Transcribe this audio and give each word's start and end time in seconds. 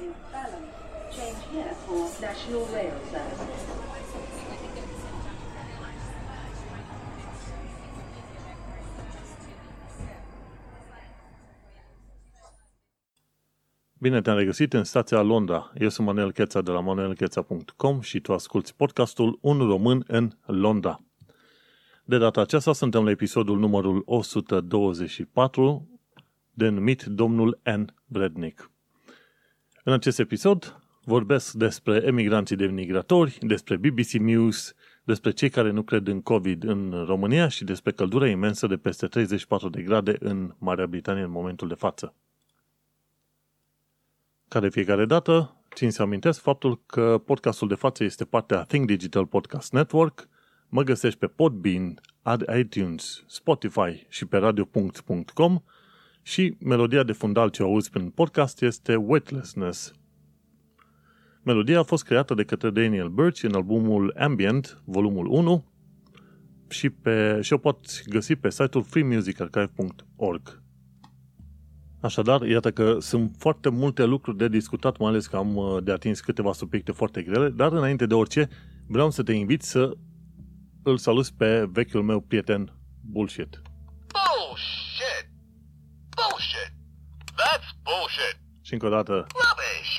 is 0.00 0.14
Balham. 0.32 0.64
Change 1.10 1.40
here 1.52 1.74
for 1.86 2.08
National 2.20 2.64
Rail 2.74 2.98
Service. 3.10 3.88
Bine 14.00 14.20
te-am 14.20 14.36
regăsit 14.36 14.72
în 14.72 14.84
stația 14.84 15.22
Londra. 15.22 15.72
Eu 15.78 15.88
sunt 15.88 16.06
Manuel 16.06 16.32
Cheța 16.32 16.60
de 16.60 16.70
la 16.70 16.80
manuelcheța.com 16.80 18.00
și 18.00 18.20
tu 18.20 18.32
asculti 18.32 18.72
podcastul 18.76 19.38
Un 19.40 19.58
român 19.58 20.04
în 20.06 20.30
Londra. 20.46 21.00
De 22.04 22.18
data 22.18 22.40
aceasta 22.40 22.72
suntem 22.72 23.04
la 23.04 23.10
episodul 23.10 23.58
numărul 23.58 24.02
124, 24.06 25.88
denumit 26.50 27.02
Domnul 27.02 27.60
N. 27.64 27.84
Brednick. 28.06 28.70
În 29.88 29.94
acest 29.94 30.18
episod 30.18 30.80
vorbesc 31.04 31.52
despre 31.52 32.02
emigranții 32.04 32.56
de 32.56 32.66
migratori, 32.66 33.38
despre 33.40 33.76
BBC 33.76 34.10
News, 34.10 34.74
despre 35.04 35.30
cei 35.30 35.50
care 35.50 35.70
nu 35.70 35.82
cred 35.82 36.06
în 36.06 36.22
COVID 36.22 36.64
în 36.64 37.04
România 37.06 37.48
și 37.48 37.64
despre 37.64 37.92
căldura 37.92 38.28
imensă 38.28 38.66
de 38.66 38.76
peste 38.76 39.06
34 39.06 39.68
de 39.68 39.82
grade 39.82 40.16
în 40.20 40.54
Marea 40.58 40.86
Britanie 40.86 41.22
în 41.22 41.30
momentul 41.30 41.68
de 41.68 41.74
față. 41.74 42.14
Ca 44.48 44.60
de 44.60 44.68
fiecare 44.68 45.04
dată, 45.04 45.56
țin 45.74 45.90
să 45.90 46.02
amintesc 46.02 46.40
faptul 46.40 46.80
că 46.86 47.22
podcastul 47.24 47.68
de 47.68 47.74
față 47.74 48.04
este 48.04 48.24
partea 48.24 48.62
Think 48.62 48.86
Digital 48.86 49.26
Podcast 49.26 49.72
Network. 49.72 50.28
Mă 50.68 50.82
găsești 50.82 51.18
pe 51.18 51.26
Podbean, 51.26 52.00
iTunes, 52.56 53.24
Spotify 53.26 54.06
și 54.08 54.26
pe 54.26 54.36
radio.com 54.36 55.62
și 56.28 56.56
melodia 56.58 57.02
de 57.02 57.12
fundal 57.12 57.48
ce 57.48 57.62
auzi 57.62 57.90
prin 57.90 58.10
podcast 58.10 58.62
este 58.62 58.94
Weightlessness. 58.96 59.92
Melodia 61.42 61.78
a 61.78 61.82
fost 61.82 62.04
creată 62.04 62.34
de 62.34 62.44
către 62.44 62.70
Daniel 62.70 63.08
Birch 63.08 63.42
în 63.42 63.54
albumul 63.54 64.14
Ambient, 64.18 64.82
volumul 64.84 65.26
1, 65.26 65.64
și, 66.68 66.90
pe, 66.90 67.38
și 67.42 67.52
o 67.52 67.58
poți 67.58 68.02
găsi 68.08 68.36
pe 68.36 68.50
site-ul 68.50 68.84
freemusicarchive.org. 68.84 70.62
Așadar, 72.00 72.42
iată 72.42 72.70
că 72.70 72.96
sunt 73.00 73.34
foarte 73.38 73.68
multe 73.68 74.04
lucruri 74.04 74.36
de 74.36 74.48
discutat, 74.48 74.98
mai 74.98 75.08
ales 75.08 75.26
că 75.26 75.36
am 75.36 75.56
uh, 75.56 75.82
de 75.82 75.92
atins 75.92 76.20
câteva 76.20 76.52
subiecte 76.52 76.92
foarte 76.92 77.22
grele, 77.22 77.48
dar 77.48 77.72
înainte 77.72 78.06
de 78.06 78.14
orice, 78.14 78.48
vreau 78.86 79.10
să 79.10 79.22
te 79.22 79.32
invit 79.32 79.62
să 79.62 79.96
îl 80.82 80.96
salut 80.96 81.28
pe 81.28 81.68
vechiul 81.72 82.02
meu 82.02 82.20
prieten 82.20 82.72
Bullshit. 83.00 83.62
Bullshit! 84.12 85.26
Bullshit! 86.18 86.72
That's 87.40 87.77
bullshit! 87.88 88.36
Și 88.66 88.72
încă 88.72 88.86
o 88.86 88.90
dată, 88.90 89.12
Rubbish! 89.12 89.92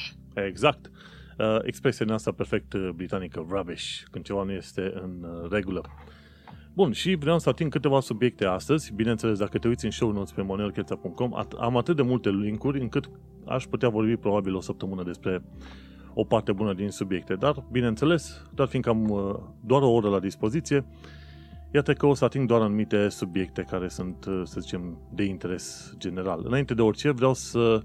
exact, 0.48 0.92
uh, 1.38 1.60
expresia 1.62 2.06
noastră 2.06 2.32
perfect 2.32 2.74
uh, 2.74 2.90
britanică, 2.96 3.46
rubbish, 3.50 4.02
când 4.12 4.26
ceva 4.26 4.44
nu 4.44 4.52
este 4.52 4.92
în 4.96 5.14
uh, 5.24 5.52
regulă. 5.52 5.82
Bun, 6.74 6.92
și 6.92 7.16
vreau 7.16 7.40
să 7.40 7.50
ating 7.50 7.72
câteva 7.72 8.00
subiecte 8.00 8.46
astăzi. 8.46 8.94
Bineînțeles, 8.94 9.38
dacă 9.38 9.58
te 9.58 9.68
uiți 9.68 9.86
în 9.86 9.92
show 9.92 10.12
notes 10.12 10.32
pe 10.32 10.42
monelcheța.com, 10.42 11.32
am 11.60 11.78
atât 11.78 11.96
de 11.96 12.02
multe 12.02 12.30
linkuri 12.30 12.80
încât 12.80 13.10
aș 13.46 13.64
putea 13.64 13.90
vorbi 13.90 14.16
probabil 14.16 14.56
o 14.56 14.62
săptămână 14.62 15.04
despre 15.04 15.44
o 16.14 16.24
parte 16.24 16.52
bună 16.52 16.74
din 16.74 16.90
subiecte. 16.90 17.36
Dar, 17.36 17.66
bineînțeles, 17.72 18.42
dar 18.54 18.68
fiindcă 18.68 18.90
am 18.90 19.10
uh, 19.10 19.36
doar 19.66 19.82
o 19.82 19.92
oră 19.92 20.10
la 20.10 20.20
dispoziție, 20.20 20.86
iată 21.72 21.94
că 21.94 22.06
o 22.06 22.14
să 22.14 22.26
ating 22.26 22.48
doar 22.48 22.62
anumite 22.62 23.10
subiecte 23.10 23.62
care 23.62 23.88
sunt, 23.88 24.26
uh, 24.26 24.42
să 24.44 24.60
zicem, 24.60 24.98
de 25.14 25.24
interes 25.24 25.94
general. 25.98 26.42
Înainte 26.46 26.74
de 26.74 26.82
orice, 26.82 27.12
vreau 27.12 27.34
să 27.34 27.84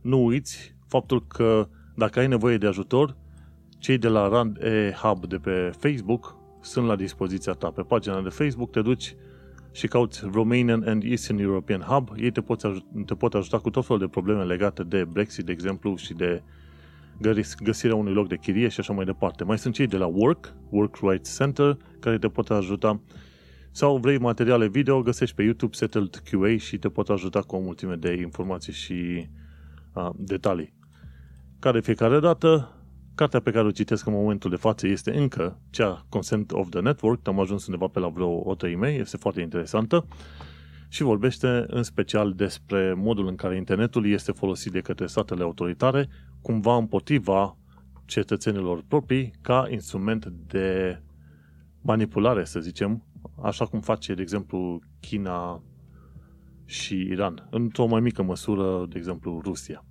nu 0.00 0.24
uiți 0.24 0.74
faptul 0.88 1.26
că 1.26 1.68
dacă 1.96 2.18
ai 2.18 2.26
nevoie 2.26 2.58
de 2.58 2.66
ajutor, 2.66 3.16
cei 3.78 3.98
de 3.98 4.08
la 4.08 4.28
Rand 4.28 4.56
e 4.62 4.92
Hub 5.02 5.26
de 5.26 5.36
pe 5.36 5.70
Facebook 5.78 6.36
sunt 6.60 6.86
la 6.86 6.96
dispoziția 6.96 7.52
ta. 7.52 7.70
Pe 7.70 7.82
pagina 7.82 8.22
de 8.22 8.28
Facebook 8.28 8.70
te 8.70 8.82
duci 8.82 9.16
și 9.72 9.86
cauți 9.86 10.28
Romanian 10.32 10.82
and 10.86 11.02
Eastern 11.04 11.38
European 11.38 11.80
Hub. 11.80 12.08
Ei 12.16 12.30
te 12.30 12.40
pot, 12.40 12.62
aj- 12.64 13.04
te 13.06 13.14
pot 13.14 13.34
ajuta 13.34 13.58
cu 13.58 13.70
tot 13.70 13.86
felul 13.86 14.00
de 14.00 14.08
probleme 14.08 14.44
legate 14.44 14.82
de 14.82 15.04
Brexit, 15.04 15.44
de 15.44 15.52
exemplu, 15.52 15.96
și 15.96 16.14
de 16.14 16.42
găsirea 17.62 17.96
unui 17.96 18.12
loc 18.12 18.28
de 18.28 18.36
chirie 18.36 18.68
și 18.68 18.80
așa 18.80 18.92
mai 18.92 19.04
departe. 19.04 19.44
Mai 19.44 19.58
sunt 19.58 19.74
cei 19.74 19.86
de 19.86 19.96
la 19.96 20.06
Work, 20.06 20.54
Work 20.68 20.96
Rights 21.00 21.36
Center, 21.36 21.76
care 22.00 22.18
te 22.18 22.28
pot 22.28 22.50
ajuta 22.50 23.00
sau 23.70 23.96
vrei 23.96 24.18
materiale 24.18 24.68
video, 24.68 25.02
găsești 25.02 25.34
pe 25.34 25.42
YouTube 25.42 25.74
Settled 25.74 26.22
QA 26.30 26.56
și 26.56 26.78
te 26.78 26.88
pot 26.88 27.08
ajuta 27.08 27.40
cu 27.40 27.56
o 27.56 27.60
mulțime 27.60 27.94
de 27.94 28.12
informații 28.12 28.72
și 28.72 29.28
uh, 29.94 30.10
detalii. 30.16 30.74
Ca 31.58 31.72
de 31.72 31.80
fiecare 31.80 32.20
dată, 32.20 32.76
Cartea 33.14 33.40
pe 33.40 33.50
care 33.50 33.66
o 33.66 33.70
citesc 33.70 34.06
în 34.06 34.12
momentul 34.12 34.50
de 34.50 34.56
față 34.56 34.86
este 34.86 35.16
încă 35.16 35.60
cea 35.70 36.06
Consent 36.08 36.52
of 36.52 36.68
the 36.70 36.80
Network, 36.80 37.28
am 37.28 37.40
ajuns 37.40 37.66
undeva 37.66 37.86
pe 37.86 37.98
la 37.98 38.08
vreo 38.08 38.48
o 38.48 38.54
treime, 38.54 38.88
este 38.88 39.16
foarte 39.16 39.40
interesantă 39.40 40.06
și 40.92 41.02
vorbește 41.02 41.64
în 41.66 41.82
special 41.82 42.32
despre 42.32 42.94
modul 42.94 43.26
în 43.26 43.34
care 43.34 43.56
internetul 43.56 44.06
este 44.06 44.32
folosit 44.32 44.72
de 44.72 44.80
către 44.80 45.06
statele 45.06 45.42
autoritare 45.42 46.08
cumva 46.42 46.76
împotriva 46.76 47.56
cetățenilor 48.04 48.84
proprii 48.88 49.32
ca 49.40 49.66
instrument 49.70 50.26
de 50.26 51.00
manipulare, 51.80 52.44
să 52.44 52.60
zicem, 52.60 53.04
așa 53.42 53.64
cum 53.64 53.80
face, 53.80 54.14
de 54.14 54.22
exemplu, 54.22 54.80
China 55.00 55.62
și 56.64 56.94
Iran, 56.94 57.48
într-o 57.50 57.86
mai 57.86 58.00
mică 58.00 58.22
măsură, 58.22 58.86
de 58.88 58.98
exemplu, 58.98 59.40
Rusia. 59.44 59.84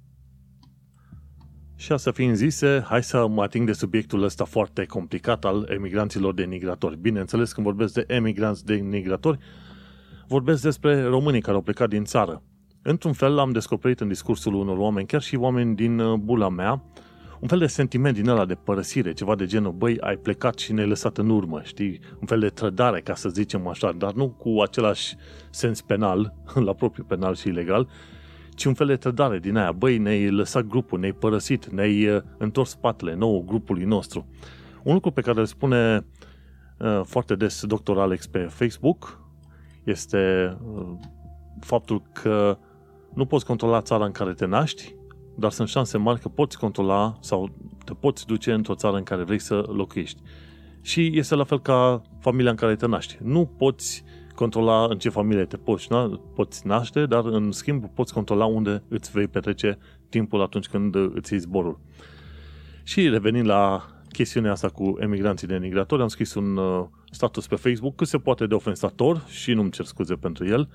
Și 1.76 1.92
asta 1.92 2.12
fiind 2.12 2.36
zise, 2.36 2.84
hai 2.86 3.04
să 3.04 3.28
mă 3.28 3.42
ating 3.42 3.66
de 3.66 3.74
subiectul 3.74 4.24
ăsta 4.24 4.44
foarte 4.44 4.86
complicat 4.86 5.46
al 5.46 5.70
emigranților 5.70 6.34
de 6.34 6.46
migratori. 6.46 6.98
Bineînțeles, 6.98 7.54
când 7.54 7.66
vorbesc 7.66 7.94
de 7.94 8.04
emigranți 8.08 8.66
de 8.66 8.76
migratori, 8.76 9.40
vorbesc 10.32 10.62
despre 10.62 11.04
românii 11.04 11.42
care 11.42 11.56
au 11.56 11.62
plecat 11.62 11.90
din 11.90 12.04
țară. 12.04 12.44
Într-un 12.82 13.14
fel 13.14 13.40
am 13.40 13.52
descoperit 13.52 14.00
în 14.00 14.08
discursul 14.08 14.54
unor 14.54 14.78
oameni, 14.78 15.08
chiar 15.08 15.22
și 15.22 15.36
oameni 15.36 15.76
din 15.76 16.00
uh, 16.00 16.20
bula 16.20 16.50
mea, 16.50 16.84
un 17.40 17.48
fel 17.48 17.60
de 17.60 17.68
sentiment 17.68 18.16
din 18.16 18.28
ăla 18.28 18.46
de 18.46 18.56
părăsire, 18.56 19.14
ceva 19.14 19.36
de 19.36 19.46
genul, 19.46 19.72
băi, 19.72 20.00
ai 20.00 20.16
plecat 20.16 20.58
și 20.58 20.74
ne-ai 20.74 20.88
lăsat 20.88 21.18
în 21.18 21.30
urmă, 21.30 21.62
știi? 21.64 22.00
Un 22.20 22.28
fel 22.28 22.40
de 22.40 22.48
trădare, 22.48 23.02
ca 23.02 23.16
să 23.16 23.30
zicem 23.30 23.68
așa, 23.68 23.92
dar 23.92 24.14
nu 24.14 24.30
cu 24.30 24.62
același 24.62 25.16
sens 25.50 25.82
penal, 25.82 26.34
la 26.68 26.74
propriu 26.74 27.04
penal 27.04 27.36
și 27.36 27.48
ilegal, 27.48 27.88
ci 28.56 28.66
un 28.66 28.74
fel 28.74 28.88
de 28.88 28.96
trădare 28.96 29.40
din 29.40 29.58
aia. 29.58 29.72
Băi, 29.72 29.98
ne-ai 29.98 30.30
lăsat 30.30 30.64
grupul, 30.64 31.00
ne-ai 31.00 31.14
părăsit, 31.14 31.66
ne-ai 31.66 32.08
uh, 32.08 32.22
întors 32.38 32.70
spatele 32.70 33.16
nou 33.16 33.44
grupului 33.48 33.84
nostru. 33.84 34.26
Un 34.84 34.94
lucru 34.94 35.12
pe 35.12 35.22
care 35.22 35.40
îl 35.40 35.46
spune 35.46 36.06
uh, 36.78 37.02
foarte 37.04 37.36
des 37.36 37.66
dr. 37.66 37.98
Alex 37.98 38.28
pe 38.28 38.40
Facebook 38.40 39.21
este 39.84 40.58
uh, 40.74 40.94
faptul 41.60 42.02
că 42.12 42.58
nu 43.14 43.26
poți 43.26 43.46
controla 43.46 43.82
țara 43.82 44.06
în 44.06 44.12
care 44.12 44.34
te 44.34 44.46
naști, 44.46 44.96
dar 45.36 45.52
sunt 45.52 45.68
șanse 45.68 45.98
mari 45.98 46.20
că 46.20 46.30
poți 46.30 46.58
controla 46.58 47.18
sau 47.20 47.50
te 47.86 47.94
poți 47.94 48.26
duce 48.26 48.54
într-o 48.54 48.76
țară 48.76 48.98
în 48.98 49.04
care 49.04 49.24
vrei 49.24 49.40
să 49.40 49.66
locuiești. 49.68 50.22
Și 50.82 51.18
este 51.18 51.36
la 51.36 51.44
fel 51.44 51.60
ca 51.60 52.02
familia 52.20 52.52
în 52.52 52.58
care 52.58 52.76
te 52.76 52.86
naști. 52.86 53.18
Nu 53.22 53.46
poți 53.46 54.04
controla 54.36 54.86
în 54.90 54.98
ce 54.98 55.10
familie 55.10 55.46
te 55.46 55.58
poți, 55.58 55.88
na- 55.88 56.34
poți 56.36 56.68
naște, 56.68 57.06
dar 57.06 57.26
în 57.26 57.52
schimb 57.52 57.86
poți 57.86 58.14
controla 58.14 58.46
unde 58.46 58.84
îți 58.88 59.12
vei 59.12 59.28
petrece 59.28 59.78
timpul 60.10 60.42
atunci 60.42 60.68
când 60.68 60.96
îți 60.96 61.32
iei 61.34 61.42
zborul. 61.42 61.80
Și 62.84 63.10
revenind 63.10 63.48
la 63.48 63.86
chestiunea 64.12 64.52
asta 64.52 64.70
cu 64.70 64.98
emigranții 65.00 65.48
de 65.48 65.58
migratori, 65.58 66.02
am 66.02 66.08
scris 66.08 66.34
un 66.34 66.58
uh, 66.58 66.86
status 67.12 67.48
pe 67.48 67.56
Facebook 67.56 67.96
cât 67.96 68.08
se 68.08 68.18
poate 68.18 68.48
de 68.48 68.54
ofensator 68.54 69.24
și 69.28 69.54
nu-mi 69.54 69.72
cer 69.72 69.86
scuze 69.86 70.16
pentru 70.16 70.46
el. 70.46 70.70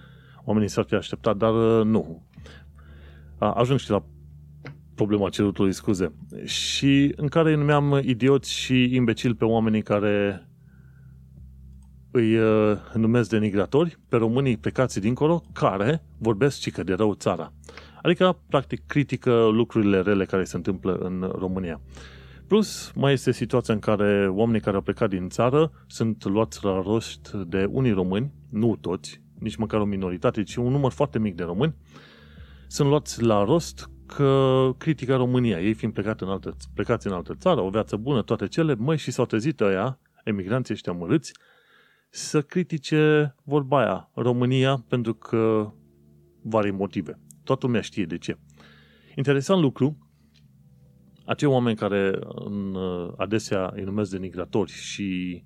Oamenii 0.45 0.69
s-ar 0.69 0.85
fi 0.85 0.95
așteptat, 0.95 1.37
dar 1.37 1.79
uh, 1.79 1.85
nu. 1.85 2.23
Ajung 3.39 3.79
și 3.79 3.91
la 3.91 4.05
problema 4.95 5.29
cerutului 5.29 5.73
scuze. 5.73 6.13
Și 6.45 7.13
în 7.17 7.29
care 7.29 7.55
numeam 7.55 8.01
idioți 8.03 8.53
și 8.53 8.95
imbecil 8.95 9.35
pe 9.35 9.45
oamenii 9.45 9.83
care 9.83 10.49
îi 12.11 12.39
uh, 12.39 12.77
numesc 12.95 13.29
denigratori 13.31 13.99
pe 14.09 14.17
românii 14.17 14.57
plecați 14.57 15.01
dincolo 15.01 15.43
care 15.53 16.03
vorbesc 16.19 16.61
cică 16.61 16.83
de 16.83 16.95
rău 16.95 17.15
țara. 17.15 17.53
Adică, 18.03 18.39
practic, 18.49 18.87
critică 18.87 19.49
lucrurile 19.53 20.01
rele 20.01 20.25
care 20.25 20.45
se 20.45 20.57
întâmplă 20.57 20.95
în 20.95 21.31
România. 21.39 21.81
Plus, 22.47 22.93
mai 22.95 23.13
este 23.13 23.33
situația 23.33 23.75
în 23.75 23.81
care 23.81 24.29
oamenii 24.29 24.61
care 24.61 24.77
au 24.77 24.83
plecat 24.83 25.09
din 25.09 25.29
țară 25.29 25.73
sunt 25.87 26.25
luați 26.25 26.65
la 26.65 26.83
rost 26.83 27.33
de 27.33 27.65
unii 27.71 27.93
români, 27.93 28.33
nu 28.51 28.77
toți, 28.77 29.23
nici 29.39 29.57
măcar 29.57 29.81
o 29.81 29.85
minoritate, 29.85 30.43
ci 30.43 30.57
un 30.57 30.71
număr 30.71 30.93
foarte 30.93 31.19
mic 31.19 31.35
de 31.35 31.43
români, 31.43 31.75
sunt 32.67 32.89
luați 32.89 33.23
la 33.23 33.45
rost 33.45 33.91
că 34.07 34.71
critică 34.79 35.17
România, 35.17 35.61
ei 35.61 35.75
fiind 35.75 35.93
plecat 35.93 36.21
în 36.21 36.29
altă, 36.29 36.57
plecați 36.75 37.07
în 37.07 37.13
altă 37.13 37.35
țară, 37.35 37.61
o 37.61 37.71
viață 37.71 37.97
bună, 37.97 38.23
toate 38.23 38.47
cele, 38.47 38.75
măi, 38.75 38.97
și 38.97 39.11
s-au 39.11 39.27
trezit 39.27 39.61
ăia, 39.61 39.99
emigranții 40.25 40.75
ăștia 40.75 40.93
mărâți, 40.93 41.33
să 42.11 42.43
critique 42.43 43.35
vorba 43.45 43.79
aia, 43.79 44.11
România, 44.15 44.85
pentru 44.89 45.15
că 45.15 45.73
vari 46.43 46.71
motive. 46.71 47.19
Toată 47.45 47.67
lumea 47.67 47.81
știe 47.81 48.05
de 48.05 48.19
ce. 48.19 48.39
Interesant 49.15 49.61
lucru 49.61 50.06
acei 51.27 51.49
oameni 51.49 51.77
care 51.77 52.19
în, 52.35 52.75
uh, 52.75 53.13
adesea 53.17 53.73
îi 53.75 53.83
numesc 53.83 54.11
denigratori 54.11 54.71
și 54.71 55.43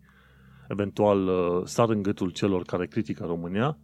eventual 0.69 1.27
uh, 1.27 1.63
sar 1.65 1.89
în 1.89 2.03
gâtul 2.03 2.31
celor 2.31 2.63
care 2.63 2.87
critică 2.87 3.25
România, 3.25 3.79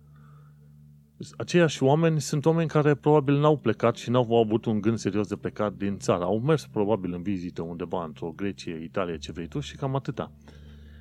aceiași 1.37 1.83
oameni 1.83 2.21
sunt 2.21 2.47
oameni 2.47 2.69
care 2.69 2.95
probabil 2.95 3.39
n-au 3.39 3.59
plecat 3.59 3.97
și 3.97 4.11
n-au 4.11 4.43
avut 4.45 4.65
un 4.65 4.81
gând 4.81 4.99
serios 4.99 5.27
de 5.27 5.37
plecat 5.37 5.73
din 5.73 5.99
țară. 5.99 6.25
Au 6.25 6.41
mers 6.41 6.67
probabil 6.67 7.13
în 7.13 7.23
vizită 7.23 7.63
undeva 7.63 8.05
într-o 8.05 8.33
Grecie, 8.37 8.83
Italia, 8.83 9.17
ce 9.17 9.33
vrei 9.33 9.49
tu 9.49 9.61
și 9.61 9.77
cam 9.77 9.95
atâta. 9.95 10.33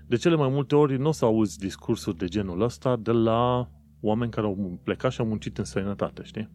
De 0.07 0.15
cele 0.15 0.35
mai 0.35 0.49
multe 0.49 0.75
ori 0.75 0.97
nu 0.97 1.07
o 1.07 1.11
să 1.11 1.25
auzi 1.25 1.57
discursuri 1.57 2.17
de 2.17 2.25
genul 2.25 2.61
ăsta 2.61 2.95
de 2.95 3.11
la 3.11 3.69
oameni 4.01 4.31
care 4.31 4.47
au 4.47 4.79
plecat 4.83 5.11
și 5.11 5.19
au 5.19 5.27
muncit 5.27 5.57
în 5.57 5.63
străinătate, 5.63 6.23
știi? 6.23 6.49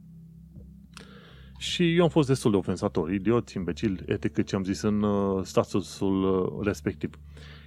Și 1.61 1.97
eu 1.97 2.03
am 2.03 2.09
fost 2.09 2.29
destul 2.29 2.51
de 2.51 2.57
ofensator, 2.57 3.13
idiot, 3.13 3.51
imbecil, 3.51 4.05
etic, 4.07 4.45
ce 4.45 4.57
am 4.57 4.65
zis 4.65 4.81
în 4.83 5.03
uh, 5.03 5.45
statusul 5.45 6.23
uh, 6.23 6.65
respectiv. 6.67 7.19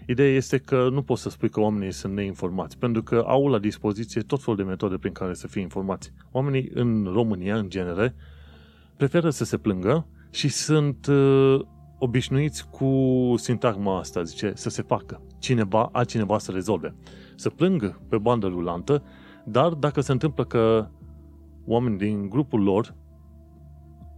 Ideea 0.07 0.35
este 0.35 0.57
că 0.57 0.89
nu 0.91 1.01
poți 1.01 1.21
să 1.21 1.29
spui 1.29 1.49
că 1.49 1.59
oamenii 1.59 1.91
sunt 1.91 2.13
neinformați, 2.13 2.77
pentru 2.77 3.03
că 3.03 3.23
au 3.27 3.47
la 3.47 3.59
dispoziție 3.59 4.21
tot 4.21 4.41
felul 4.41 4.55
de 4.55 4.63
metode 4.63 4.97
prin 4.97 5.11
care 5.11 5.33
să 5.33 5.47
fie 5.47 5.61
informați. 5.61 6.13
Oamenii 6.31 6.71
în 6.73 7.09
România, 7.13 7.57
în 7.57 7.69
genere, 7.69 8.15
preferă 8.97 9.29
să 9.29 9.43
se 9.43 9.57
plângă 9.57 10.07
și 10.31 10.47
sunt 10.47 11.05
uh, 11.05 11.59
obișnuiți 11.97 12.69
cu 12.69 12.89
sintagma 13.37 13.99
asta, 13.99 14.23
zice, 14.23 14.51
să 14.55 14.69
se 14.69 14.81
facă. 14.81 15.21
Cineva, 15.39 15.89
altcineva 15.91 16.37
să 16.37 16.51
rezolve. 16.51 16.95
Să 17.35 17.49
plângă 17.49 18.01
pe 18.09 18.17
bandă 18.17 18.47
rulantă, 18.47 19.03
dar 19.45 19.69
dacă 19.69 20.01
se 20.01 20.11
întâmplă 20.11 20.45
că 20.45 20.87
oameni 21.65 21.97
din 21.97 22.29
grupul 22.29 22.63
lor 22.63 22.95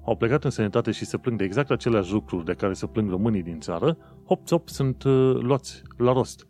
au 0.06 0.16
plecat 0.16 0.44
în 0.44 0.50
sănătate 0.50 0.92
și 0.92 1.06
se 1.06 1.18
plâng 1.18 1.38
de 1.38 1.44
exact 1.44 1.72
aceleași 1.72 2.12
lucruri 2.12 2.46
de 2.46 2.54
care 2.54 2.74
se 2.74 2.86
plâng 2.86 3.10
românii 3.10 3.44
din 3.44 3.60
țară, 3.60 3.98
hop, 4.26 4.50
hop, 4.50 4.70
sunt 4.70 5.04
uh, 5.04 5.36
luați 5.40 5.82
la 5.98 6.14
rost. 6.14 6.48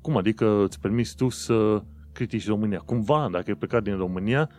Cum 0.00 0.16
adică 0.16 0.62
îți 0.62 0.80
permiți 0.80 1.16
tu 1.16 1.28
să 1.28 1.82
critici 2.12 2.46
România? 2.46 2.78
Cumva, 2.78 3.28
dacă 3.32 3.44
ai 3.46 3.54
plecat 3.54 3.82
din 3.82 3.96
România, 3.96 4.50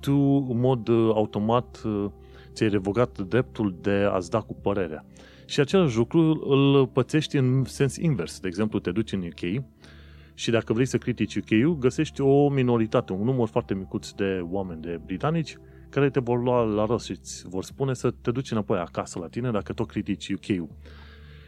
tu, 0.00 0.46
în 0.50 0.60
mod 0.60 0.88
uh, 0.88 1.10
automat, 1.14 1.82
uh, 1.84 2.06
ți-ai 2.52 2.68
revogat 2.68 3.18
dreptul 3.18 3.74
de 3.80 4.08
a-ți 4.10 4.30
da 4.30 4.40
cu 4.40 4.54
părerea. 4.54 5.04
Și 5.46 5.60
același 5.60 5.96
lucru 5.96 6.46
îl 6.48 6.86
pățești 6.86 7.36
în 7.36 7.64
sens 7.64 7.96
invers. 7.96 8.40
De 8.40 8.48
exemplu, 8.48 8.78
te 8.78 8.90
duci 8.90 9.12
în 9.12 9.20
UK 9.20 9.64
și 10.34 10.50
dacă 10.50 10.72
vrei 10.72 10.86
să 10.86 10.98
critici 10.98 11.36
UK-ul, 11.36 11.78
găsești 11.78 12.20
o 12.20 12.48
minoritate, 12.48 13.12
un 13.12 13.24
număr 13.24 13.48
foarte 13.48 13.74
micuț 13.74 14.10
de 14.10 14.40
oameni 14.50 14.82
de 14.82 15.00
britanici 15.04 15.56
care 15.92 16.10
te 16.10 16.20
vor 16.20 16.42
lua 16.42 16.62
la 16.62 16.84
rost 16.84 17.04
și 17.04 17.10
îți 17.10 17.48
vor 17.48 17.64
spune 17.64 17.94
să 17.94 18.10
te 18.10 18.30
duci 18.30 18.50
înapoi 18.50 18.78
acasă 18.78 19.18
la 19.18 19.28
tine 19.28 19.50
dacă 19.50 19.72
tot 19.72 19.86
critici 19.88 20.32
UK-ul. 20.32 20.68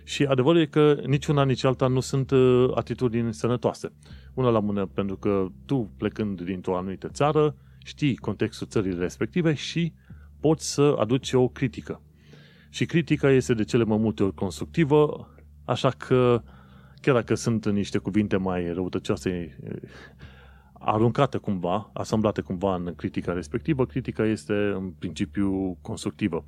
Și 0.05 0.25
adevărul 0.25 0.61
e 0.61 0.67
că 0.67 1.01
nici 1.07 1.27
una, 1.27 1.45
nici 1.45 1.65
alta 1.65 1.87
nu 1.87 2.01
sunt 2.01 2.31
uh, 2.31 2.71
atitudini 2.75 3.35
sănătoase. 3.35 3.93
Una 4.35 4.49
la 4.49 4.61
mână 4.61 4.87
pentru 4.87 5.17
că 5.17 5.47
tu, 5.67 5.91
plecând 5.97 6.41
dintr-o 6.41 6.77
anumită 6.77 7.09
țară, 7.09 7.57
știi 7.85 8.17
contextul 8.17 8.67
țării 8.67 8.99
respective 8.99 9.55
și 9.55 9.93
poți 10.41 10.73
să 10.73 10.97
aduci 10.99 11.33
o 11.33 11.49
critică. 11.49 12.01
Și 12.69 12.85
critica 12.85 13.31
este 13.31 13.55
de 13.55 13.65
cele 13.65 13.85
mai 13.85 13.99
multe 13.99 14.23
ori 14.23 14.35
constructivă, 14.35 15.29
așa 15.65 15.91
că 15.91 16.43
chiar 17.01 17.15
dacă 17.15 17.35
sunt 17.35 17.67
niște 17.67 17.99
cuvinte 17.99 18.37
mai 18.37 18.73
răutăcioase 18.73 19.59
aruncate 20.85 21.39
cumva, 21.39 21.91
asamblate 21.93 22.41
cumva 22.41 22.75
în 22.75 22.95
critica 22.97 23.33
respectivă, 23.33 23.87
critica 23.87 24.25
este 24.25 24.55
în 24.55 24.91
principiu 24.99 25.79
constructivă. 25.81 26.45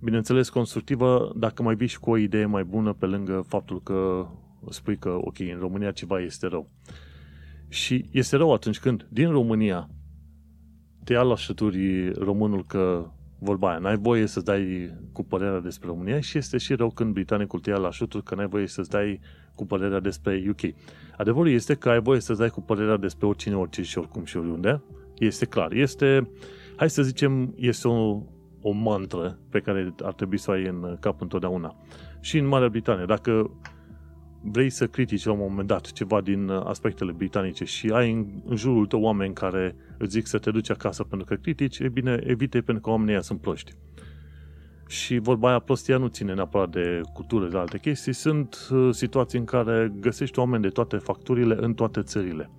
Bineînțeles, 0.00 0.48
constructivă 0.48 1.32
dacă 1.36 1.62
mai 1.62 1.74
vii 1.74 1.86
și 1.86 1.98
cu 1.98 2.10
o 2.10 2.16
idee 2.16 2.46
mai 2.46 2.64
bună 2.64 2.92
pe 2.92 3.06
lângă 3.06 3.44
faptul 3.48 3.82
că 3.82 4.26
spui 4.70 4.96
că, 4.96 5.08
ok, 5.20 5.38
în 5.38 5.58
România 5.58 5.90
ceva 5.90 6.20
este 6.20 6.46
rău. 6.46 6.70
Și 7.68 8.08
este 8.10 8.36
rău 8.36 8.52
atunci 8.52 8.78
când 8.78 9.06
din 9.10 9.30
România 9.30 9.88
te 11.04 11.12
ia 11.12 11.22
la 11.22 11.36
șături 11.36 12.12
românul 12.12 12.64
că 12.66 13.10
vorba 13.38 13.68
aia, 13.68 13.78
n-ai 13.78 13.96
voie 13.96 14.26
să-ți 14.26 14.44
dai 14.44 14.94
cu 15.12 15.22
părerea 15.22 15.60
despre 15.60 15.88
România 15.88 16.20
și 16.20 16.38
este 16.38 16.58
și 16.58 16.74
rău 16.74 16.90
când 16.90 17.12
britanicul 17.12 17.60
te 17.60 17.70
ia 17.70 17.76
la 17.76 17.90
șuturi 17.90 18.24
că 18.24 18.34
n-ai 18.34 18.46
voie 18.46 18.66
să-ți 18.66 18.90
dai 18.90 19.20
cu 19.54 19.66
părerea 19.66 20.00
despre 20.00 20.44
UK. 20.48 20.74
Adevărul 21.16 21.50
este 21.50 21.74
că 21.74 21.88
ai 21.88 22.00
voie 22.00 22.20
să-ți 22.20 22.38
dai 22.38 22.48
cu 22.48 22.60
părerea 22.60 22.96
despre 22.96 23.26
oricine, 23.26 23.56
orice 23.56 23.82
și 23.82 23.98
oricum 23.98 24.24
și 24.24 24.36
oriunde. 24.36 24.82
Este 25.18 25.46
clar. 25.46 25.72
Este, 25.72 26.30
hai 26.76 26.90
să 26.90 27.02
zicem, 27.02 27.54
este 27.56 27.88
o, 27.88 28.22
o 28.60 28.70
mantră 28.70 29.38
pe 29.50 29.60
care 29.60 29.94
ar 30.02 30.12
trebui 30.12 30.38
să 30.38 30.50
o 30.50 30.52
ai 30.52 30.66
în 30.66 30.96
cap 31.00 31.20
întotdeauna. 31.20 31.76
Și 32.20 32.38
în 32.38 32.46
Marea 32.46 32.68
Britanie, 32.68 33.04
dacă 33.04 33.50
vrei 34.40 34.70
să 34.70 34.86
critici 34.86 35.24
la 35.24 35.32
un 35.32 35.38
moment 35.38 35.68
dat 35.68 35.92
ceva 35.92 36.20
din 36.20 36.50
aspectele 36.50 37.12
britanice 37.12 37.64
și 37.64 37.90
ai 37.92 38.12
în, 38.12 38.26
în 38.44 38.56
jurul 38.56 38.86
tău 38.86 39.02
oameni 39.02 39.34
care 39.34 39.76
îți 39.98 40.12
zic 40.12 40.26
să 40.26 40.38
te 40.38 40.50
duci 40.50 40.70
acasă 40.70 41.02
pentru 41.04 41.26
că 41.26 41.34
critici, 41.34 41.78
e 41.78 41.88
bine, 41.88 42.20
evite 42.26 42.60
pentru 42.60 42.82
că 42.82 42.90
oamenii 42.90 43.22
sunt 43.22 43.40
proști. 43.40 43.72
Și 44.86 45.18
vorba 45.18 45.48
aia, 45.48 45.58
prostia 45.58 45.96
nu 45.96 46.06
ține 46.06 46.34
neapărat 46.34 46.70
de 46.70 47.00
cultură, 47.12 47.48
de 47.48 47.56
alte 47.58 47.78
chestii. 47.78 48.12
Sunt 48.12 48.68
uh, 48.72 48.88
situații 48.92 49.38
în 49.38 49.44
care 49.44 49.92
găsești 50.00 50.38
oameni 50.38 50.62
de 50.62 50.68
toate 50.68 50.96
facturile 50.96 51.56
în 51.60 51.74
toate 51.74 52.02
țările. 52.02 52.50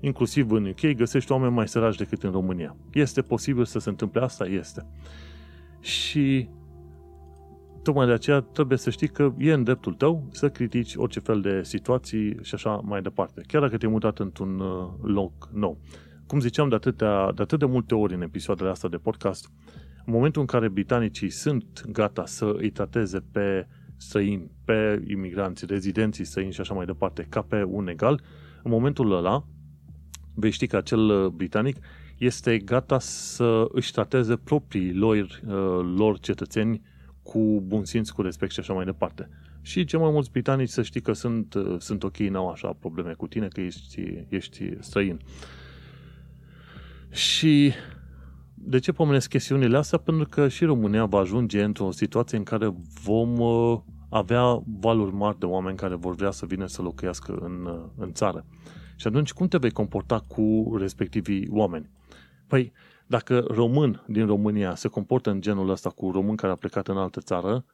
Inclusiv 0.00 0.50
în 0.50 0.66
UK 0.66 0.96
găsești 0.96 1.32
oameni 1.32 1.52
mai 1.52 1.68
săraci 1.68 1.96
decât 1.96 2.22
în 2.22 2.30
România. 2.30 2.76
Este 2.92 3.22
posibil 3.22 3.64
să 3.64 3.78
se 3.78 3.88
întâmple 3.88 4.20
asta? 4.20 4.46
Este. 4.46 4.86
Și 5.80 6.48
tocmai 7.82 8.06
de 8.06 8.12
aceea 8.12 8.40
trebuie 8.40 8.78
să 8.78 8.90
știi 8.90 9.08
că 9.08 9.32
e 9.38 9.52
în 9.52 9.64
dreptul 9.64 9.94
tău 9.94 10.28
să 10.30 10.48
critici 10.48 10.94
orice 10.94 11.20
fel 11.20 11.40
de 11.40 11.62
situații 11.62 12.36
și 12.42 12.54
așa 12.54 12.70
mai 12.70 13.02
departe. 13.02 13.42
Chiar 13.46 13.60
dacă 13.60 13.76
te-ai 13.76 13.92
mutat 13.92 14.18
într-un 14.18 14.60
uh, 14.60 14.88
loc 15.02 15.48
nou. 15.52 15.78
Cum 16.26 16.40
ziceam 16.40 16.68
de, 16.68 16.74
atâtea, 16.74 17.32
de 17.32 17.42
atât 17.42 17.58
de 17.58 17.64
multe 17.64 17.94
ori 17.94 18.14
în 18.14 18.22
episoadele 18.22 18.70
astea 18.70 18.88
de 18.88 18.96
podcast, 18.96 19.50
în 20.10 20.16
momentul 20.16 20.40
în 20.40 20.46
care 20.46 20.68
britanicii 20.68 21.30
sunt 21.30 21.84
gata 21.92 22.26
să 22.26 22.54
îi 22.56 22.70
trateze 22.70 23.24
pe 23.32 23.66
străini, 23.96 24.50
pe 24.64 25.02
imigranți, 25.08 25.66
rezidenții 25.66 26.24
străini 26.24 26.52
și 26.52 26.60
așa 26.60 26.74
mai 26.74 26.86
departe, 26.86 27.26
ca 27.28 27.42
pe 27.42 27.62
un 27.62 27.88
egal, 27.88 28.22
în 28.62 28.70
momentul 28.70 29.12
ăla 29.12 29.44
vei 30.34 30.50
ști 30.50 30.66
că 30.66 30.76
acel 30.76 31.28
britanic 31.28 31.76
este 32.18 32.58
gata 32.58 32.98
să 32.98 33.64
își 33.68 33.92
trateze 33.92 34.36
proprii 34.36 34.94
lor, 34.94 35.16
uh, 35.16 35.94
lor 35.96 36.18
cetățeni 36.18 36.82
cu 37.22 37.62
bun 37.66 37.84
simț, 37.84 38.08
cu 38.08 38.22
respect 38.22 38.52
și 38.52 38.60
așa 38.60 38.72
mai 38.72 38.84
departe. 38.84 39.28
Și 39.62 39.84
cei 39.84 40.00
mai 40.00 40.10
mulți 40.10 40.30
britanici 40.30 40.68
să 40.68 40.82
știi 40.82 41.00
că 41.00 41.12
sunt, 41.12 41.54
uh, 41.54 41.76
sunt 41.78 42.02
ok, 42.02 42.16
n-au 42.16 42.48
așa 42.48 42.76
probleme 42.80 43.12
cu 43.12 43.26
tine, 43.26 43.48
că 43.48 43.60
ești, 43.60 44.24
ești 44.28 44.70
străin. 44.80 45.20
Și 47.10 47.72
de 48.62 48.78
ce 48.78 48.92
pomenesc 48.92 49.28
chestiunile 49.28 49.76
astea? 49.76 49.98
Pentru 49.98 50.26
că 50.30 50.48
și 50.48 50.64
România 50.64 51.04
va 51.04 51.18
ajunge 51.18 51.62
într-o 51.62 51.90
situație 51.90 52.38
în 52.38 52.44
care 52.44 52.74
vom 53.02 53.38
uh, 53.38 53.80
avea 54.08 54.62
valuri 54.80 55.14
mari 55.14 55.38
de 55.38 55.46
oameni 55.46 55.76
care 55.76 55.94
vor 55.94 56.14
vrea 56.14 56.30
să 56.30 56.46
vină 56.46 56.66
să 56.66 56.82
locuiască 56.82 57.38
în, 57.40 57.64
uh, 57.64 57.84
în 57.96 58.12
țară. 58.12 58.44
Și 58.96 59.06
atunci 59.06 59.32
cum 59.32 59.48
te 59.48 59.58
vei 59.58 59.70
comporta 59.70 60.24
cu 60.28 60.76
respectivii 60.78 61.48
oameni? 61.50 61.90
Păi, 62.46 62.72
dacă 63.06 63.44
român 63.48 64.04
din 64.06 64.26
România 64.26 64.74
se 64.74 64.88
comportă 64.88 65.30
în 65.30 65.40
genul 65.40 65.70
ăsta 65.70 65.90
cu 65.90 66.10
român 66.10 66.36
care 66.36 66.52
a 66.52 66.56
plecat 66.56 66.88
în 66.88 66.96
altă 66.96 67.20
țară, 67.20 67.64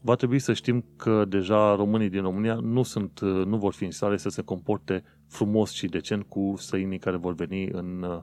va 0.00 0.14
trebui 0.14 0.38
să 0.38 0.52
știm 0.52 0.84
că 0.96 1.24
deja 1.24 1.74
românii 1.74 2.08
din 2.08 2.22
România 2.22 2.54
nu, 2.54 2.82
sunt, 2.82 3.20
uh, 3.20 3.44
nu 3.46 3.56
vor 3.56 3.72
fi 3.72 3.84
în 3.84 3.90
stare 3.90 4.16
să 4.16 4.28
se 4.28 4.42
comporte 4.42 5.04
frumos 5.28 5.72
și 5.72 5.86
decent 5.86 6.22
cu 6.28 6.54
străinii 6.56 6.98
care 6.98 7.16
vor 7.16 7.34
veni 7.34 7.68
în, 7.72 8.22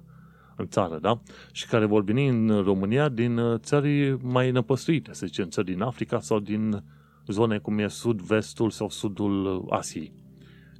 în 0.56 0.68
țară, 0.68 1.00
da? 1.02 1.22
Și 1.52 1.68
care 1.68 1.86
vor 1.86 2.04
veni 2.04 2.28
în 2.28 2.62
România 2.64 3.10
din 3.10 3.38
uh, 3.38 3.60
țări 3.60 4.18
mai 4.22 4.52
năpăstuite, 4.52 5.14
să 5.14 5.26
zicem, 5.26 5.50
țări 5.50 5.72
din 5.72 5.82
Africa 5.82 6.20
sau 6.20 6.40
din 6.40 6.84
zone 7.28 7.58
cum 7.58 7.80
e 7.80 7.88
sud-vestul 7.88 8.70
sau 8.70 8.90
sudul 8.90 9.66
Asiei. 9.70 10.14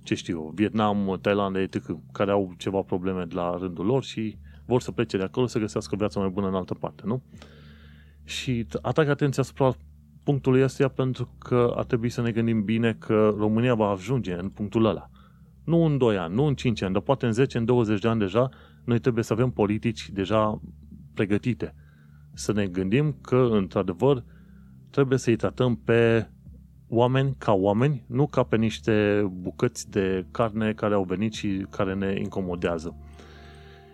Ce 0.04 0.16
știu, 0.16 0.52
Vietnam, 0.56 1.18
Thailand, 1.22 1.56
etc., 1.56 1.82
care 2.12 2.32
au 2.32 2.54
ceva 2.58 2.82
probleme 2.82 3.24
de 3.24 3.36
la 3.36 3.58
rândul 3.60 3.86
lor 3.86 4.04
și 4.04 4.38
vor 4.66 4.82
să 4.82 4.92
plece 4.92 5.18
de 5.18 5.24
acolo 5.24 5.46
să 5.46 5.60
găsească 5.60 5.92
o 5.94 5.98
viață 5.98 6.20
mai 6.20 6.30
bună 6.30 6.48
în 6.48 6.56
altă 6.56 6.74
parte, 6.74 7.04
nu? 7.06 7.24
Și 8.24 8.68
atrag 8.82 9.08
atenția 9.08 9.44
asupra 9.44 9.72
punctului 10.24 10.64
ăsta 10.64 10.88
pentru 10.88 11.30
că 11.38 11.74
ar 11.76 11.86
trebui 11.86 12.10
să 12.10 12.22
ne 12.22 12.32
gândim 12.32 12.64
bine 12.64 12.96
că 13.00 13.36
România 13.38 13.76
va 13.76 13.90
ajunge 13.90 14.34
în 14.34 14.50
punctul 14.50 14.86
ăla. 14.86 15.10
Nu 15.64 15.86
în 15.86 15.98
2 15.98 16.18
ani, 16.18 16.36
nu 16.36 16.44
în 16.46 16.56
5 16.56 16.82
ani, 16.82 16.94
dar 16.94 17.02
poate 17.02 17.26
în 17.26 17.32
10, 17.32 17.58
în 17.58 17.66
20 17.66 18.02
de 18.02 18.08
ani 18.08 18.20
deja 18.20 18.50
noi 18.84 19.00
trebuie 19.00 19.24
să 19.24 19.34
avem 19.34 19.50
politici 19.50 20.10
deja 20.10 20.62
pregătite. 21.14 21.76
Să 22.34 22.54
ne 22.54 22.68
gândim 22.68 23.16
că, 23.22 23.48
într-adevăr, 23.52 24.24
trebuie 24.90 25.18
să-i 25.18 25.36
tratăm 25.36 25.76
pe 25.76 26.28
oameni 26.88 27.36
ca 27.38 27.54
oameni, 27.54 28.04
nu 28.08 28.28
ca 28.28 28.44
pe 28.44 28.58
niște 28.58 29.26
bucăți 29.32 29.92
de 29.92 30.26
carne 30.32 30.74
care 30.74 30.94
au 30.94 31.04
venit 31.04 31.34
și 31.34 31.66
care 31.70 31.94
ne 31.94 32.20
incomodează. 32.20 32.96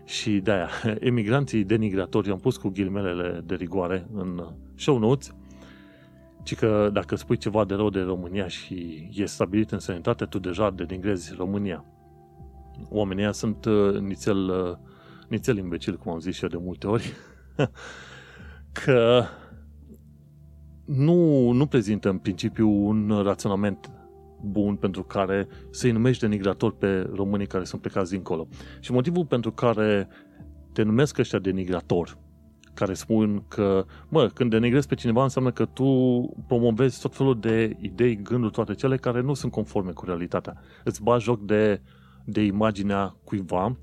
Și 0.06 0.40
de-aia, 0.40 0.70
emigranții 1.00 1.64
denigratori, 1.64 2.32
am 2.32 2.40
pus 2.40 2.58
cu 2.58 2.70
ghilmelele 2.70 3.42
de 3.46 3.56
rigoare 3.56 4.08
în 4.14 4.44
show 4.76 4.98
notes, 4.98 5.34
ci 6.44 6.56
că 6.56 6.90
dacă 6.94 7.16
spui 7.16 7.38
ceva 7.38 7.66
de 7.66 7.74
rău 7.74 7.90
de 7.90 8.02
România 8.02 8.48
și 8.48 9.10
e 9.14 9.26
stabilit 9.26 9.72
în 9.72 9.80
sănătate, 9.80 10.26
tu 10.26 10.40
deja 10.40 10.72
denigrezi 10.72 11.34
România. 11.38 11.86
Oamenii 12.90 13.24
ăia 13.24 13.32
sunt 13.32 13.66
uh, 13.66 14.00
nițel, 14.00 14.38
uh, 14.38 14.78
nițel 15.28 15.58
imbecil, 15.58 15.98
cum 15.98 16.12
am 16.12 16.20
zis 16.20 16.36
și 16.36 16.44
eu 16.44 16.50
de 16.50 16.58
multe 16.60 16.88
ori, 16.88 17.14
că 18.84 19.24
nu, 20.86 21.52
nu 21.52 21.66
prezintă 21.66 22.10
în 22.10 22.18
principiu 22.18 22.70
un 22.70 23.22
raționament 23.24 23.92
bun 24.42 24.76
pentru 24.76 25.04
care 25.04 25.48
să-i 25.70 25.92
numești 25.92 26.22
denigrator 26.22 26.76
pe 26.76 27.10
românii 27.14 27.48
care 27.48 27.64
sunt 27.64 27.82
plecați 27.82 28.12
dincolo. 28.12 28.48
Și 28.80 28.92
motivul 28.92 29.26
pentru 29.26 29.52
care 29.52 30.08
te 30.74 30.82
numesc 30.82 31.18
ăștia 31.18 31.40
denigrator, 31.40 32.18
care 32.74 32.94
spun 32.94 33.44
că, 33.48 33.86
mă, 34.10 34.28
când 34.28 34.50
denigrezi 34.50 34.88
pe 34.88 34.96
cineva 34.96 35.24
înseamnă 35.24 35.52
că 35.52 35.66
tu 35.66 35.86
promovezi 36.48 37.02
tot 37.02 37.16
felul 37.16 37.40
de 37.40 37.78
idei, 37.80 38.22
gânduri, 38.22 38.54
toate 38.54 38.74
cele 38.74 38.98
care 38.98 39.22
nu 39.22 39.34
sunt 39.34 39.52
conforme 39.52 39.92
cu 39.92 40.06
realitatea. 40.06 40.62
Îți 40.84 41.04
bagi 41.04 41.24
joc 41.24 41.46
de, 41.46 41.82
de 42.32 42.42
imaginea 42.42 43.16
cuiva 43.24 43.78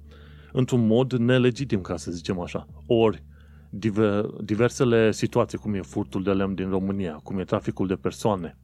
într-un 0.53 0.87
mod 0.87 1.13
nelegitim, 1.13 1.81
ca 1.81 1.97
să 1.97 2.11
zicem 2.11 2.41
așa. 2.41 2.67
Ori, 2.87 3.23
diver, 3.71 4.25
diversele 4.25 5.13
situații, 5.13 5.59
cum 5.59 5.75
e 5.75 5.81
furtul 5.81 6.23
de 6.23 6.33
lemn 6.33 6.55
din 6.55 6.69
România, 6.69 7.13
cum 7.13 7.39
e 7.39 7.45
traficul 7.45 7.87
de 7.87 7.95
persoane, 7.95 8.57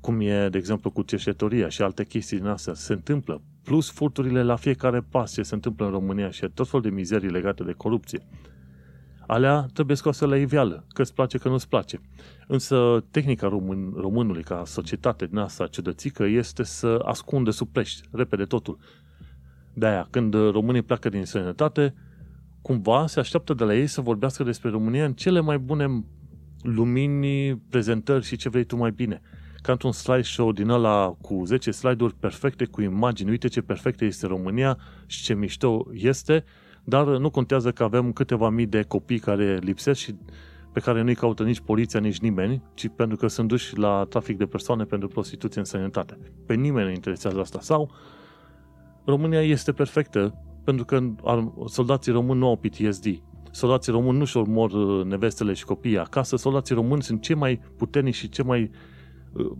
cum 0.00 0.20
e, 0.20 0.48
de 0.48 0.58
exemplu, 0.58 0.90
cu 0.90 1.02
cercetoria 1.02 1.68
și 1.68 1.82
alte 1.82 2.04
chestii 2.04 2.36
din 2.36 2.46
astea, 2.46 2.74
se 2.74 2.92
întâmplă. 2.92 3.42
Plus 3.62 3.90
furturile 3.90 4.42
la 4.42 4.56
fiecare 4.56 5.00
pas 5.00 5.32
ce 5.32 5.42
se 5.42 5.54
întâmplă 5.54 5.84
în 5.86 5.92
România 5.92 6.30
și 6.30 6.48
tot 6.54 6.68
felul 6.68 6.82
de 6.82 6.94
mizerii 6.94 7.30
legate 7.30 7.64
de 7.64 7.72
corupție. 7.72 8.20
Alea 9.32 9.66
trebuie 9.72 9.96
scoase 9.96 10.26
la 10.26 10.36
iveală, 10.36 10.84
că 10.88 11.02
îți 11.02 11.14
place, 11.14 11.38
că 11.38 11.48
nu 11.48 11.54
îți 11.54 11.68
place. 11.68 12.00
Însă 12.46 13.04
tehnica 13.10 13.48
român, 13.48 13.92
românului 13.96 14.42
ca 14.42 14.62
societate 14.66 15.26
din 15.26 15.36
asta 15.36 15.66
ciudățică 15.66 16.24
este 16.24 16.62
să 16.62 17.02
ascunde 17.04 17.50
sub 17.50 17.68
prești, 17.68 18.08
repede 18.12 18.44
totul. 18.44 18.78
De-aia, 19.74 20.08
când 20.10 20.34
românii 20.34 20.82
pleacă 20.82 21.08
din 21.08 21.24
sănătate, 21.24 21.94
cumva 22.62 23.06
se 23.06 23.20
așteaptă 23.20 23.54
de 23.54 23.64
la 23.64 23.74
ei 23.74 23.86
să 23.86 24.00
vorbească 24.00 24.42
despre 24.42 24.70
România 24.70 25.04
în 25.04 25.12
cele 25.12 25.40
mai 25.40 25.58
bune 25.58 26.04
lumini, 26.62 27.56
prezentări 27.56 28.24
și 28.24 28.36
ce 28.36 28.48
vrei 28.48 28.64
tu 28.64 28.76
mai 28.76 28.90
bine. 28.90 29.20
Ca 29.62 29.72
într-un 29.72 29.92
slideshow 29.92 30.52
din 30.52 30.68
ăla 30.68 31.16
cu 31.20 31.42
10 31.44 31.70
slide-uri 31.70 32.14
perfecte, 32.14 32.64
cu 32.64 32.82
imagini, 32.82 33.30
uite 33.30 33.48
ce 33.48 33.60
perfectă 33.60 34.04
este 34.04 34.26
România 34.26 34.78
și 35.06 35.22
ce 35.22 35.34
mișto 35.34 35.86
este, 35.92 36.44
dar 36.84 37.06
nu 37.06 37.30
contează 37.30 37.70
că 37.70 37.82
avem 37.82 38.12
câteva 38.12 38.48
mii 38.48 38.66
de 38.66 38.82
copii 38.82 39.18
care 39.18 39.58
lipsesc 39.60 40.00
și 40.00 40.14
pe 40.72 40.80
care 40.80 41.02
nu-i 41.02 41.14
caută 41.14 41.42
nici 41.42 41.60
poliția, 41.60 42.00
nici 42.00 42.18
nimeni, 42.18 42.62
ci 42.74 42.88
pentru 42.96 43.16
că 43.16 43.26
sunt 43.26 43.48
duși 43.48 43.78
la 43.78 44.06
trafic 44.08 44.36
de 44.36 44.46
persoane 44.46 44.84
pentru 44.84 45.08
prostituție 45.08 45.60
în 45.60 45.66
sănătate. 45.66 46.18
Pe 46.46 46.54
nimeni 46.54 46.86
nu 46.86 46.92
interesează 46.92 47.40
asta. 47.40 47.60
Sau 47.60 47.90
România 49.04 49.42
este 49.42 49.72
perfectă 49.72 50.34
pentru 50.64 50.84
că 50.84 51.00
soldații 51.66 52.12
români 52.12 52.38
nu 52.38 52.46
au 52.46 52.56
PTSD. 52.56 53.22
Soldații 53.50 53.92
români 53.92 54.18
nu-și 54.18 54.36
omor 54.36 54.70
uh, 54.70 55.04
nevestele 55.04 55.52
și 55.52 55.64
copiii 55.64 55.98
acasă. 55.98 56.36
Soldații 56.36 56.74
români 56.74 57.02
sunt 57.02 57.22
cei 57.22 57.34
mai 57.34 57.60
puternici 57.76 58.14
și 58.14 58.28
cei 58.28 58.44
mai 58.44 58.70
uh, 59.32 59.50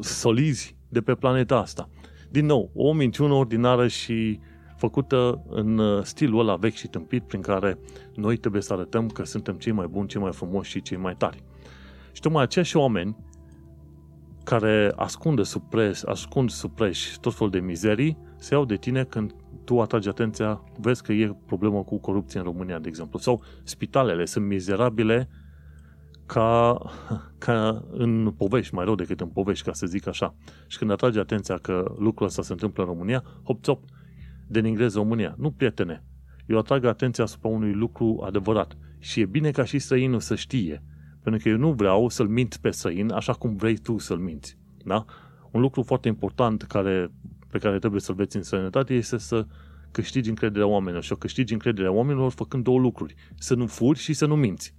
solizi 0.00 0.76
de 0.88 1.00
pe 1.00 1.14
planeta 1.14 1.56
asta. 1.56 1.88
Din 2.30 2.46
nou, 2.46 2.70
o 2.74 2.92
minciună 2.92 3.32
ordinară 3.32 3.86
și 3.86 4.40
făcută 4.78 5.44
în 5.48 5.78
uh, 5.78 6.02
stilul 6.02 6.40
ăla 6.40 6.56
vechi 6.56 6.74
și 6.74 6.88
tâmpit 6.88 7.22
prin 7.22 7.40
care 7.40 7.78
noi 8.14 8.36
trebuie 8.36 8.62
să 8.62 8.72
arătăm 8.72 9.08
că 9.08 9.24
suntem 9.24 9.54
cei 9.54 9.72
mai 9.72 9.86
buni, 9.86 10.08
cei 10.08 10.20
mai 10.20 10.32
frumoși 10.32 10.70
și 10.70 10.82
cei 10.82 10.96
mai 10.96 11.14
tari. 11.16 11.42
Și 12.12 12.20
tocmai 12.20 12.42
aceiași 12.42 12.76
oameni 12.76 13.16
care 14.44 14.92
ascunde 14.96 15.42
sub 15.42 15.62
preș, 15.68 16.02
ascund 16.02 16.50
sub 16.50 16.74
preș 16.74 17.16
tot 17.20 17.34
felul 17.34 17.50
de 17.50 17.60
mizerii, 17.60 18.18
se 18.36 18.54
iau 18.54 18.64
de 18.64 18.76
tine 18.76 19.04
când 19.04 19.34
tu 19.64 19.80
atragi 19.80 20.08
atenția, 20.08 20.62
vezi 20.80 21.02
că 21.02 21.12
e 21.12 21.36
problemă 21.46 21.82
cu 21.82 21.98
corupție 21.98 22.38
în 22.38 22.44
România, 22.44 22.78
de 22.78 22.88
exemplu. 22.88 23.18
Sau 23.18 23.42
spitalele 23.62 24.24
sunt 24.24 24.46
mizerabile 24.46 25.28
ca, 26.26 26.78
ca 27.38 27.84
în 27.90 28.32
povești, 28.36 28.74
mai 28.74 28.84
rău 28.84 28.94
decât 28.94 29.20
în 29.20 29.28
povești, 29.28 29.64
ca 29.64 29.72
să 29.72 29.86
zic 29.86 30.06
așa. 30.06 30.34
Și 30.66 30.78
când 30.78 30.90
atragi 30.90 31.18
atenția 31.18 31.56
că 31.56 31.94
lucrul 31.98 32.26
ăsta 32.26 32.42
se 32.42 32.52
întâmplă 32.52 32.82
în 32.82 32.88
România, 32.88 33.24
hop, 33.42 33.66
hop, 33.66 33.84
denigrezi 34.48 34.96
România. 34.96 35.34
Nu, 35.38 35.50
prietene. 35.50 36.02
Eu 36.46 36.58
atrag 36.58 36.84
atenția 36.84 37.24
asupra 37.24 37.48
unui 37.48 37.72
lucru 37.72 38.22
adevărat. 38.26 38.76
Și 38.98 39.20
e 39.20 39.26
bine 39.26 39.50
ca 39.50 39.64
și 39.64 39.78
străinul 39.78 40.20
să 40.20 40.34
știe. 40.34 40.82
Pentru 41.22 41.42
că 41.42 41.48
eu 41.48 41.56
nu 41.56 41.72
vreau 41.72 42.08
să-l 42.08 42.28
mint 42.28 42.56
pe 42.56 42.70
străin 42.70 43.10
așa 43.10 43.32
cum 43.32 43.56
vrei 43.56 43.76
tu 43.76 43.98
să-l 43.98 44.18
minți. 44.18 44.58
Da? 44.84 45.04
Un 45.50 45.60
lucru 45.60 45.82
foarte 45.82 46.08
important 46.08 46.62
care, 46.62 47.10
pe 47.50 47.58
care 47.58 47.78
trebuie 47.78 48.00
să-l 48.00 48.14
veți 48.14 48.36
în 48.36 48.42
sănătate 48.42 48.94
este 48.94 49.18
să 49.18 49.46
câștigi 49.90 50.28
încrederea 50.28 50.66
oamenilor. 50.66 51.02
Și 51.02 51.12
o 51.12 51.16
câștigi 51.16 51.52
încrederea 51.52 51.92
oamenilor 51.92 52.30
făcând 52.30 52.64
două 52.64 52.78
lucruri. 52.78 53.14
Să 53.34 53.54
nu 53.54 53.66
furi 53.66 53.98
și 53.98 54.12
să 54.12 54.26
nu 54.26 54.36
minți. 54.36 54.74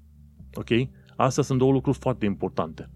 Ok? 0.53 0.69
Astea 1.15 1.43
sunt 1.43 1.59
două 1.59 1.71
lucruri 1.71 1.97
foarte 1.97 2.25
importante. 2.25 2.89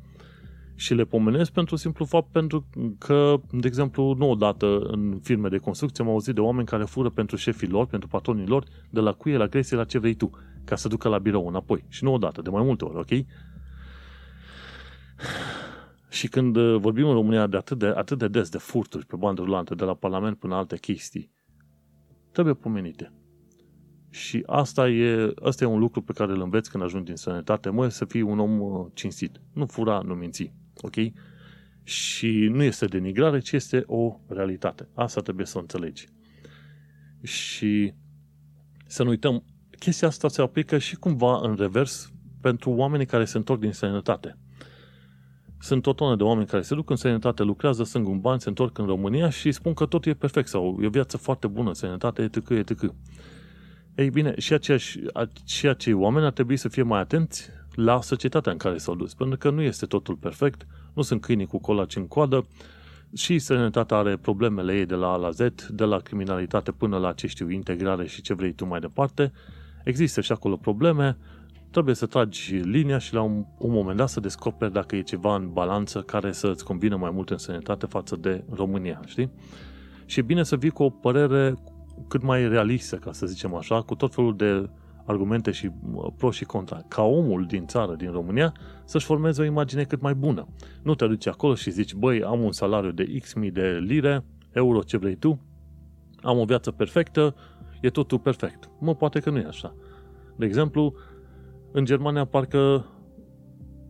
Și 0.76 0.94
le 0.94 1.04
pomenesc 1.04 1.52
pentru 1.52 1.76
simplu 1.76 2.06
fapt 2.06 2.32
pentru 2.32 2.70
că, 2.98 3.36
de 3.52 3.68
exemplu, 3.68 4.14
nu 4.18 4.30
odată 4.30 4.80
în 4.80 5.20
firme 5.24 5.50
de 5.50 5.58
construcție 5.58 6.04
am 6.04 6.10
auzit 6.10 6.36
de 6.36 6.42
oameni 6.42 6.68
care 6.68 6.84
fură 6.84 7.10
pentru 7.10 7.36
șefii 7.36 7.68
lor, 7.68 7.86
pentru 7.86 8.08
patronii 8.08 8.48
lor, 8.48 8.64
de 8.90 9.00
la 9.00 9.14
cuie 9.14 9.38
la 9.38 9.48
gresie 9.48 9.78
la 9.78 9.84
ce 9.84 10.00
vrei 10.00 10.14
tu, 10.14 10.30
ca 10.64 10.76
să 10.76 10.88
ducă 10.88 11.10
la 11.10 11.18
birou 11.18 11.48
înapoi. 11.48 11.86
Și 11.88 12.04
nu 12.04 12.14
odată, 12.14 12.42
de 12.42 12.50
mai 12.50 12.64
multe 12.64 12.86
ori, 12.86 12.98
ok? 12.98 13.26
Și 16.10 16.28
când 16.28 16.56
uh, 16.56 16.80
vorbim 16.80 17.08
în 17.08 17.14
România 17.14 17.48
de 17.48 17.58
atât 17.58 17.80
de, 17.80 17.86
atât 17.86 18.18
de 18.18 18.28
des 18.28 18.50
de 18.50 18.58
furturi 18.58 19.06
pe 19.06 19.16
bandă 19.16 19.42
rulantă, 19.42 19.76
de 19.76 19.84
la 19.84 19.94
Parlament 19.94 20.38
până 20.38 20.56
alte 20.56 20.78
chestii, 20.78 21.32
trebuie 22.32 22.54
pomenite. 22.54 23.14
Și 24.10 24.44
asta 24.46 24.90
e, 24.90 25.34
asta 25.44 25.64
e 25.64 25.68
un 25.68 25.80
lucru 25.80 26.02
pe 26.02 26.14
care 26.14 26.32
îl 26.32 26.42
înveți 26.42 26.72
când 26.72 26.84
ajungi 26.84 27.12
în 27.12 27.18
sănătate, 27.18 27.70
mă, 27.70 27.88
să 27.88 28.06
fii 28.06 28.22
un 28.22 28.40
om 28.40 28.60
uh, 28.60 28.86
cinstit. 28.94 29.42
Nu 29.54 29.66
fura, 29.66 30.00
nu 30.00 30.14
minți. 30.14 30.54
Ok? 30.82 30.96
Și 31.84 32.48
nu 32.52 32.64
este 32.64 32.86
denigrare, 32.86 33.40
ci 33.40 33.52
este 33.52 33.84
o 33.86 34.20
realitate. 34.28 34.88
Asta 34.94 35.22
trebuie 35.22 35.46
să 35.46 35.58
o 35.58 35.62
înțelegi. 35.62 36.08
Și 37.22 37.94
să 38.86 39.04
nu 39.04 39.10
uităm, 39.10 39.44
chestia 39.80 40.08
asta 40.08 40.28
se 40.28 40.42
aplică 40.42 40.78
și 40.78 40.96
cumva 40.96 41.40
în 41.42 41.56
revers 41.56 42.12
pentru 42.42 42.70
oamenii 42.70 43.06
care 43.06 43.26
se 43.26 43.38
întorc 43.38 43.60
din 43.60 43.72
sănătate. 43.72 44.38
Sunt 45.60 45.86
o 45.86 45.94
tonă 45.94 46.16
de 46.16 46.24
oameni 46.24 46.48
care 46.48 46.62
se 46.62 46.76
duc 46.76 46.90
în 46.90 46.96
sănătate, 46.96 47.44
lucrează, 47.44 47.84
sunt 47.84 48.06
un 48.06 48.20
bani, 48.20 48.42
se 48.42 48.50
întorc 48.50 48.78
în 48.78 48.86
România 48.86 49.30
și 49.30 49.52
spun 49.52 49.74
că 49.74 49.86
tot 49.86 50.06
e 50.06 50.14
perfect 50.14 50.48
sau 50.48 50.80
e 50.82 50.86
o 50.86 50.90
viață 50.90 51.18
foarte 51.18 51.48
bună, 51.48 51.74
sănătate, 51.74 52.22
etc., 52.22 52.50
etc. 52.50 52.94
Ei 53.96 54.10
bine, 54.10 54.34
și, 54.38 54.54
aceeași, 54.54 55.00
și 55.46 55.68
acei 55.68 55.94
oameni 55.94 56.26
ar 56.26 56.32
trebui 56.32 56.58
să 56.58 56.68
fie 56.68 56.84
mai 56.84 57.00
atenți 57.00 57.50
la 57.76 58.02
societatea 58.02 58.52
în 58.52 58.58
care 58.58 58.78
s-au 58.78 58.96
dus, 58.96 59.14
pentru 59.14 59.38
că 59.38 59.50
nu 59.50 59.62
este 59.62 59.86
totul 59.86 60.16
perfect, 60.16 60.68
nu 60.94 61.02
sunt 61.02 61.22
câinii 61.22 61.46
cu 61.46 61.60
colaci 61.60 61.96
în 61.96 62.08
coadă 62.08 62.46
și 63.14 63.40
sănătatea 63.40 63.98
are 63.98 64.18
problemele 64.18 64.78
ei 64.78 64.86
de 64.86 64.96
la 64.96 65.12
A 65.12 65.16
la 65.16 65.30
Z, 65.30 65.40
de 65.70 65.84
la 65.84 65.98
criminalitate 65.98 66.72
până 66.72 66.98
la, 66.98 67.14
ce 67.14 67.28
știu, 67.28 67.50
integrare 67.50 68.08
și 68.08 68.22
ce 68.22 68.34
vrei 68.34 68.54
tu 68.54 68.66
mai 68.66 68.80
departe. 68.80 69.32
Există 69.84 70.22
și 70.22 70.32
acolo 70.32 70.56
probleme, 70.56 71.18
trebuie 71.72 71.96
să 71.96 72.06
tragi 72.06 72.56
linia 72.56 72.98
și 72.98 73.14
la 73.14 73.22
un, 73.22 73.46
un 73.58 73.72
moment 73.72 73.98
dat 73.98 74.10
să 74.10 74.20
descoperi 74.20 74.72
dacă 74.72 74.96
e 74.96 75.02
ceva 75.02 75.36
în 75.36 75.50
balanță 75.54 76.02
care 76.02 76.32
să 76.32 76.48
îți 76.48 76.66
convină 76.66 76.96
mai 76.96 77.12
mult 77.14 77.30
în 77.30 77.38
sănătate 77.38 77.86
față 77.86 78.16
de 78.16 78.44
România, 78.50 79.02
știi? 79.06 79.32
Și 80.06 80.20
e 80.20 80.22
bine 80.22 80.44
să 80.44 80.56
vii 80.56 80.70
cu 80.70 80.84
o 80.84 80.90
părere 80.90 81.56
cât 82.08 82.24
mai 82.24 82.48
realistă, 82.48 82.96
ca 82.96 83.12
să 83.12 83.26
zicem 83.26 83.56
așa, 83.56 83.82
cu 83.82 83.96
tot 83.96 84.14
felul 84.14 84.36
de 84.36 84.70
argumente 85.06 85.52
și 85.52 85.72
pro 86.18 86.32
și 86.32 86.46
contra, 86.46 86.84
ca 86.88 87.02
omul 87.02 87.46
din 87.46 87.66
țară, 87.66 87.96
din 87.96 88.12
România, 88.12 88.54
să-și 88.86 89.06
formeze 89.06 89.42
o 89.42 89.46
imagine 89.46 89.84
cât 89.84 90.02
mai 90.02 90.14
bună. 90.14 90.48
Nu 90.84 90.96
te 90.96 91.08
duci 91.08 91.28
acolo 91.28 91.56
și 91.56 91.72
zici, 91.72 91.94
băi, 91.94 92.24
am 92.24 92.42
un 92.42 92.52
salariu 92.52 92.92
de 92.92 93.18
X 93.22 93.34
mii 93.34 93.52
de 93.52 93.80
lire, 93.82 94.26
euro, 94.52 94.82
ce 94.82 94.98
vrei 94.98 95.16
tu, 95.16 95.40
am 96.22 96.40
o 96.40 96.46
viață 96.46 96.72
perfectă, 96.72 97.36
e 97.82 97.90
totul 97.90 98.20
perfect. 98.20 98.70
Mă, 98.80 98.96
poate 98.96 99.20
că 99.20 99.30
nu 99.30 99.38
e 99.38 99.46
așa. 99.48 99.76
De 100.36 100.46
exemplu, 100.46 100.94
în 101.72 101.86
Germania 101.86 102.26
parcă 102.26 102.86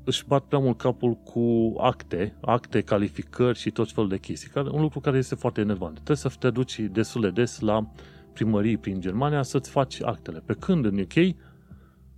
își 0.04 0.28
bat 0.28 0.44
prea 0.44 0.60
mult 0.60 0.78
capul 0.78 1.14
cu 1.14 1.74
acte, 1.78 2.38
acte, 2.42 2.82
calificări 2.82 3.58
și 3.58 3.72
tot 3.72 3.92
felul 3.92 4.10
de 4.10 4.18
chestii. 4.18 4.50
Care, 4.50 4.70
un 4.72 4.82
lucru 4.82 5.00
care 5.00 5.18
este 5.18 5.36
foarte 5.36 5.62
enervant. 5.62 5.94
Trebuie 5.94 6.18
să 6.18 6.32
te 6.40 6.50
duci 6.50 6.80
destul 6.80 7.22
de 7.22 7.30
des 7.30 7.60
la 7.60 7.92
primării 8.34 8.78
prin 8.78 9.00
Germania 9.00 9.42
să-ți 9.42 9.70
faci 9.70 10.02
actele. 10.02 10.40
Pe 10.46 10.54
când 10.54 10.86
în 10.86 11.00
UK 11.00 11.36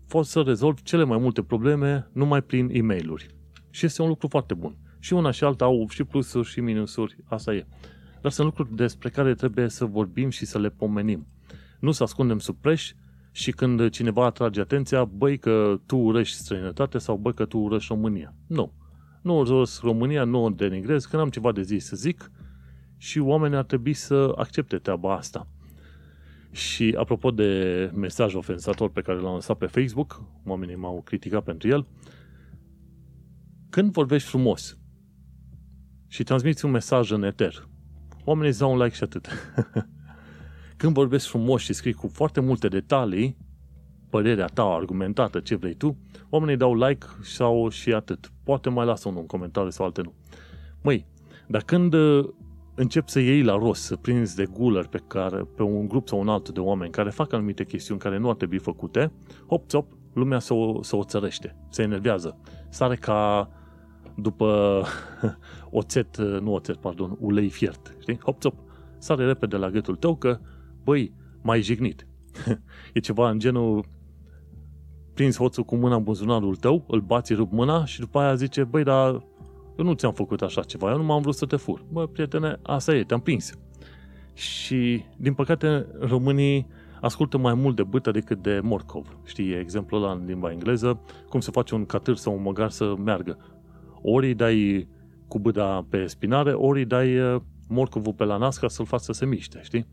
poți 0.07 0.31
să 0.31 0.41
rezolvi 0.41 0.81
cele 0.81 1.03
mai 1.03 1.17
multe 1.17 1.41
probleme 1.43 2.09
numai 2.13 2.41
prin 2.41 2.69
e 2.71 2.81
mail 2.81 3.17
Și 3.69 3.85
este 3.85 4.01
un 4.01 4.07
lucru 4.07 4.27
foarte 4.27 4.53
bun. 4.53 4.75
Și 4.99 5.13
una 5.13 5.31
și 5.31 5.43
alta 5.43 5.65
au 5.65 5.87
și 5.89 6.03
plusuri 6.03 6.47
și 6.47 6.59
minusuri, 6.59 7.17
asta 7.25 7.53
e. 7.53 7.65
Dar 8.21 8.31
sunt 8.31 8.47
lucruri 8.47 8.75
despre 8.75 9.09
care 9.09 9.33
trebuie 9.33 9.69
să 9.69 9.85
vorbim 9.85 10.29
și 10.29 10.45
să 10.45 10.59
le 10.59 10.69
pomenim. 10.69 11.27
Nu 11.79 11.91
să 11.91 12.03
ascundem 12.03 12.39
sub 12.39 12.57
preș 12.61 12.93
și 13.31 13.51
când 13.51 13.89
cineva 13.89 14.25
atrage 14.25 14.61
atenția, 14.61 15.05
băi 15.05 15.37
că 15.37 15.79
tu 15.85 15.97
urăști 15.97 16.37
străinătate 16.37 16.97
sau 16.97 17.17
băi 17.17 17.33
că 17.33 17.45
tu 17.45 17.57
urăști 17.57 17.93
România. 17.93 18.33
Nu. 18.47 18.73
nu 19.21 19.37
urăsc 19.37 19.81
România, 19.81 20.23
nu 20.23 20.43
o 20.43 20.49
denigrez, 20.49 21.05
când 21.05 21.21
am 21.21 21.29
ceva 21.29 21.51
de 21.51 21.61
zis 21.61 21.85
să 21.85 21.95
zic 21.95 22.31
și 22.97 23.19
oamenii 23.19 23.57
ar 23.57 23.63
trebui 23.63 23.93
să 23.93 24.33
accepte 24.35 24.77
treaba 24.77 25.15
asta. 25.15 25.47
Și 26.55 26.95
apropo 26.97 27.31
de 27.31 27.91
mesaj 27.93 28.33
ofensator 28.33 28.89
pe 28.89 29.01
care 29.01 29.19
l-am 29.19 29.33
lăsat 29.33 29.57
pe 29.57 29.65
Facebook, 29.65 30.21
oamenii 30.45 30.75
m-au 30.75 31.01
criticat 31.01 31.43
pentru 31.43 31.67
el, 31.67 31.87
când 33.69 33.91
vorbești 33.91 34.29
frumos 34.29 34.77
și 36.07 36.23
transmiți 36.23 36.65
un 36.65 36.71
mesaj 36.71 37.11
în 37.11 37.23
eter, 37.23 37.67
oamenii 38.23 38.49
îți 38.49 38.59
dau 38.59 38.71
un 38.71 38.77
like 38.77 38.95
și 38.95 39.03
atât. 39.03 39.27
când 40.77 40.93
vorbești 40.93 41.27
frumos 41.27 41.61
și 41.61 41.73
scrii 41.73 41.93
cu 41.93 42.07
foarte 42.07 42.39
multe 42.39 42.67
detalii, 42.67 43.37
părerea 44.09 44.45
ta 44.45 44.63
argumentată, 44.63 45.39
ce 45.39 45.55
vrei 45.55 45.73
tu, 45.73 45.97
oamenii 46.29 46.57
dau 46.57 46.75
like 46.75 47.05
sau 47.21 47.69
și 47.69 47.93
atât. 47.93 48.31
Poate 48.43 48.69
mai 48.69 48.85
lasă 48.85 49.07
unul 49.07 49.19
un 49.19 49.27
comentariu 49.27 49.69
sau 49.69 49.85
alte 49.85 50.01
nu. 50.01 50.13
Măi, 50.81 51.05
dar 51.47 51.63
când 51.63 51.95
uh, 52.75 52.81
încep 52.81 53.07
să 53.07 53.19
iei 53.19 53.43
la 53.43 53.55
rost, 53.55 53.83
să 53.83 53.95
prinzi 53.95 54.35
de 54.35 54.45
guler 54.45 54.87
pe, 54.87 55.01
care, 55.07 55.47
pe 55.55 55.63
un 55.63 55.87
grup 55.87 56.07
sau 56.07 56.19
un 56.19 56.29
altul 56.29 56.53
de 56.53 56.59
oameni 56.59 56.91
care 56.91 57.09
fac 57.09 57.33
anumite 57.33 57.65
chestiuni 57.65 57.99
care 57.99 58.17
nu 58.17 58.29
ar 58.29 58.35
trebui 58.35 58.57
făcute, 58.57 59.11
hop, 59.47 59.71
hop, 59.71 59.97
lumea 60.13 60.39
se 60.39 60.53
o, 60.53 60.83
se 60.83 60.95
o 60.95 61.03
țărește, 61.03 61.55
se 61.69 61.81
enervează. 61.81 62.39
Sare 62.69 62.95
ca 62.95 63.49
după 64.15 64.81
oțet, 65.69 66.17
nu 66.17 66.53
oțet, 66.53 66.75
pardon, 66.75 67.17
ulei 67.19 67.49
fiert, 67.49 67.95
știi? 67.99 68.19
Hop, 68.23 68.43
hop, 68.43 68.55
sare 68.97 69.25
repede 69.25 69.55
la 69.55 69.69
gâtul 69.69 69.95
tău 69.95 70.15
că, 70.15 70.39
băi, 70.83 71.13
mai 71.41 71.61
jignit. 71.61 72.07
e 72.93 72.99
ceva 72.99 73.29
în 73.29 73.39
genul 73.39 73.85
prinzi 75.13 75.37
hoțul 75.37 75.63
cu 75.63 75.75
mâna 75.75 75.95
în 75.95 76.03
buzunarul 76.03 76.55
tău, 76.55 76.85
îl 76.87 76.99
bați, 76.99 77.33
rup 77.33 77.51
mâna 77.51 77.85
și 77.85 77.99
după 77.99 78.19
aia 78.19 78.35
zice, 78.35 78.63
băi, 78.63 78.83
dar 78.83 79.23
eu 79.77 79.85
nu 79.85 79.93
ți-am 79.93 80.13
făcut 80.13 80.41
așa 80.41 80.61
ceva, 80.61 80.91
eu 80.91 80.97
nu 80.97 81.03
m-am 81.03 81.21
vrut 81.21 81.35
să 81.35 81.45
te 81.45 81.55
fur. 81.55 81.83
Bă, 81.91 82.07
prietene, 82.07 82.59
asta 82.61 82.95
e, 82.95 83.03
te-am 83.03 83.19
prins. 83.19 83.51
Și, 84.33 85.03
din 85.17 85.33
păcate, 85.33 85.85
românii 85.99 86.67
ascultă 87.01 87.37
mai 87.37 87.53
mult 87.53 87.75
de 87.75 87.83
bâtă 87.83 88.11
decât 88.11 88.41
de 88.41 88.59
morcov. 88.63 89.17
Știi, 89.25 89.53
exemplul 89.53 90.03
ăla 90.03 90.11
în 90.11 90.25
limba 90.25 90.51
engleză, 90.51 90.99
cum 91.29 91.39
se 91.39 91.51
face 91.51 91.75
un 91.75 91.85
catâr 91.85 92.15
sau 92.15 92.33
un 92.35 92.41
măgar 92.41 92.69
să 92.69 92.95
meargă. 93.03 93.37
Ori 94.01 94.27
îi 94.27 94.33
dai 94.33 94.87
cu 95.27 95.39
bâda 95.39 95.85
pe 95.89 96.05
spinare, 96.05 96.53
ori 96.53 96.79
îi 96.79 96.85
dai 96.85 97.19
uh, 97.19 97.41
morcovul 97.67 98.13
pe 98.13 98.23
la 98.23 98.37
nas 98.37 98.57
ca 98.57 98.67
să-l 98.67 98.85
faci 98.85 98.99
să 98.99 99.11
se 99.11 99.25
miște, 99.25 99.59
știi? 99.63 99.87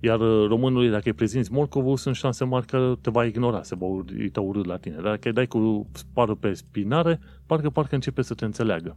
Iar 0.00 0.20
uh, 0.20 0.48
românului, 0.48 0.90
dacă 0.90 1.02
îi 1.04 1.12
prezinți 1.12 1.52
morcovul, 1.52 1.96
sunt 1.96 2.14
șanse 2.14 2.44
mari 2.44 2.66
că 2.66 2.96
te 3.00 3.10
va 3.10 3.24
ignora, 3.24 3.62
se 3.62 3.74
va 3.74 3.86
uita 3.86 4.40
urât 4.40 4.64
la 4.64 4.76
tine. 4.76 4.94
Dar 4.94 5.04
dacă 5.04 5.28
îi 5.28 5.34
dai 5.34 5.46
cu 5.46 5.90
sparul 5.92 6.36
pe 6.36 6.52
spinare, 6.52 7.20
parcă 7.46 7.70
parcă 7.70 7.94
începe 7.94 8.22
să 8.22 8.34
te 8.34 8.44
înțeleagă. 8.44 8.96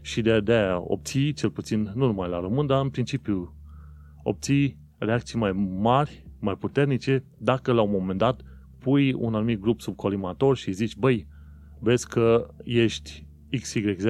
Și 0.00 0.20
de, 0.20 0.40
de 0.40 0.52
aia 0.52 0.80
obții, 0.80 1.32
cel 1.32 1.50
puțin, 1.50 1.92
nu 1.94 2.06
numai 2.06 2.28
la 2.28 2.40
român, 2.40 2.66
dar 2.66 2.82
în 2.82 2.90
principiu 2.90 3.54
obții 4.22 4.78
reacții 4.98 5.38
mai 5.38 5.52
mari, 5.80 6.26
mai 6.40 6.54
puternice, 6.54 7.24
dacă 7.38 7.72
la 7.72 7.82
un 7.82 7.90
moment 7.90 8.18
dat 8.18 8.40
pui 8.78 9.12
un 9.12 9.34
anumit 9.34 9.60
grup 9.60 9.80
sub 9.80 9.96
colimator 9.96 10.56
și 10.56 10.72
zici, 10.72 10.96
băi, 10.96 11.26
vezi 11.78 12.08
că 12.08 12.46
ești 12.62 13.26
XYZ 13.60 14.04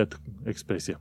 expresie. 0.45 1.01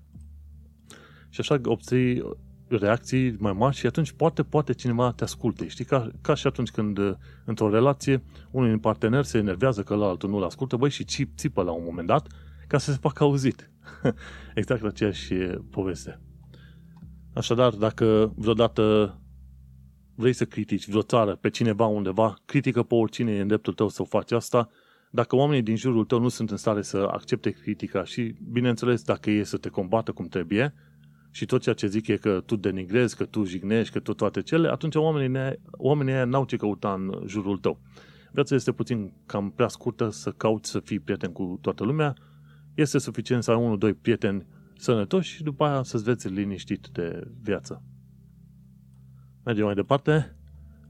Și 1.30 1.40
așa 1.40 1.60
obții 1.64 2.24
reacții 2.70 3.36
mai 3.40 3.54
mari 3.54 3.76
și 3.76 3.86
atunci 3.86 4.12
poate, 4.12 4.44
poate 4.44 4.74
cineva 4.74 5.12
te 5.12 5.24
asculte. 5.24 5.68
Știi, 5.68 5.86
ca, 5.86 6.12
ca 6.22 6.34
și 6.34 6.48
atunci 6.48 6.70
când 6.70 7.00
într-o 7.46 7.70
relație 7.70 8.24
unul 8.52 8.70
din 8.70 8.80
partener 8.80 9.24
se 9.24 9.38
enervează 9.38 9.82
că 9.82 9.96
la 9.96 10.08
altul 10.08 10.30
nu-l 10.30 10.44
ascultă, 10.44 10.76
băi, 10.76 10.90
și 10.90 11.04
țip, 11.04 11.38
țipă 11.38 11.64
la 11.64 11.72
un 11.72 11.84
moment 11.86 12.08
dat 12.08 12.28
ca 12.68 12.78
să 12.78 12.92
se 12.92 12.98
facă 13.02 13.24
auzit. 13.24 13.72
exact 14.56 14.84
aceeași 14.84 15.34
poveste. 15.70 16.22
Așadar, 17.34 17.74
dacă 17.74 18.34
vreodată 18.36 19.16
vrei 20.16 20.34
să 20.34 20.46
critici 20.46 20.88
vreo 20.88 21.02
țară 21.02 21.36
pe 21.36 21.50
cineva 21.50 21.86
undeva, 21.86 22.36
critică 22.46 22.84
pe 22.84 22.96
oricine 22.96 23.32
e 23.32 23.42
în 23.42 23.48
dreptul 23.48 23.74
tău 23.74 23.90
să 23.90 24.02
o 24.02 24.06
faci 24.06 24.32
asta, 24.32 24.70
dacă 25.12 25.36
oamenii 25.36 25.64
din 25.64 25.76
jurul 25.76 26.06
tău 26.06 26.20
nu 26.20 26.28
sunt 26.28 26.52
în 26.52 26.58
stare 26.58 26.82
să 26.82 27.08
accepte 27.12 27.50
critica 27.50 28.04
și, 28.04 28.36
bineînțeles, 28.52 29.04
dacă 29.04 29.30
e 29.30 29.44
să 29.44 29.58
te 29.58 29.70
combată 29.70 30.12
cum 30.12 30.28
trebuie, 30.28 30.74
și 31.32 31.46
tot 31.46 31.62
ceea 31.62 31.76
ce 31.76 31.88
zic 31.88 32.08
e 32.08 32.16
că 32.16 32.42
tu 32.46 32.56
denigrezi, 32.56 33.16
că 33.16 33.26
tu 33.26 33.44
jignești, 33.44 33.94
că 33.94 34.00
tu 34.00 34.14
toate 34.14 34.42
cele, 34.42 34.70
atunci 34.70 34.96
oamenii, 34.96 35.60
oamenii 35.72 36.14
aia 36.14 36.26
n-au 36.26 36.46
ce 36.46 36.56
căuta 36.58 36.94
în 36.94 37.24
jurul 37.26 37.58
tău. 37.58 37.80
Viața 38.32 38.56
este 38.56 38.72
puțin 38.72 39.14
cam 39.26 39.52
prea 39.52 39.68
scurtă 39.68 40.10
să 40.10 40.32
cauți 40.32 40.70
să 40.70 40.80
fii 40.80 41.00
prieten 41.00 41.32
cu 41.32 41.58
toată 41.62 41.84
lumea. 41.84 42.16
Este 42.74 42.98
suficient 42.98 43.44
să 43.44 43.52
ai 43.52 43.58
unul, 43.58 43.78
doi 43.78 43.94
prieteni 43.94 44.46
sănătoși 44.78 45.36
și 45.36 45.44
după 45.44 45.66
aia 45.66 45.84
să-ți 45.84 46.04
veți 46.04 46.28
liniștit 46.28 46.88
de 46.92 47.28
viață. 47.42 47.84
Mergem 49.44 49.66
mai 49.66 49.76
departe. 49.76 50.36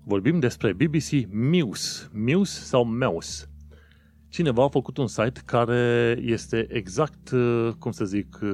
Vorbim 0.03 0.39
despre 0.39 0.73
BBC 0.73 1.33
Muse. 1.33 2.09
Muse 2.13 2.61
sau 2.63 2.83
Mouse. 2.83 3.45
Cineva 4.29 4.63
a 4.63 4.69
făcut 4.69 4.97
un 4.97 5.07
site 5.07 5.41
care 5.45 6.17
este 6.21 6.67
exact, 6.69 7.29
cum 7.79 7.91
să 7.91 8.05
zic, 8.05 8.39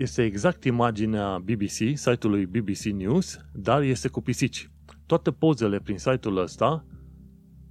este 0.00 0.24
exact 0.24 0.64
imaginea 0.64 1.38
BBC, 1.38 1.96
site-ului 1.98 2.46
BBC 2.46 2.84
News, 2.84 3.38
dar 3.52 3.82
este 3.82 4.08
cu 4.08 4.20
pisici. 4.20 4.70
Toate 5.06 5.30
pozele 5.30 5.78
prin 5.78 5.98
site-ul 5.98 6.36
ăsta 6.36 6.84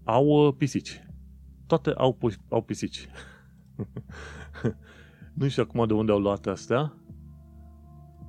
au 0.03 0.25
uh, 0.25 0.53
pisici. 0.57 1.03
Toate 1.67 1.93
au, 1.97 2.17
au 2.49 2.61
pisici. 2.61 3.07
nu 5.39 5.47
știu 5.47 5.63
acum 5.63 5.87
de 5.87 5.93
unde 5.93 6.11
au 6.11 6.19
luat 6.19 6.47
astea, 6.47 6.93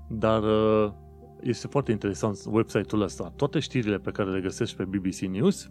dar 0.09 0.43
uh, 0.43 0.93
este 1.41 1.67
foarte 1.67 1.91
interesant 1.91 2.39
website-ul 2.47 3.03
ăsta. 3.03 3.33
Toate 3.37 3.59
știrile 3.59 3.99
pe 3.99 4.11
care 4.11 4.31
le 4.31 4.41
găsești 4.41 4.77
pe 4.77 4.85
BBC 4.85 5.19
News 5.19 5.71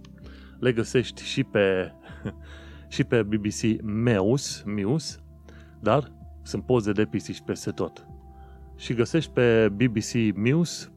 le 0.60 0.74
găsești 0.74 1.24
și 1.24 1.44
pe, 1.44 1.94
și 2.88 3.04
pe 3.04 3.24
BBC 3.24 3.82
Meus, 3.82 4.64
Meus, 4.66 5.20
dar 5.80 6.12
sunt 6.42 6.66
poze 6.66 6.92
de 6.92 7.06
pisici 7.06 7.42
peste 7.42 7.72
tot 7.72 8.08
și 8.80 8.94
găsești 8.94 9.32
pe 9.32 9.70
bbcnews.co.uk 9.70 10.88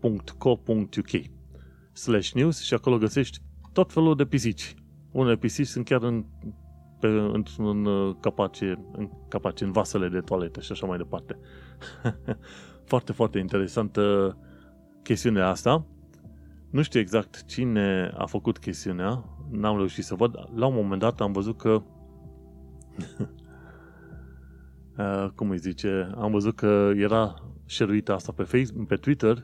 slash 1.93 2.31
news 2.31 2.61
și 2.61 2.75
acolo 2.75 2.99
găsești 2.99 3.39
tot 3.73 3.93
felul 3.93 4.17
de 4.17 4.25
pisici. 4.25 4.75
Unele 5.11 5.37
pisici 5.37 5.67
sunt 5.67 5.85
chiar 5.85 6.03
în, 6.03 6.25
pe, 7.01 7.07
într-un 7.07 7.85
uh, 7.85 8.17
capace, 8.21 8.85
în 8.93 9.11
capace, 9.29 9.65
în 9.65 9.73
vasele 9.73 10.09
de 10.09 10.21
toaletă 10.21 10.61
și 10.61 10.73
așa 10.73 10.87
mai 10.87 10.97
departe. 10.97 11.39
foarte, 12.91 13.13
foarte 13.13 13.39
interesantă 13.39 14.37
chestiunea 15.03 15.49
asta. 15.49 15.87
Nu 16.71 16.83
știu 16.83 17.01
exact 17.01 17.45
cine 17.45 18.13
a 18.17 18.27
făcut 18.27 18.59
chestiunea, 18.59 19.25
n-am 19.51 19.77
reușit 19.77 20.05
să 20.05 20.15
văd. 20.15 20.49
La 20.55 20.67
un 20.67 20.75
moment 20.75 21.01
dat 21.01 21.21
am 21.21 21.33
văzut 21.33 21.57
că 21.57 21.71
uh, 24.99 25.29
cum 25.35 25.51
îi 25.51 25.59
zice, 25.59 26.11
am 26.17 26.31
văzut 26.31 26.55
că 26.57 26.93
era 26.95 27.52
share 27.73 28.03
asta 28.07 28.33
pe 28.33 28.43
Facebook, 28.43 28.87
pe 28.87 28.97
Twitter. 28.97 29.43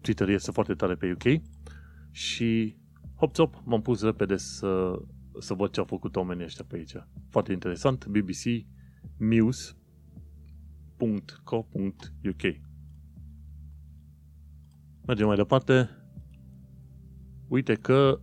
Twitter 0.00 0.28
este 0.28 0.50
foarte 0.50 0.74
tare 0.74 0.94
pe 0.94 1.12
UK. 1.12 1.42
Și 2.10 2.76
hop 3.16 3.36
hop, 3.36 3.62
m-am 3.64 3.82
pus 3.82 4.02
repede 4.02 4.36
să, 4.36 4.98
să 5.38 5.54
văd 5.54 5.70
ce 5.70 5.80
au 5.80 5.86
făcut 5.86 6.16
oamenii 6.16 6.44
ăștia 6.44 6.64
pe 6.68 6.76
aici. 6.76 6.94
Foarte 7.30 7.52
interesant. 7.52 8.06
BBC 8.06 8.66
News.co.uk 9.16 9.76
Mergem 15.06 15.26
mai 15.26 15.36
departe. 15.36 15.90
Uite 17.48 17.74
că 17.74 18.20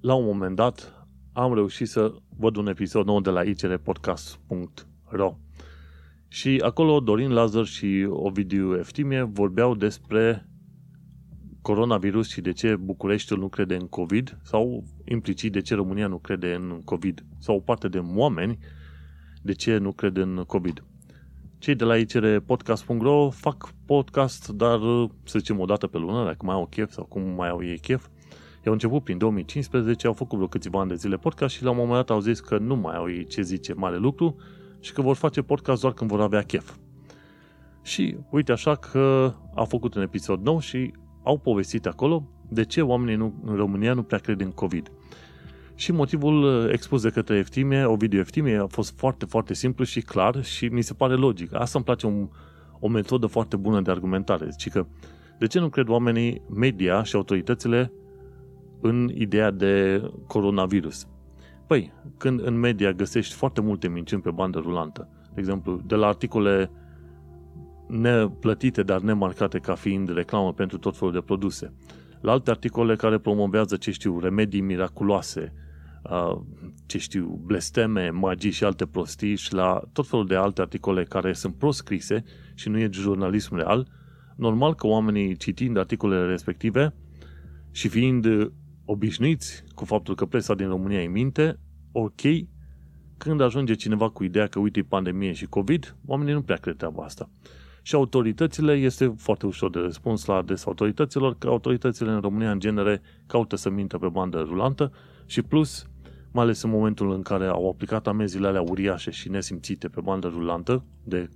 la 0.00 0.14
un 0.14 0.24
moment 0.24 0.56
dat 0.56 1.06
am 1.32 1.54
reușit 1.54 1.88
să 1.88 2.14
văd 2.36 2.56
un 2.56 2.66
episod 2.66 3.06
nou 3.06 3.20
de 3.20 3.30
la 3.30 3.42
icrpodcast.ro 3.42 5.36
și 6.32 6.60
acolo 6.64 7.00
Dorin 7.00 7.30
Lazar 7.30 7.64
și 7.64 8.06
Ovidiu 8.08 8.78
Eftimie 8.78 9.22
vorbeau 9.22 9.74
despre 9.74 10.48
coronavirus 11.62 12.28
și 12.28 12.40
de 12.40 12.52
ce 12.52 12.76
Bucureștiul 12.76 13.38
nu 13.38 13.48
crede 13.48 13.74
în 13.74 13.88
COVID 13.88 14.38
sau 14.42 14.84
implicit 15.04 15.52
de 15.52 15.60
ce 15.60 15.74
România 15.74 16.06
nu 16.06 16.18
crede 16.18 16.54
în 16.54 16.80
COVID 16.84 17.24
sau 17.38 17.56
o 17.56 17.60
parte 17.60 17.88
de 17.88 17.98
oameni 18.14 18.58
de 19.42 19.52
ce 19.52 19.76
nu 19.76 19.92
crede 19.92 20.20
în 20.20 20.44
COVID. 20.46 20.84
Cei 21.58 21.74
de 21.74 21.84
la 21.84 21.96
icrpodcast.ro 21.96 23.30
fac 23.30 23.74
podcast, 23.86 24.48
dar 24.48 24.78
să 25.24 25.38
zicem 25.38 25.60
o 25.60 25.64
dată 25.64 25.86
pe 25.86 25.98
lună, 25.98 26.24
dacă 26.24 26.44
mai 26.44 26.54
au 26.54 26.66
chef 26.66 26.90
sau 26.90 27.04
cum 27.04 27.22
mai 27.22 27.48
au 27.48 27.64
ei 27.64 27.78
chef. 27.78 28.06
I-au 28.64 28.72
început 28.72 29.02
prin 29.02 29.18
2015, 29.18 30.06
au 30.06 30.12
făcut 30.12 30.36
vreo 30.36 30.48
câțiva 30.48 30.80
ani 30.80 30.88
de 30.88 30.94
zile 30.94 31.16
podcast 31.16 31.54
și 31.54 31.62
la 31.62 31.70
un 31.70 31.76
moment 31.76 31.94
dat 31.94 32.10
au 32.10 32.20
zis 32.20 32.40
că 32.40 32.58
nu 32.58 32.76
mai 32.76 32.96
au 32.96 33.10
ei 33.10 33.26
ce 33.26 33.42
zice 33.42 33.72
mare 33.72 33.96
lucru 33.96 34.36
și 34.82 34.92
că 34.92 35.02
vor 35.02 35.16
face 35.16 35.42
podcast 35.42 35.80
doar 35.80 35.92
când 35.92 36.10
vor 36.10 36.20
avea 36.20 36.42
chef. 36.42 36.74
Și 37.82 38.16
uite 38.30 38.52
așa 38.52 38.74
că 38.74 39.34
a 39.54 39.64
făcut 39.64 39.94
un 39.94 40.02
episod 40.02 40.44
nou 40.44 40.60
și 40.60 40.92
au 41.22 41.38
povestit 41.38 41.86
acolo 41.86 42.28
de 42.48 42.64
ce 42.64 42.82
oamenii 42.82 43.16
nu, 43.16 43.34
în 43.44 43.56
România 43.56 43.94
nu 43.94 44.02
prea 44.02 44.18
cred 44.18 44.40
în 44.40 44.50
COVID. 44.50 44.92
Și 45.74 45.92
motivul 45.92 46.42
uh, 46.42 46.72
expus 46.72 47.02
de 47.02 47.10
către 47.10 47.36
Eftimie, 47.36 47.84
Ovidiu 47.84 48.18
Eftimie, 48.18 48.56
a 48.56 48.66
fost 48.66 48.98
foarte, 48.98 49.24
foarte 49.24 49.54
simplu 49.54 49.84
și 49.84 50.00
clar 50.00 50.44
și 50.44 50.66
mi 50.66 50.82
se 50.82 50.94
pare 50.94 51.14
logic. 51.14 51.54
Asta 51.54 51.72
îmi 51.78 51.84
place 51.84 52.06
un, 52.06 52.28
o 52.80 52.88
metodă 52.88 53.26
foarte 53.26 53.56
bună 53.56 53.80
de 53.80 53.90
argumentare. 53.90 54.48
Zice 54.50 54.70
că 54.70 54.86
de 55.38 55.46
ce 55.46 55.58
nu 55.58 55.68
cred 55.68 55.88
oamenii, 55.88 56.42
media 56.54 57.02
și 57.02 57.16
autoritățile 57.16 57.92
în 58.80 59.10
ideea 59.14 59.50
de 59.50 60.02
coronavirus? 60.26 61.06
Păi, 61.72 61.92
când 62.16 62.46
în 62.46 62.58
media 62.58 62.92
găsești 62.92 63.34
foarte 63.34 63.60
multe 63.60 63.88
minciuni 63.88 64.22
pe 64.22 64.30
bandă 64.30 64.58
rulantă, 64.58 65.08
de 65.34 65.40
exemplu, 65.40 65.80
de 65.86 65.94
la 65.94 66.06
articole 66.06 66.70
neplătite, 67.88 68.82
dar 68.82 69.00
nemarcate 69.00 69.58
ca 69.58 69.74
fiind 69.74 70.12
reclamă 70.12 70.52
pentru 70.52 70.78
tot 70.78 70.96
felul 70.96 71.12
de 71.12 71.20
produse, 71.20 71.72
la 72.20 72.32
alte 72.32 72.50
articole 72.50 72.96
care 72.96 73.18
promovează, 73.18 73.76
ce 73.76 73.90
știu, 73.90 74.20
remedii 74.20 74.60
miraculoase, 74.60 75.52
ce 76.86 76.98
știu, 76.98 77.40
blesteme, 77.44 78.10
magii 78.10 78.50
și 78.50 78.64
alte 78.64 78.86
prostii 78.86 79.36
și 79.36 79.54
la 79.54 79.82
tot 79.92 80.08
felul 80.08 80.26
de 80.26 80.34
alte 80.34 80.60
articole 80.60 81.04
care 81.04 81.32
sunt 81.32 81.54
proscrise 81.54 82.24
și 82.54 82.68
nu 82.68 82.78
e 82.78 82.88
jurnalism 82.92 83.54
real, 83.54 83.88
normal 84.36 84.74
că 84.74 84.86
oamenii 84.86 85.36
citind 85.36 85.76
articolele 85.76 86.26
respective 86.26 86.94
și 87.70 87.88
fiind 87.88 88.52
obișnuiți 88.92 89.64
cu 89.74 89.84
faptul 89.84 90.14
că 90.14 90.26
presa 90.26 90.54
din 90.54 90.68
România 90.68 91.02
e 91.02 91.06
minte, 91.06 91.58
ok, 91.92 92.20
când 93.16 93.40
ajunge 93.40 93.74
cineva 93.74 94.10
cu 94.10 94.24
ideea 94.24 94.46
că 94.46 94.58
uite 94.58 94.82
pandemie 94.82 95.32
și 95.32 95.46
COVID, 95.46 95.96
oamenii 96.06 96.32
nu 96.32 96.42
prea 96.42 96.56
cred 96.56 96.76
treaba 96.76 97.04
asta. 97.04 97.30
Și 97.82 97.94
autoritățile, 97.94 98.72
este 98.72 99.14
foarte 99.16 99.46
ușor 99.46 99.70
de 99.70 99.78
răspuns 99.78 100.24
la 100.24 100.34
adresa 100.34 100.64
autorităților, 100.66 101.38
că 101.38 101.48
autoritățile 101.48 102.10
în 102.10 102.20
România, 102.20 102.50
în 102.50 102.58
genere, 102.58 103.02
caută 103.26 103.56
să 103.56 103.70
mintă 103.70 103.98
pe 103.98 104.08
bandă 104.08 104.38
rulantă 104.38 104.92
și 105.26 105.42
plus, 105.42 105.86
mai 106.32 106.44
ales 106.44 106.62
în 106.62 106.70
momentul 106.70 107.12
în 107.12 107.22
care 107.22 107.46
au 107.46 107.68
aplicat 107.68 108.06
amenziile 108.06 108.46
alea 108.46 108.60
uriașe 108.60 109.10
și 109.10 109.28
nesimțite 109.28 109.88
pe 109.88 110.00
bandă 110.00 110.28
rulantă, 110.28 110.84
de, 111.04 111.28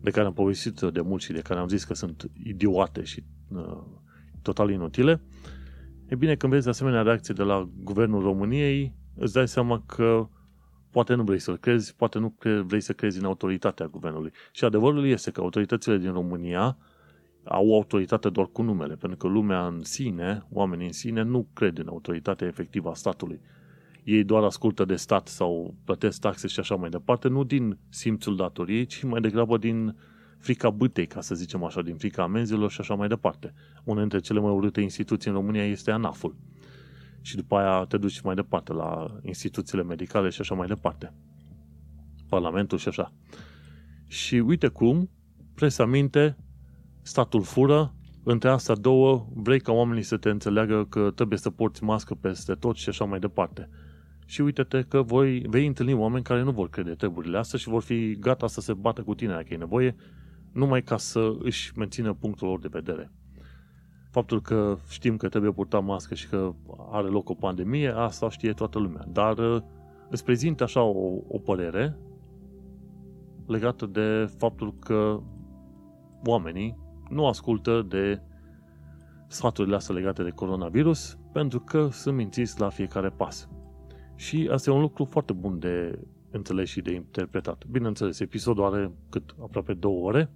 de 0.00 0.10
care 0.10 0.26
am 0.26 0.32
povestit 0.32 0.80
de 0.80 1.00
mult 1.00 1.22
și 1.22 1.32
de 1.32 1.40
care 1.40 1.60
am 1.60 1.68
zis 1.68 1.84
că 1.84 1.94
sunt 1.94 2.30
idiote 2.42 3.04
și 3.04 3.24
uh, 3.48 3.82
total 4.42 4.70
inutile, 4.70 5.20
e 6.06 6.14
bine, 6.14 6.34
când 6.34 6.52
vezi 6.52 6.68
asemenea 6.68 7.02
reacție 7.02 7.34
de 7.34 7.42
la 7.42 7.68
Guvernul 7.82 8.22
României, 8.22 8.94
îți 9.16 9.32
dai 9.32 9.48
seama 9.48 9.82
că 9.86 10.28
poate 10.90 11.14
nu 11.14 11.22
vrei 11.22 11.38
să-l 11.38 11.56
crezi, 11.56 11.96
poate 11.96 12.18
nu 12.18 12.34
vrei 12.66 12.80
să 12.80 12.92
crezi 12.92 13.18
în 13.18 13.24
autoritatea 13.24 13.86
guvernului. 13.86 14.32
Și 14.52 14.64
adevărul 14.64 15.06
este 15.06 15.30
că 15.30 15.40
autoritățile 15.40 15.98
din 15.98 16.12
România 16.12 16.76
au 17.44 17.74
autoritate 17.74 18.28
doar 18.28 18.46
cu 18.46 18.62
numele, 18.62 18.94
pentru 18.94 19.18
că 19.18 19.26
lumea 19.26 19.66
în 19.66 19.82
sine, 19.82 20.46
oamenii 20.50 20.86
în 20.86 20.92
sine, 20.92 21.22
nu 21.22 21.48
cred 21.52 21.78
în 21.78 21.88
autoritatea 21.88 22.46
efectivă 22.46 22.90
a 22.90 22.94
statului. 22.94 23.40
Ei 24.04 24.24
doar 24.24 24.42
ascultă 24.42 24.84
de 24.84 24.96
stat 24.96 25.28
sau 25.28 25.74
plătesc 25.84 26.20
taxe 26.20 26.46
și 26.46 26.60
așa 26.60 26.74
mai 26.74 26.88
departe, 26.88 27.28
nu 27.28 27.44
din 27.44 27.78
simțul 27.88 28.36
datoriei, 28.36 28.86
ci 28.86 29.02
mai 29.02 29.20
degrabă 29.20 29.58
din 29.58 29.96
frica 30.44 30.70
bâtei, 30.70 31.06
ca 31.06 31.20
să 31.20 31.34
zicem 31.34 31.64
așa, 31.64 31.82
din 31.82 31.96
frica 31.96 32.22
amenzilor 32.22 32.70
și 32.70 32.80
așa 32.80 32.94
mai 32.94 33.08
departe. 33.08 33.54
Una 33.84 34.00
dintre 34.00 34.18
cele 34.18 34.40
mai 34.40 34.52
urâte 34.52 34.80
instituții 34.80 35.30
în 35.30 35.36
România 35.36 35.64
este 35.64 35.90
ANAF-ul 35.90 36.36
și 37.20 37.36
după 37.36 37.56
aia 37.56 37.84
te 37.84 37.96
duci 37.96 38.20
mai 38.20 38.34
departe 38.34 38.72
la 38.72 39.18
instituțiile 39.22 39.82
medicale 39.82 40.28
și 40.28 40.40
așa 40.40 40.54
mai 40.54 40.66
departe. 40.66 41.12
Parlamentul 42.28 42.78
și 42.78 42.88
așa. 42.88 43.12
Și 44.06 44.34
uite 44.34 44.68
cum, 44.68 45.10
presa 45.54 45.84
minte, 45.84 46.36
statul 47.02 47.42
fură, 47.42 47.94
între 48.22 48.48
astea 48.48 48.74
două 48.74 49.26
vrei 49.34 49.60
ca 49.60 49.72
oamenii 49.72 50.02
să 50.02 50.16
te 50.16 50.30
înțeleagă 50.30 50.84
că 50.84 51.10
trebuie 51.14 51.38
să 51.38 51.50
porți 51.50 51.84
mască 51.84 52.14
peste 52.14 52.54
tot 52.54 52.76
și 52.76 52.88
așa 52.88 53.04
mai 53.04 53.18
departe. 53.18 53.68
Și 54.26 54.40
uite-te 54.40 54.82
că 54.82 55.02
voi, 55.02 55.44
vei 55.46 55.66
întâlni 55.66 55.92
oameni 55.92 56.24
care 56.24 56.42
nu 56.42 56.50
vor 56.50 56.70
crede 56.70 56.94
treburile 56.94 57.38
astea 57.38 57.58
și 57.58 57.68
vor 57.68 57.82
fi 57.82 58.16
gata 58.16 58.46
să 58.46 58.60
se 58.60 58.72
bată 58.72 59.02
cu 59.02 59.14
tine 59.14 59.32
dacă 59.32 59.46
e 59.50 59.56
nevoie, 59.56 59.96
numai 60.54 60.82
ca 60.82 60.96
să 60.96 61.34
își 61.38 61.72
mențină 61.78 62.12
punctul 62.12 62.48
lor 62.48 62.60
de 62.60 62.68
vedere 62.70 63.12
faptul 64.14 64.40
că 64.42 64.76
știm 64.88 65.16
că 65.16 65.28
trebuie 65.28 65.50
purta 65.50 65.78
mască 65.78 66.14
și 66.14 66.28
că 66.28 66.54
are 66.90 67.08
loc 67.08 67.28
o 67.28 67.34
pandemie, 67.34 67.88
asta 67.88 68.30
știe 68.30 68.52
toată 68.52 68.78
lumea. 68.78 69.04
Dar 69.08 69.38
uh, 69.38 69.62
îți 70.10 70.24
prezint 70.24 70.60
așa 70.60 70.82
o, 70.82 71.22
o 71.28 71.38
părere 71.38 71.96
legată 73.46 73.86
de 73.86 74.30
faptul 74.38 74.74
că 74.78 75.20
oamenii 76.24 76.78
nu 77.10 77.26
ascultă 77.26 77.86
de 77.88 78.20
sfaturile 79.28 79.76
astea 79.76 79.94
legate 79.94 80.22
de 80.22 80.30
coronavirus 80.30 81.18
pentru 81.32 81.60
că 81.60 81.88
sunt 81.90 82.16
mințiți 82.16 82.60
la 82.60 82.68
fiecare 82.68 83.08
pas. 83.08 83.48
Și 84.14 84.48
asta 84.52 84.70
e 84.70 84.72
un 84.72 84.80
lucru 84.80 85.04
foarte 85.04 85.32
bun 85.32 85.58
de 85.58 85.98
înțeles 86.30 86.68
și 86.68 86.80
de 86.80 86.94
interpretat. 86.94 87.64
Bineînțeles, 87.66 88.20
episodul 88.20 88.64
are 88.64 88.92
cât 89.10 89.34
aproape 89.42 89.74
două 89.74 90.06
ore. 90.06 90.30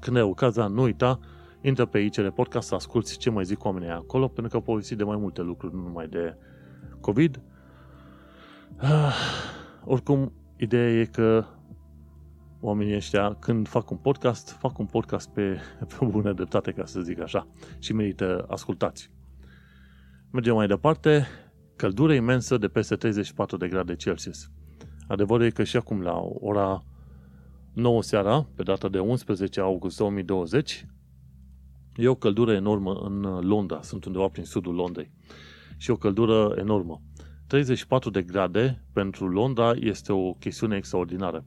Când 0.00 0.16
ai 0.16 0.22
ocazia, 0.22 0.66
nu 0.66 0.82
uita 0.82 1.20
intră 1.60 1.86
pe 1.86 1.98
ICL 1.98 2.26
Podcast 2.26 2.68
să 2.68 2.74
asculti 2.74 3.16
ce 3.16 3.30
mai 3.30 3.44
zic 3.44 3.64
oamenii 3.64 3.88
acolo, 3.88 4.28
pentru 4.28 4.48
că 4.48 4.56
au 4.56 4.62
povestit 4.62 4.96
de 4.96 5.04
mai 5.04 5.16
multe 5.16 5.42
lucruri, 5.42 5.74
nu 5.74 5.80
numai 5.80 6.08
de 6.08 6.36
COVID. 7.00 7.40
Ah, 8.76 9.14
oricum, 9.84 10.32
ideea 10.56 10.90
e 10.90 11.04
că 11.04 11.44
oamenii 12.60 12.94
ăștia, 12.94 13.34
când 13.34 13.68
fac 13.68 13.90
un 13.90 13.96
podcast, 13.96 14.50
fac 14.50 14.78
un 14.78 14.86
podcast 14.86 15.28
pe, 15.28 15.58
pe 15.98 16.04
bună 16.04 16.32
dreptate, 16.32 16.72
ca 16.72 16.84
să 16.84 17.00
zic 17.00 17.20
așa, 17.20 17.46
și 17.78 17.92
merită 17.92 18.44
ascultați. 18.48 19.10
Mergem 20.30 20.54
mai 20.54 20.66
departe, 20.66 21.26
căldură 21.76 22.14
imensă 22.14 22.58
de 22.58 22.68
peste 22.68 22.96
34 22.96 23.56
de 23.56 23.68
grade 23.68 23.96
Celsius. 23.96 24.50
Adevărul 25.08 25.44
e 25.44 25.50
că 25.50 25.64
și 25.64 25.76
acum 25.76 26.00
la 26.00 26.18
ora 26.40 26.84
9 27.76 28.02
seara, 28.02 28.46
pe 28.54 28.62
data 28.62 28.88
de 28.88 28.98
11 28.98 29.60
august 29.60 29.96
2020, 29.96 30.86
E 31.96 32.08
o 32.08 32.14
căldură 32.14 32.52
enormă 32.52 32.92
în 32.94 33.20
Londra, 33.40 33.82
sunt 33.82 34.04
undeva 34.04 34.28
prin 34.28 34.44
sudul 34.44 34.74
Londrei. 34.74 35.10
Și 35.76 35.90
o 35.90 35.96
căldură 35.96 36.54
enormă. 36.58 37.02
34 37.46 38.10
de 38.10 38.22
grade 38.22 38.84
pentru 38.92 39.28
Londra 39.28 39.72
este 39.80 40.12
o 40.12 40.32
chestiune 40.32 40.76
extraordinară. 40.76 41.44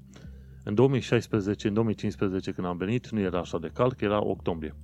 În 0.64 0.76
2016, 0.76 1.68
în 1.68 1.74
2015 1.74 2.52
când 2.52 2.68
am 2.68 2.78
venit, 2.78 3.10
nu 3.10 3.20
era 3.20 3.40
așa 3.40 3.60
de 3.60 3.72
cald, 3.74 3.94
că 3.94 4.06
era 4.06 4.26
octombrie. 4.26 4.76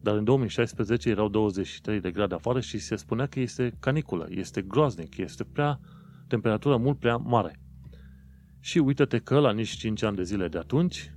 Dar 0.00 0.16
în 0.16 0.24
2016 0.24 1.08
erau 1.08 1.28
23 1.28 2.00
de 2.00 2.10
grade 2.10 2.34
afară 2.34 2.60
și 2.60 2.78
se 2.78 2.96
spunea 2.96 3.26
că 3.26 3.40
este 3.40 3.76
caniculă, 3.80 4.26
este 4.30 4.62
groaznic, 4.62 5.16
este 5.16 5.44
prea, 5.44 5.80
temperatura 6.28 6.76
mult 6.76 6.98
prea 6.98 7.16
mare. 7.16 7.58
Și 8.68 8.78
uite-te 8.78 9.18
că 9.18 9.38
la 9.38 9.52
nici 9.52 9.76
5 9.76 10.02
ani 10.02 10.16
de 10.16 10.22
zile 10.22 10.48
de 10.48 10.58
atunci, 10.58 11.12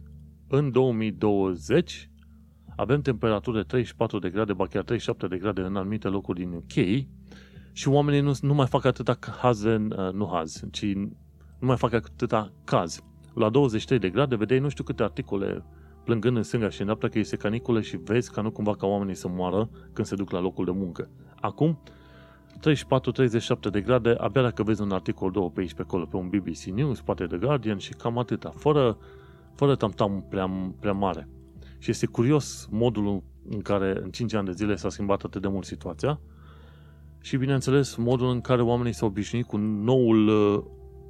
în 0.48 0.72
2020, 0.72 2.10
avem 2.76 3.02
temperaturi 3.02 3.56
de 3.56 3.64
34 3.64 4.20
de 4.20 4.30
grade, 4.30 4.54
ba 4.54 4.68
chiar 4.68 4.84
37 4.84 5.28
de 5.28 5.38
grade 5.38 5.62
în 5.62 5.76
anumite 5.76 6.08
locuri 6.08 6.40
din 6.40 6.52
UK 6.52 7.06
și 7.72 7.88
oamenii 7.88 8.22
nu, 8.22 8.34
nu 8.42 8.54
mai 8.54 8.68
fac 8.68 8.86
atâta 8.86 9.20
haz, 9.42 9.64
uh, 9.64 9.80
nu 10.14 10.30
haz, 10.32 10.64
ci 10.72 10.94
nu 10.94 11.16
mai 11.60 11.78
fac 11.78 11.94
atâta 11.94 12.54
caz. 12.64 13.04
La 13.34 13.50
23 13.50 14.00
de 14.00 14.10
grade 14.10 14.36
vedeai 14.36 14.60
nu 14.60 14.70
știu 14.70 14.84
câte 14.84 15.04
articole 15.04 15.64
plângând 16.04 16.38
în 16.38 16.44
stânga 16.44 16.70
și 16.70 16.80
în 16.80 16.86
dreapta 16.86 17.08
că 17.08 17.20
este 17.20 17.36
caniculă 17.36 17.82
și 17.82 17.98
vezi 17.98 18.32
ca 18.32 18.42
nu 18.42 18.52
cumva 18.52 18.76
ca 18.76 18.86
oamenii 18.86 19.16
să 19.16 19.28
moară 19.28 19.70
când 19.94 20.08
se 20.08 20.16
duc 20.16 20.32
la 20.32 20.40
locul 20.40 20.66
de 20.66 20.72
muncă. 20.72 21.10
Acum, 21.42 21.80
34-37 22.60 23.72
de 23.72 23.82
grade, 23.82 24.16
abia 24.18 24.42
dacă 24.42 24.64
vezi 24.64 24.82
un 24.82 24.92
articol, 24.92 25.32
două 25.32 25.50
pe 25.50 25.60
aici 25.60 25.74
pe 25.74 25.82
acolo, 25.82 26.06
pe 26.06 26.16
un 26.16 26.30
BBC 26.30 26.64
News, 26.64 27.02
poate 27.02 27.26
The 27.26 27.38
Guardian 27.38 27.78
și 27.78 27.94
cam 27.94 28.18
atâta, 28.18 28.50
fără, 28.56 28.98
fără 29.56 29.76
tam-tam 29.76 30.26
prea, 30.30 30.74
prea 30.80 30.94
mare. 30.94 31.30
Și 31.78 31.90
este 31.90 32.06
curios 32.06 32.68
modul 32.72 33.24
în 33.50 33.62
care 33.62 34.00
în 34.04 34.10
5 34.10 34.34
ani 34.34 34.46
de 34.46 34.52
zile 34.52 34.76
s-a 34.76 34.90
schimbat 34.90 35.24
atât 35.24 35.42
de 35.42 35.48
mult 35.48 35.66
situația 35.66 36.20
și, 37.22 37.38
bineînțeles, 37.38 37.96
modul 37.96 38.30
în 38.30 38.42
care 38.42 38.62
oamenii 38.62 38.94
s-au 38.94 39.08
obișnuit 39.08 39.46
cu 39.46 39.58
noul 39.58 40.28
uh, 40.28 40.64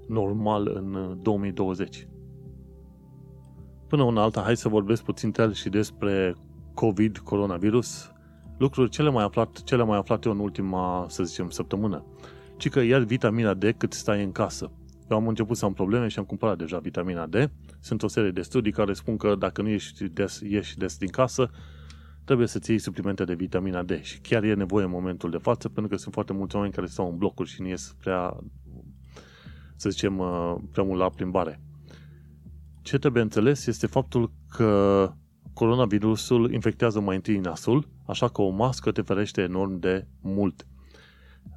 normal 0.08 0.72
în 0.74 1.18
2020. 1.22 1.98
Uh, 1.98 2.20
Până 3.92 4.04
una 4.04 4.22
alta, 4.22 4.42
hai 4.42 4.58
să 4.58 4.70
vorbesc 4.70 5.04
puțin 5.04 5.32
tel 5.32 5.54
și 5.54 5.70
despre 5.70 6.36
COVID, 6.74 7.18
coronavirus, 7.18 8.12
lucruri 8.62 8.90
cele 8.90 9.10
mai, 9.10 9.24
aflat, 9.24 9.64
cele 9.64 9.84
mai 9.84 9.98
aflate 9.98 10.30
în 10.30 10.40
ultima, 10.40 11.06
să 11.10 11.24
zicem, 11.24 11.50
săptămână. 11.50 12.06
Ci 12.58 12.70
că 12.70 12.80
iar 12.80 13.02
vitamina 13.02 13.54
D 13.54 13.64
cât 13.78 13.94
stai 13.94 14.24
în 14.24 14.32
casă. 14.32 14.72
Eu 15.10 15.18
am 15.18 15.28
început 15.28 15.58
să 15.58 15.66
am 15.66 15.74
probleme 15.74 16.08
și 16.08 16.20
am 16.20 16.26
cumpărat 16.26 16.58
deja 16.58 16.78
vitamina 16.78 17.26
D. 17.26 17.36
Sunt 17.80 18.04
o 18.04 18.08
serie 18.08 18.32
de 18.32 18.42
studii 18.42 18.72
care 18.72 18.94
spun 18.94 19.18
că 19.18 19.36
dacă 19.36 19.62
nu 19.62 19.70
ieși 19.70 20.04
des, 20.04 20.40
ieși 20.40 20.78
des 20.78 20.98
din 20.98 21.10
casă, 21.10 21.50
trebuie 22.24 22.48
să-ți 22.48 22.70
iei 22.70 22.80
suplimente 22.80 23.24
de 23.24 23.34
vitamina 23.34 23.84
D. 23.84 24.02
Și 24.02 24.20
chiar 24.20 24.44
e 24.44 24.54
nevoie 24.54 24.86
în 24.86 24.92
momentul 24.92 25.30
de 25.30 25.38
față, 25.38 25.70
pentru 25.70 25.92
că 25.92 25.98
sunt 25.98 26.14
foarte 26.14 26.34
mulți 26.34 26.56
oameni 26.56 26.74
care 26.74 26.88
stau 26.88 27.10
în 27.10 27.18
blocuri 27.18 27.50
și 27.50 27.62
nu 27.62 27.68
ies 27.68 27.96
prea, 28.00 28.38
să 29.76 29.90
zicem, 29.90 30.18
uh, 30.18 30.56
prea 30.72 30.84
mult 30.84 31.00
la 31.00 31.10
plimbare. 31.10 31.62
Ce 32.82 32.98
trebuie 32.98 33.24
înțeles 33.24 33.66
este 33.66 33.88
faptul 33.88 34.32
că 34.50 35.12
coronavirusul 35.54 36.54
infectează 36.54 37.00
mai 37.00 37.16
întâi 37.16 37.38
nasul, 37.38 37.88
așa 38.12 38.28
că 38.28 38.42
o 38.42 38.50
mască 38.50 38.92
te 38.92 39.02
ferește 39.02 39.42
enorm 39.42 39.80
de 39.80 40.08
mult. 40.22 40.68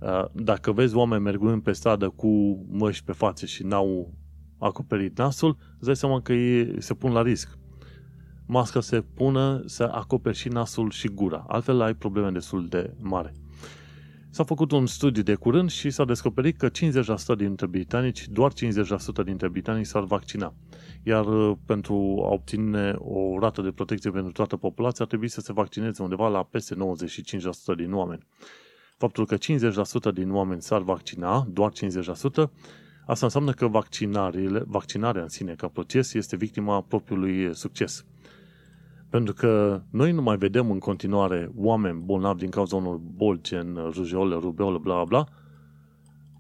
Uh, 0.01 0.25
Dacă 0.33 0.73
vezi 0.73 0.97
oameni 0.97 1.23
mergând 1.23 1.63
pe 1.63 1.73
stradă 1.73 2.09
cu 2.09 2.29
măști 2.71 3.05
pe 3.05 3.13
față 3.13 3.47
și 3.47 3.63
n-au 3.63 4.13
acoperit 4.59 5.19
nasul, 5.19 5.57
îți 5.77 5.85
dai 5.85 5.97
seama 5.97 6.21
că 6.21 6.33
ei 6.33 6.83
se 6.83 6.95
pun 6.95 7.13
la 7.13 7.23
risc. 7.23 7.59
Masca 8.47 8.81
se 8.81 9.01
pună 9.01 9.63
să 9.67 9.83
acoperi 9.93 10.37
și 10.37 10.49
nasul 10.49 10.91
și 10.91 11.09
gura. 11.09 11.45
Altfel 11.49 11.81
ai 11.81 11.95
probleme 11.95 12.31
destul 12.31 12.69
de 12.69 12.95
mari. 13.01 13.33
S-a 14.35 14.45
făcut 14.45 14.71
un 14.73 14.87
studiu 14.87 15.23
de 15.23 15.35
curând 15.35 15.71
și 15.71 15.91
s-a 15.91 16.05
descoperit 16.05 16.57
că 16.57 16.69
50% 16.69 17.37
dintre 17.37 17.67
britanici, 17.67 18.29
doar 18.29 18.53
50% 18.53 18.57
dintre 19.25 19.49
britanici 19.49 19.87
s-ar 19.87 20.05
vaccina. 20.05 20.55
Iar 21.03 21.27
uh, 21.27 21.57
pentru 21.67 21.95
a 22.25 22.33
obține 22.33 22.95
o 22.99 23.39
rată 23.39 23.63
de 23.63 23.71
protecție 23.71 24.11
pentru 24.11 24.33
toată 24.33 24.57
populația 24.57 25.05
ar 25.05 25.07
trebui 25.07 25.29
să 25.29 25.41
se 25.41 25.53
vaccineze 25.53 26.03
undeva 26.03 26.29
la 26.29 26.43
peste 26.43 26.75
95% 26.75 26.79
din 27.77 27.93
oameni. 27.93 28.27
Faptul 28.97 29.27
că 29.27 29.37
50% 29.37 29.39
din 30.15 30.33
oameni 30.33 30.63
s-ar 30.63 30.83
vaccina, 30.83 31.47
doar 31.51 31.73
50%, 31.73 32.51
asta 33.07 33.25
înseamnă 33.27 33.53
că 33.53 33.69
vaccinarea 34.67 35.23
în 35.23 35.29
sine 35.29 35.55
ca 35.55 35.69
proces 35.69 36.15
este 36.15 36.37
victima 36.37 36.81
propriului 36.81 37.55
succes. 37.55 38.05
Pentru 39.15 39.35
că 39.35 39.83
noi 39.91 40.13
nu 40.13 40.23
mai 40.23 40.37
vedem 40.37 40.71
în 40.71 40.79
continuare 40.79 41.51
oameni 41.57 42.03
bolnavi 42.05 42.39
din 42.39 42.51
cauza 42.51 42.77
unor 42.77 42.97
bolți 42.97 43.51
gen 43.51 43.75
rujeolă, 43.93 44.39
rubeolă, 44.41 44.79
bla 44.79 45.05
bla, 45.05 45.29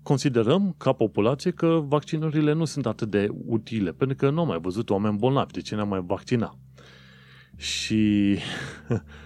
considerăm 0.02 0.74
ca 0.78 0.92
populație 0.92 1.50
că 1.50 1.66
vaccinurile 1.86 2.52
nu 2.52 2.64
sunt 2.64 2.86
atât 2.86 3.10
de 3.10 3.28
utile, 3.46 3.92
pentru 3.92 4.16
că 4.16 4.30
nu 4.30 4.40
am 4.40 4.46
mai 4.46 4.58
văzut 4.60 4.90
oameni 4.90 5.18
bolnavi, 5.18 5.52
de 5.52 5.60
ce 5.60 5.74
ne-am 5.74 5.88
mai 5.88 6.04
vaccina? 6.06 6.58
Și 7.56 8.36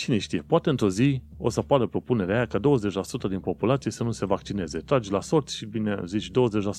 cine 0.00 0.18
știe, 0.18 0.42
poate 0.46 0.70
într-o 0.70 0.88
zi 0.88 1.22
o 1.36 1.48
să 1.48 1.60
apară 1.60 1.86
propunerea 1.86 2.36
aia 2.36 2.46
ca 2.46 2.58
20% 2.58 3.28
din 3.28 3.40
populație 3.40 3.90
să 3.90 4.04
nu 4.04 4.10
se 4.10 4.26
vaccineze. 4.26 4.78
Tragi 4.78 5.10
la 5.10 5.20
sort 5.20 5.48
și 5.48 5.66
bine 5.66 6.00
zici 6.04 6.30
20% 6.30 6.32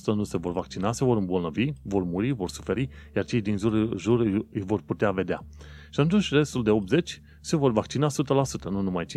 nu 0.06 0.24
se 0.24 0.38
vor 0.38 0.52
vaccina, 0.52 0.92
se 0.92 1.04
vor 1.04 1.18
îmbolnăvi, 1.18 1.72
vor 1.82 2.04
muri, 2.04 2.32
vor 2.32 2.50
suferi, 2.50 2.90
iar 3.16 3.26
cei 3.26 3.42
din 3.42 3.58
jur, 3.58 3.98
jur 3.98 4.20
îi 4.52 4.62
vor 4.66 4.82
putea 4.82 5.12
vedea. 5.12 5.46
Și 5.90 6.00
atunci 6.00 6.32
restul 6.32 6.64
de 6.64 6.98
80% 7.00 7.04
se 7.42 7.56
vor 7.56 7.72
vaccina 7.72 8.08
100%, 8.08 8.70
nu 8.70 8.82
numai 8.82 9.06
50%. 9.06 9.08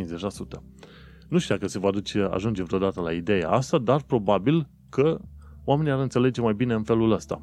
Nu 1.28 1.38
știu 1.38 1.54
dacă 1.54 1.68
se 1.68 1.78
va 1.78 1.90
duce, 1.90 2.20
ajunge 2.20 2.62
vreodată 2.62 3.00
la 3.00 3.12
ideea 3.12 3.50
asta, 3.50 3.78
dar 3.78 4.02
probabil 4.02 4.68
că 4.88 5.20
oamenii 5.64 5.92
ar 5.92 5.98
înțelege 5.98 6.40
mai 6.40 6.54
bine 6.54 6.74
în 6.74 6.82
felul 6.82 7.12
ăsta. 7.12 7.42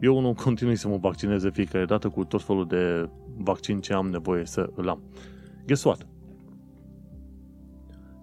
Eu 0.00 0.20
nu 0.20 0.34
continui 0.44 0.76
să 0.76 0.88
mă 0.88 0.96
vaccineze 0.96 1.50
fiecare 1.50 1.84
dată 1.84 2.08
cu 2.08 2.24
tot 2.24 2.42
felul 2.42 2.66
de 2.66 3.08
vaccin 3.36 3.80
ce 3.80 3.92
am 3.92 4.08
nevoie 4.08 4.46
să 4.46 4.70
îl 4.74 4.88
am. 4.88 5.02
Guess 5.70 5.84
what? 5.84 6.06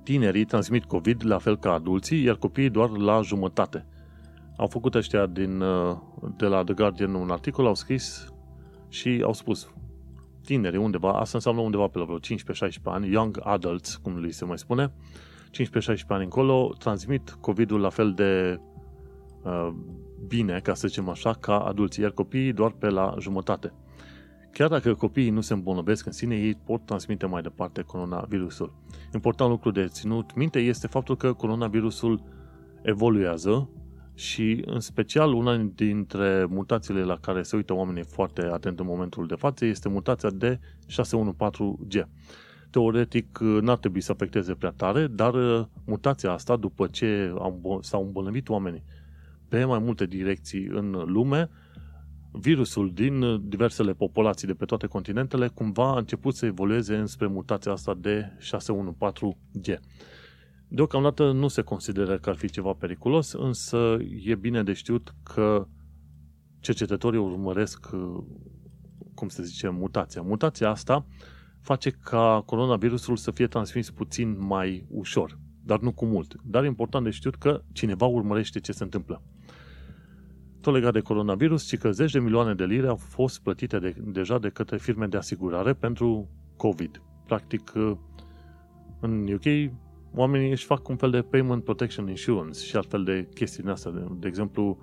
Tinerii 0.03 0.45
transmit 0.45 0.85
COVID 0.85 1.25
la 1.25 1.37
fel 1.37 1.57
ca 1.57 1.71
adulții, 1.71 2.23
iar 2.23 2.35
copiii 2.35 2.69
doar 2.69 2.89
la 2.89 3.21
jumătate. 3.21 3.85
Au 4.57 4.67
făcut 4.67 4.95
ăștia 4.95 5.25
din, 5.25 5.61
uh, 5.61 5.97
de 6.37 6.45
la 6.45 6.63
The 6.63 6.73
Guardian 6.73 7.13
un 7.13 7.29
articol, 7.29 7.65
au 7.65 7.75
scris 7.75 8.33
și 8.89 9.21
au 9.23 9.33
spus 9.33 9.69
tinerii 10.43 10.79
undeva, 10.79 11.11
asta 11.11 11.37
înseamnă 11.37 11.61
undeva 11.61 11.87
pe 11.87 11.97
la 11.97 12.03
vreo 12.05 12.19
15-16 12.19 12.19
ani, 12.83 13.11
young 13.11 13.39
adults, 13.43 13.95
cum 13.95 14.17
li 14.17 14.31
se 14.31 14.45
mai 14.45 14.57
spune, 14.57 14.93
15-16 15.51 16.07
ani 16.07 16.23
încolo, 16.23 16.73
transmit 16.79 17.37
COVID-ul 17.41 17.79
la 17.79 17.89
fel 17.89 18.13
de 18.13 18.59
uh, 19.43 19.69
bine, 20.27 20.59
ca 20.59 20.73
să 20.73 20.87
zicem 20.87 21.09
așa, 21.09 21.33
ca 21.33 21.59
adulții, 21.59 22.03
iar 22.03 22.11
copiii 22.11 22.53
doar 22.53 22.71
pe 22.71 22.89
la 22.89 23.15
jumătate. 23.19 23.73
Chiar 24.57 24.69
dacă 24.69 24.93
copiii 24.93 25.29
nu 25.29 25.41
se 25.41 25.53
îmbolnăvesc 25.53 26.05
în 26.05 26.11
sine, 26.11 26.35
ei 26.35 26.55
pot 26.65 26.85
transmite 26.85 27.25
mai 27.25 27.41
departe 27.41 27.81
coronavirusul. 27.81 28.73
Important 29.13 29.49
lucru 29.49 29.71
de 29.71 29.87
ținut 29.87 30.35
minte 30.35 30.59
este 30.59 30.87
faptul 30.87 31.17
că 31.17 31.33
coronavirusul 31.33 32.23
evoluează 32.81 33.69
și 34.13 34.63
în 34.65 34.79
special 34.79 35.33
una 35.33 35.57
dintre 35.57 36.45
mutațiile 36.49 37.03
la 37.03 37.17
care 37.17 37.43
se 37.43 37.55
uită 37.55 37.73
oamenii 37.73 38.03
foarte 38.03 38.41
atent 38.41 38.79
în 38.79 38.85
momentul 38.85 39.27
de 39.27 39.35
față 39.35 39.65
este 39.65 39.89
mutația 39.89 40.29
de 40.29 40.59
614G. 40.85 42.03
Teoretic 42.69 43.39
n-ar 43.39 43.77
trebui 43.77 44.01
să 44.01 44.11
afecteze 44.11 44.53
prea 44.53 44.73
tare, 44.75 45.07
dar 45.07 45.33
uh, 45.33 45.65
mutația 45.85 46.31
asta, 46.31 46.55
după 46.55 46.87
ce 46.87 47.33
s-au 47.81 48.03
îmbolnăvit 48.03 48.49
oamenii 48.49 48.83
pe 49.47 49.63
mai 49.63 49.79
multe 49.79 50.05
direcții 50.05 50.65
în 50.65 51.03
lume, 51.05 51.49
virusul 52.31 52.91
din 52.93 53.47
diversele 53.49 53.93
populații 53.93 54.47
de 54.47 54.53
pe 54.53 54.65
toate 54.65 54.87
continentele 54.87 55.47
cumva 55.47 55.93
a 55.93 55.97
început 55.97 56.35
să 56.35 56.45
evolueze 56.45 56.95
înspre 56.95 57.27
mutația 57.27 57.71
asta 57.71 57.93
de 57.93 58.31
614G. 58.39 59.79
Deocamdată 60.67 61.31
nu 61.31 61.47
se 61.47 61.61
consideră 61.61 62.17
că 62.17 62.29
ar 62.29 62.35
fi 62.35 62.49
ceva 62.49 62.73
periculos, 62.73 63.31
însă 63.31 63.97
e 64.23 64.35
bine 64.35 64.63
de 64.63 64.73
știut 64.73 65.13
că 65.23 65.67
cercetătorii 66.59 67.19
urmăresc, 67.19 67.89
cum 69.13 69.27
se 69.27 69.43
zice, 69.43 69.69
mutația. 69.69 70.21
Mutația 70.21 70.69
asta 70.69 71.05
face 71.61 71.89
ca 71.89 72.43
coronavirusul 72.45 73.15
să 73.15 73.31
fie 73.31 73.47
transmis 73.47 73.91
puțin 73.91 74.37
mai 74.39 74.85
ușor, 74.89 75.39
dar 75.63 75.79
nu 75.79 75.91
cu 75.91 76.05
mult. 76.05 76.35
Dar 76.43 76.63
e 76.63 76.67
important 76.67 77.03
de 77.03 77.09
știut 77.09 77.35
că 77.35 77.61
cineva 77.71 78.05
urmărește 78.05 78.59
ce 78.59 78.71
se 78.71 78.83
întâmplă. 78.83 79.21
Tot 80.67 80.75
legat 80.75 80.93
de 80.93 80.99
coronavirus, 80.99 81.67
ci 81.67 81.77
că 81.77 81.91
zeci 81.91 82.11
de 82.11 82.19
milioane 82.19 82.53
de 82.53 82.65
lire 82.65 82.87
au 82.87 82.95
fost 82.95 83.41
plătite 83.41 83.79
de, 83.79 83.95
deja 84.03 84.39
de 84.39 84.49
către 84.49 84.77
firme 84.77 85.05
de 85.05 85.17
asigurare 85.17 85.73
pentru 85.73 86.29
COVID. 86.57 87.01
Practic, 87.25 87.71
în 88.99 89.27
UK, 89.33 89.71
oamenii 90.15 90.51
își 90.51 90.65
fac 90.65 90.87
un 90.87 90.95
fel 90.95 91.11
de 91.11 91.21
payment 91.21 91.63
protection 91.63 92.07
insurance 92.07 92.59
și 92.59 92.75
altfel 92.75 93.03
de 93.03 93.27
chestii 93.33 93.63
din 93.63 93.71
astea. 93.71 93.91
De, 93.91 94.05
de 94.19 94.27
exemplu, 94.27 94.77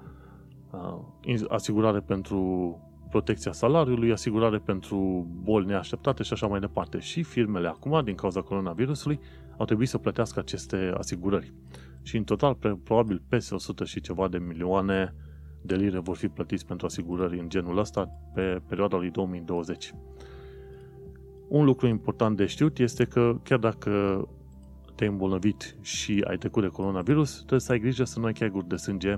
asigurare 1.49 2.01
pentru 2.01 2.79
protecția 3.11 3.53
salariului, 3.53 4.12
asigurare 4.12 4.59
pentru 4.59 5.27
boli 5.42 5.66
neașteptate 5.66 6.23
și 6.23 6.33
așa 6.33 6.47
mai 6.47 6.61
departe. 6.61 6.99
Și 6.99 7.23
firmele 7.23 7.68
acum, 7.68 8.05
din 8.05 8.14
cauza 8.14 8.40
coronavirusului, 8.40 9.20
au 9.57 9.64
trebuit 9.64 9.88
să 9.88 9.99
plătească 9.99 10.38
aceste 10.38 10.92
asigurări. 10.97 11.53
Și 12.03 12.16
în 12.16 12.25
total, 12.25 12.55
probabil 12.85 13.23
peste 13.29 13.55
100 13.55 13.85
și 13.85 14.01
ceva 14.01 14.29
de 14.29 14.38
milioane 14.38 15.14
de 15.66 15.74
lire 15.77 15.98
vor 15.98 16.16
fi 16.16 16.29
plătiți 16.29 16.66
pentru 16.66 16.87
asigurări 16.87 17.38
în 17.38 17.48
genul 17.48 17.79
ăsta 17.79 18.11
pe 18.35 18.61
perioada 18.68 18.96
lui 18.96 19.11
2020. 19.11 19.94
Un 21.48 21.64
lucru 21.64 21.87
important 21.87 22.37
de 22.37 22.46
știut 22.46 22.79
este 22.79 23.05
că 23.05 23.37
chiar 23.42 23.59
dacă 23.59 24.24
te-ai 24.94 25.09
îmbolnăvit 25.09 25.77
și 25.81 26.24
ai 26.29 26.37
trecut 26.37 26.62
de 26.62 26.68
coronavirus, 26.68 27.37
trebuie 27.37 27.61
să 27.61 27.72
ai 27.72 27.79
grijă 27.79 28.05
să 28.05 28.18
nu 28.18 28.24
ai 28.24 28.33
cheaguri 28.33 28.68
de 28.68 28.77
sânge 28.77 29.16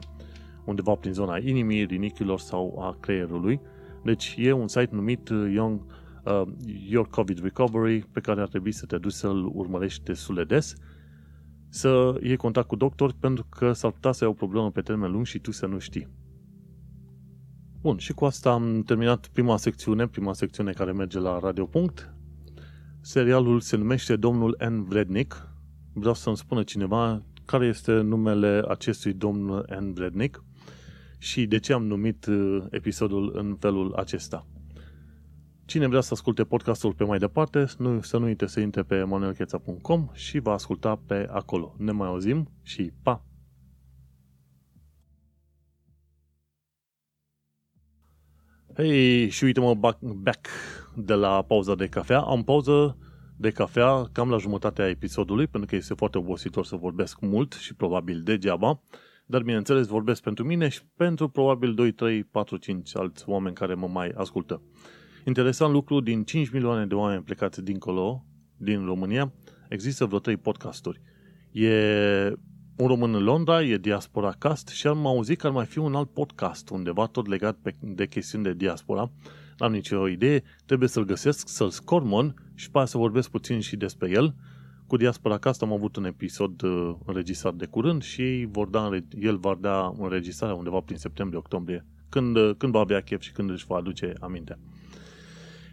undeva 0.65 0.95
prin 0.95 1.13
zona 1.13 1.37
inimii, 1.37 1.85
rinichiilor 1.85 2.39
sau 2.39 2.79
a 2.81 2.97
creierului. 3.01 3.61
Deci 4.03 4.35
e 4.39 4.53
un 4.53 4.69
site 4.69 4.89
numit 4.91 5.29
Young, 5.29 5.81
uh, 6.25 6.43
Your 6.89 7.09
COVID 7.09 7.43
Recovery 7.43 8.07
pe 8.13 8.21
care 8.21 8.41
ar 8.41 8.49
trebui 8.49 8.73
să 8.73 8.87
te 8.87 8.99
duci 8.99 9.13
să-l 9.13 9.51
urmărești 9.55 10.05
destul 10.05 10.35
de 10.35 10.45
des 10.45 10.75
să 11.69 12.19
iei 12.23 12.37
contact 12.37 12.67
cu 12.67 12.77
doctor 12.77 13.13
pentru 13.21 13.47
că 13.49 13.73
s-ar 13.73 13.91
putea 13.91 14.13
să 14.13 14.25
ai 14.25 14.31
o 14.31 14.35
problemă 14.35 14.71
pe 14.71 14.81
termen 14.81 15.11
lung 15.11 15.27
și 15.27 15.39
tu 15.39 15.51
să 15.51 15.67
nu 15.67 15.79
știi. 15.79 16.09
Bun, 17.87 17.99
și 17.99 18.13
cu 18.13 18.25
asta 18.25 18.51
am 18.51 18.83
terminat 18.83 19.27
prima 19.27 19.57
secțiune, 19.57 20.07
prima 20.07 20.33
secțiune 20.33 20.73
care 20.73 20.93
merge 20.93 21.19
la 21.19 21.39
Radio 21.39 21.67
Punct. 21.67 22.15
Serialul 23.01 23.61
se 23.61 23.77
numește 23.77 24.17
Domnul 24.17 24.57
N. 24.69 24.83
Vrednic. 24.83 25.49
Vreau 25.93 26.15
să-mi 26.15 26.37
spună 26.37 26.63
cineva 26.63 27.23
care 27.45 27.67
este 27.67 27.93
numele 27.93 28.63
acestui 28.69 29.13
domn 29.13 29.65
N. 29.81 29.93
Vrednic 29.93 30.45
și 31.19 31.47
de 31.47 31.59
ce 31.59 31.73
am 31.73 31.87
numit 31.87 32.27
uh, 32.27 32.65
episodul 32.71 33.33
în 33.35 33.57
felul 33.59 33.95
acesta. 33.95 34.47
Cine 35.65 35.87
vrea 35.87 36.01
să 36.01 36.13
asculte 36.13 36.45
podcastul 36.45 36.93
pe 36.93 37.05
mai 37.05 37.19
departe, 37.19 37.65
nu, 37.79 38.01
să 38.01 38.19
nu 38.19 38.25
uite 38.25 38.47
să 38.47 38.61
intre 38.61 38.83
pe 38.83 39.03
manuelcheța.com 39.03 40.09
și 40.13 40.39
va 40.39 40.53
asculta 40.53 41.01
pe 41.07 41.29
acolo. 41.31 41.75
Ne 41.79 41.93
mai 41.93 42.09
auzim 42.09 42.51
și 42.63 42.93
pa! 43.03 43.26
Hei, 48.77 49.29
și 49.29 49.45
uite-mă 49.45 49.75
back, 49.75 49.99
back 50.01 50.49
de 50.97 51.15
la 51.15 51.43
pauza 51.43 51.75
de 51.75 51.87
cafea. 51.87 52.21
Am 52.21 52.45
pauză 52.45 52.97
de 53.37 53.51
cafea 53.51 54.09
cam 54.13 54.31
la 54.31 54.37
jumătatea 54.37 54.89
episodului, 54.89 55.47
pentru 55.47 55.69
că 55.69 55.77
este 55.77 55.95
foarte 55.95 56.19
obositor 56.19 56.65
să 56.65 56.77
vorbesc 56.77 57.21
mult 57.21 57.53
și 57.53 57.75
probabil 57.75 58.23
degeaba. 58.23 58.81
Dar, 59.27 59.43
bineînțeles, 59.43 59.87
vorbesc 59.87 60.23
pentru 60.23 60.45
mine 60.45 60.69
și 60.69 60.81
pentru 60.97 61.29
probabil 61.29 61.75
2, 61.75 61.93
3, 61.93 62.25
4, 62.25 62.57
5 62.57 62.97
alți 62.97 63.29
oameni 63.29 63.55
care 63.55 63.75
mă 63.75 63.89
mai 63.89 64.13
ascultă. 64.15 64.63
Interesant 65.27 65.73
lucru, 65.73 66.01
din 66.01 66.25
5 66.25 66.51
milioane 66.51 66.87
de 66.87 66.95
oameni 66.95 67.23
plecați 67.23 67.65
dincolo, 67.65 68.25
din 68.57 68.85
România, 68.85 69.33
există 69.69 70.05
vreo 70.05 70.19
3 70.19 70.37
podcasturi. 70.37 71.01
E 71.53 71.71
un 72.77 72.87
român 72.87 73.15
în 73.15 73.23
Londra, 73.23 73.63
e 73.63 73.77
Diaspora 73.77 74.35
Cast 74.39 74.69
și 74.69 74.87
am 74.87 75.07
auzit 75.07 75.39
că 75.39 75.47
ar 75.47 75.53
mai 75.53 75.67
fi 75.67 75.79
un 75.79 75.95
alt 75.95 76.11
podcast 76.11 76.71
undeva 76.71 77.07
tot 77.07 77.27
legat 77.27 77.57
pe, 77.63 77.75
de 77.81 78.07
chestiuni 78.07 78.45
de 78.45 78.53
diaspora. 78.53 79.11
N-am 79.59 79.73
nicio 79.73 80.09
idee, 80.09 80.43
trebuie 80.67 80.89
să-l 80.89 81.05
găsesc, 81.05 81.49
să-l 81.49 81.71
scormon 81.71 82.35
și 82.55 82.71
pe 82.71 82.85
să 82.85 82.99
vorbesc 82.99 83.31
puțin 83.31 83.61
și 83.61 83.77
despre 83.77 84.11
el. 84.11 84.35
Cu 84.87 84.97
Diaspora 84.97 85.39
Cast 85.39 85.63
am 85.63 85.73
avut 85.73 85.97
un 85.97 86.05
episod 86.05 86.63
uh, 86.63 86.95
înregistrat 87.05 87.55
de 87.55 87.67
curând 87.67 88.03
și 88.03 88.23
ei 88.23 88.47
vor 88.47 88.69
da, 88.69 88.85
înre- 88.85 89.07
el 89.19 89.37
va 89.37 89.57
da 89.61 89.93
înregistrarea 89.99 90.55
undeva 90.55 90.81
prin 90.81 90.97
septembrie-octombrie, 90.97 91.87
când, 92.09 92.37
uh, 92.37 92.55
când 92.59 92.73
va 92.73 92.81
avea 92.81 93.01
chef 93.01 93.21
și 93.21 93.33
când 93.33 93.51
își 93.51 93.67
va 93.67 93.77
aduce 93.77 94.13
aminte. 94.21 94.59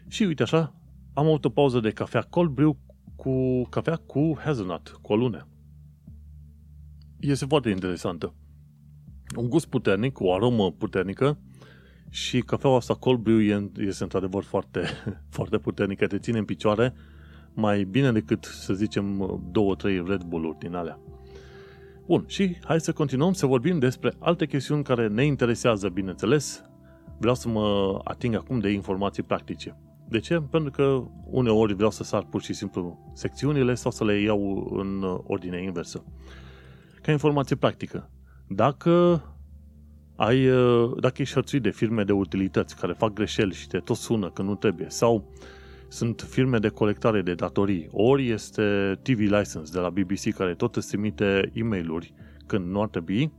Și 0.08 0.24
uite 0.24 0.44
așa, 0.44 0.74
am 1.14 1.26
avut 1.26 1.46
o 1.46 1.50
pauză 1.50 1.80
de 1.80 1.90
cafea 1.90 2.22
cold 2.22 2.50
brew 2.50 2.78
cu 3.16 3.64
cafea 3.70 3.96
cu 3.96 4.38
hazelnut, 4.44 5.00
cu 5.02 5.14
o 5.14 5.16
lună. 5.16 5.48
Este 7.28 7.46
foarte 7.46 7.70
interesantă. 7.70 8.34
Un 9.36 9.50
gust 9.50 9.66
puternic, 9.68 10.20
o 10.20 10.34
aromă 10.34 10.72
puternică 10.72 11.38
și 12.10 12.40
cafeaua 12.40 12.76
asta 12.76 12.94
cold 12.94 13.20
brew 13.20 13.40
e- 13.40 13.72
este 13.78 14.04
într-adevăr 14.04 14.44
foarte, 14.44 14.88
foarte 15.36 15.58
puternică, 15.58 16.08
te 16.08 16.18
ține 16.18 16.38
în 16.38 16.46
picioare 16.46 16.94
mai 17.54 17.84
bine 17.84 18.12
decât, 18.12 18.44
să 18.44 18.74
zicem, 18.74 19.40
două, 19.52 19.76
trei 19.76 20.04
Red 20.08 20.24
Bull-uri 20.24 20.58
din 20.60 20.74
alea. 20.74 21.00
Bun, 22.06 22.24
și 22.28 22.58
hai 22.64 22.80
să 22.80 22.94
continuăm 22.94 23.34
să 23.34 23.46
vorbim 23.46 23.80
despre 23.80 24.14
alte 24.20 24.46
chestiuni 24.46 24.84
care 24.84 25.08
ne 25.08 25.26
interesează, 25.26 25.90
bineînțeles. 25.90 26.64
Vreau 27.20 27.36
să 27.36 27.50
mă 27.50 28.00
ating 28.04 28.36
acum 28.36 28.60
de 28.60 28.70
informații 28.70 29.24
practice. 29.24 29.78
De 30.10 30.20
ce? 30.20 30.42
Pentru 30.50 30.72
că 30.72 31.04
uneori 31.26 31.74
vreau 31.74 31.92
să 31.92 32.04
sar 32.04 32.26
pur 32.26 32.42
și 32.42 32.54
simplu 32.54 33.12
secțiunile 33.14 33.74
sau 33.74 33.92
să 33.92 34.04
le 34.04 34.22
iau 34.22 34.72
în 34.72 35.22
ordine 35.24 35.64
inversă. 35.64 36.04
Ca 37.04 37.12
informație 37.12 37.56
practică. 37.56 38.10
Dacă 38.48 39.24
ai, 40.16 40.48
dacă 41.00 41.22
ești 41.22 41.34
hărțuit 41.34 41.62
de 41.62 41.70
firme 41.70 42.04
de 42.04 42.12
utilități 42.12 42.76
care 42.76 42.94
fac 42.94 43.14
greșeli 43.14 43.54
și 43.54 43.68
te 43.68 43.78
tot 43.78 43.96
sună 43.96 44.30
când 44.30 44.48
nu 44.48 44.56
trebuie, 44.56 44.90
sau 44.90 45.32
sunt 45.88 46.26
firme 46.30 46.58
de 46.58 46.68
colectare 46.68 47.22
de 47.22 47.34
datorii, 47.34 47.88
ori 47.92 48.30
este 48.30 49.00
TV 49.02 49.20
license 49.20 49.72
de 49.72 49.80
la 49.80 49.90
BBC 49.90 50.34
care 50.36 50.54
tot 50.54 50.76
îți 50.76 50.88
trimite 50.88 51.52
e 51.54 51.64
mail 51.64 52.14
când 52.46 52.72
nu 52.72 52.82
ar 52.82 52.88
trebui, 52.88 53.32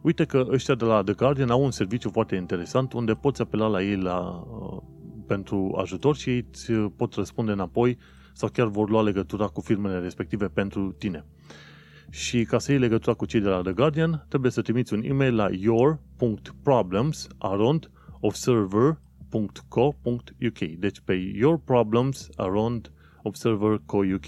uite 0.00 0.24
că 0.24 0.46
ăștia 0.50 0.74
de 0.74 0.84
la 0.84 1.02
The 1.02 1.14
Guardian 1.14 1.50
au 1.50 1.64
un 1.64 1.70
serviciu 1.70 2.10
foarte 2.10 2.36
interesant 2.36 2.92
unde 2.92 3.12
poți 3.12 3.40
apela 3.40 3.66
la 3.66 3.82
ei 3.82 3.96
la, 3.96 4.18
uh, 4.18 4.82
pentru 5.26 5.76
ajutor 5.80 6.16
și 6.16 6.30
ei 6.30 6.46
îți 6.50 6.72
pot 6.72 7.14
răspunde 7.14 7.52
înapoi 7.52 7.98
sau 8.32 8.48
chiar 8.48 8.66
vor 8.66 8.90
lua 8.90 9.02
legătura 9.02 9.46
cu 9.46 9.60
firmele 9.60 9.98
respective 9.98 10.48
pentru 10.48 10.92
tine. 10.98 11.24
Și 12.10 12.44
ca 12.44 12.58
să 12.58 12.70
iei 12.70 12.80
legătura 12.80 13.14
cu 13.14 13.26
cei 13.26 13.40
de 13.40 13.48
la 13.48 13.60
The 13.60 13.72
Guardian, 13.72 14.26
trebuie 14.28 14.50
să 14.50 14.62
trimiți 14.62 14.94
un 14.94 15.02
e-mail 15.04 15.34
la 15.34 15.48
your.problems 15.50 17.28
around 17.38 17.90
observer.co.uk 18.20 20.58
Deci 20.78 21.00
pe 21.04 21.12
your 21.12 21.60
problems 21.64 22.28
around 22.36 22.92
observer.co.uk 23.22 24.26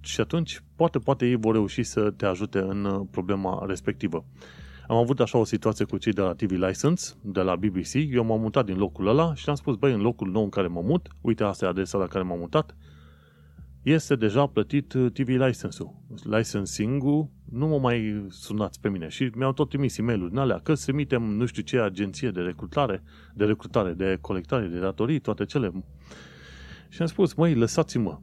și 0.00 0.20
atunci 0.20 0.62
poate, 0.76 0.98
poate 0.98 1.26
ei 1.26 1.36
vor 1.36 1.54
reuși 1.54 1.82
să 1.82 2.10
te 2.10 2.26
ajute 2.26 2.58
în 2.58 2.84
uh, 2.84 3.06
problema 3.10 3.64
respectivă. 3.66 4.24
Am 4.86 4.96
avut 4.96 5.20
așa 5.20 5.38
o 5.38 5.44
situație 5.44 5.84
cu 5.84 5.98
cei 5.98 6.12
de 6.12 6.20
la 6.20 6.34
TV 6.34 6.50
License, 6.50 7.14
de 7.22 7.40
la 7.40 7.56
BBC, 7.56 7.92
eu 7.92 8.24
m-am 8.24 8.40
mutat 8.40 8.64
din 8.64 8.76
locul 8.76 9.06
ăla 9.06 9.34
și 9.34 9.48
am 9.48 9.54
spus, 9.54 9.76
băi, 9.76 9.92
în 9.92 10.00
locul 10.00 10.30
nou 10.30 10.42
în 10.42 10.48
care 10.48 10.66
mă 10.66 10.80
mut, 10.80 11.08
uite, 11.20 11.44
asta 11.44 11.64
e 11.64 11.68
adresa 11.68 11.98
la 11.98 12.06
care 12.06 12.24
m-am 12.24 12.38
mutat, 12.38 12.76
este 13.84 14.16
deja 14.16 14.46
plătit 14.46 14.92
uh, 14.92 15.12
TV 15.12 15.28
license-ul. 15.28 15.94
Licensing-ul, 16.22 17.28
nu 17.50 17.66
mă 17.66 17.78
mai 17.78 18.26
sunați 18.28 18.80
pe 18.80 18.88
mine. 18.88 19.08
Și 19.08 19.30
mi-au 19.34 19.52
tot 19.52 19.68
trimis 19.68 19.98
e 19.98 20.02
mail 20.02 20.28
din 20.28 20.38
alea, 20.38 20.58
că 20.58 20.74
să 20.74 20.84
trimitem 20.84 21.22
nu 21.22 21.46
știu 21.46 21.62
ce 21.62 21.78
agenție 21.78 22.30
de 22.30 22.40
recrutare, 22.40 23.02
de 23.34 23.44
recrutare, 23.44 23.92
de 23.92 24.18
colectare, 24.20 24.66
de 24.66 24.78
datorii, 24.78 25.18
toate 25.18 25.44
cele. 25.44 25.84
Și 26.88 27.00
am 27.00 27.06
spus, 27.06 27.34
măi, 27.34 27.54
lăsați-mă. 27.54 28.18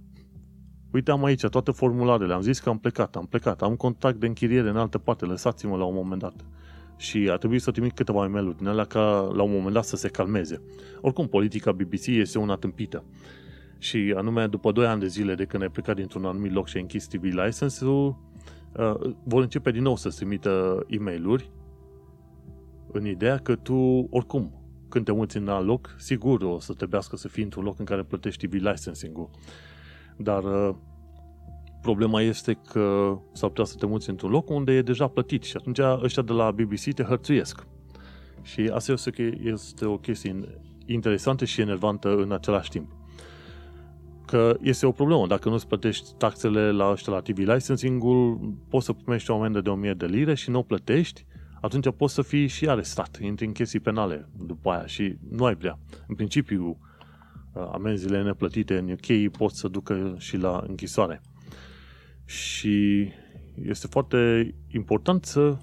Uite, 0.91 1.11
am 1.11 1.23
aici 1.23 1.45
toate 1.45 1.71
formularele, 1.71 2.33
am 2.33 2.41
zis 2.41 2.59
că 2.59 2.69
am 2.69 2.77
plecat, 2.77 3.15
am 3.15 3.25
plecat, 3.25 3.61
am 3.61 3.75
contact 3.75 4.19
de 4.19 4.27
închiriere 4.27 4.69
în 4.69 4.77
altă 4.77 4.97
parte, 4.97 5.25
lăsați-mă 5.25 5.77
la 5.77 5.83
un 5.83 5.93
moment 5.93 6.21
dat. 6.21 6.45
Și 6.97 7.29
a 7.31 7.35
trebuit 7.35 7.61
să 7.61 7.71
trimit 7.71 7.93
câteva 7.93 8.23
e 8.23 8.27
mail 8.27 8.55
din 8.57 8.67
alea 8.67 8.83
ca 8.83 9.31
la 9.35 9.43
un 9.43 9.51
moment 9.51 9.73
dat 9.73 9.83
să 9.83 9.95
se 9.95 10.07
calmeze. 10.07 10.61
Oricum, 11.01 11.27
politica 11.27 11.71
BBC 11.71 12.05
este 12.05 12.37
una 12.37 12.55
tâmpită. 12.55 13.03
Și 13.81 14.13
anume, 14.17 14.47
după 14.47 14.71
2 14.71 14.85
ani 14.85 14.99
de 14.99 15.07
zile 15.07 15.35
de 15.35 15.45
când 15.45 15.63
ai 15.63 15.69
plecat 15.69 15.95
dintr-un 15.95 16.25
anumit 16.25 16.51
loc 16.51 16.67
și 16.67 16.75
ai 16.75 16.81
închis 16.81 17.07
TV 17.07 17.23
license-ul, 17.23 18.17
uh, 18.77 19.13
vor 19.23 19.41
începe 19.41 19.71
din 19.71 19.81
nou 19.81 19.95
să-ți 19.95 20.15
trimită 20.15 20.85
e 20.87 20.97
mail 20.97 21.51
în 22.91 23.05
ideea 23.05 23.37
că 23.37 23.55
tu, 23.55 24.07
oricum, 24.09 24.53
când 24.89 25.05
te 25.05 25.11
muți 25.11 25.37
în 25.37 25.47
alt 25.47 25.65
loc, 25.65 25.95
sigur 25.97 26.41
o 26.41 26.59
să 26.59 26.73
trebuiască 26.73 27.15
să 27.15 27.27
fii 27.27 27.43
într-un 27.43 27.63
loc 27.63 27.79
în 27.79 27.85
care 27.85 28.03
plătești 28.03 28.47
TV 28.47 28.53
licensing-ul. 28.53 29.29
Dar 30.17 30.43
uh, 30.43 30.75
problema 31.81 32.21
este 32.21 32.53
că 32.53 33.17
s-ar 33.33 33.49
putea 33.49 33.65
să 33.65 33.75
te 33.75 33.85
muți 33.85 34.09
într-un 34.09 34.29
loc 34.29 34.49
unde 34.49 34.71
e 34.71 34.81
deja 34.81 35.07
plătit 35.07 35.43
și 35.43 35.57
atunci 35.57 35.79
ăștia 36.01 36.23
de 36.23 36.31
la 36.31 36.51
BBC 36.51 36.93
te 36.93 37.03
hărțuiesc. 37.03 37.67
Și 38.41 38.71
asta 38.73 38.93
este 39.43 39.85
o 39.85 39.97
chestie 39.97 40.39
interesantă 40.85 41.45
și 41.45 41.61
enervantă 41.61 42.15
în 42.15 42.31
același 42.31 42.69
timp 42.69 43.00
că 44.31 44.57
este 44.61 44.85
o 44.85 44.91
problemă. 44.91 45.27
Dacă 45.27 45.49
nu-ți 45.49 45.67
plătești 45.67 46.13
taxele 46.17 46.71
la 46.71 46.91
ăștia 46.91 47.13
la 47.13 47.19
TV 47.19 47.37
licensing-ul, 47.37 48.53
poți 48.69 48.85
să 48.85 48.93
primești 48.93 49.31
o 49.31 49.35
amendă 49.35 49.61
de 49.61 49.69
1000 49.69 49.93
de 49.93 50.05
lire 50.05 50.33
și 50.33 50.49
nu 50.49 50.59
o 50.59 50.61
plătești, 50.61 51.25
atunci 51.61 51.91
poți 51.97 52.13
să 52.13 52.21
fii 52.21 52.47
și 52.47 52.69
arestat, 52.69 53.19
intri 53.21 53.45
în 53.45 53.51
chestii 53.51 53.79
penale 53.79 54.29
după 54.45 54.69
aia 54.69 54.85
și 54.85 55.17
nu 55.29 55.45
ai 55.45 55.55
prea. 55.55 55.79
În 56.07 56.15
principiu, 56.15 56.77
amenziile 57.71 58.23
neplătite 58.23 58.77
în 58.77 58.91
UK 58.91 59.31
pot 59.37 59.51
să 59.51 59.67
ducă 59.67 60.15
și 60.17 60.37
la 60.37 60.63
închisoare. 60.67 61.21
Și 62.25 63.07
este 63.63 63.87
foarte 63.87 64.53
important 64.67 65.25
să 65.25 65.57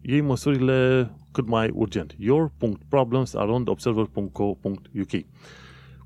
iei 0.00 0.20
măsurile 0.20 1.10
cât 1.32 1.46
mai 1.46 1.70
urgent. 1.74 2.14
your.problems 2.18 3.34
around 3.34 3.68
observer.co.uk 3.68 5.24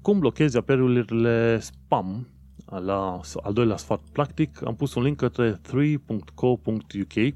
cum 0.02 0.18
blochezi 0.18 0.56
apelurile 0.56 1.58
spam 1.60 2.28
la 2.66 3.20
al 3.42 3.52
doilea 3.52 3.76
sfat 3.76 4.00
practic, 4.12 4.66
am 4.66 4.76
pus 4.76 4.94
un 4.94 5.02
link 5.02 5.16
către 5.16 5.60
3.co.uk 5.68 7.34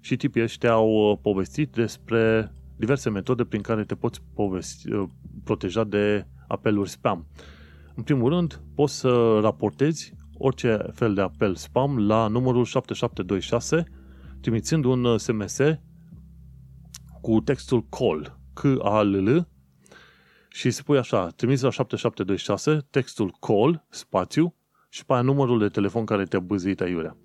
și 0.00 0.16
tipii 0.16 0.42
ăștia 0.42 0.72
au 0.72 1.18
povestit 1.22 1.72
despre 1.72 2.52
diverse 2.76 3.10
metode 3.10 3.44
prin 3.44 3.60
care 3.60 3.84
te 3.84 3.94
poți 3.94 4.20
povesti, 4.34 4.88
proteja 5.44 5.84
de 5.84 6.26
apeluri 6.48 6.88
spam. 6.88 7.26
În 7.94 8.02
primul 8.02 8.30
rând, 8.30 8.62
poți 8.74 8.98
să 8.98 9.38
raportezi 9.42 10.12
orice 10.38 10.78
fel 10.92 11.14
de 11.14 11.20
apel 11.20 11.54
spam 11.54 11.98
la 12.06 12.28
numărul 12.28 12.64
7726, 12.64 13.84
trimițând 14.40 14.84
un 14.84 15.18
SMS 15.18 15.58
cu 17.20 17.40
textul 17.40 17.86
call, 17.88 18.38
C-A-L-L, 18.52 19.48
și 20.48 20.70
spui 20.70 20.98
așa, 20.98 21.28
trimis 21.28 21.60
la 21.60 21.70
7726, 21.70 22.86
textul 22.90 23.36
call, 23.40 23.86
spațiu, 23.88 24.54
și 24.88 25.04
pe 25.04 25.12
aia 25.12 25.22
numărul 25.22 25.58
de 25.58 25.68
telefon 25.68 26.04
care 26.04 26.24
te-a 26.24 26.40
băzit 26.40 26.80
aiurea. 26.80 27.16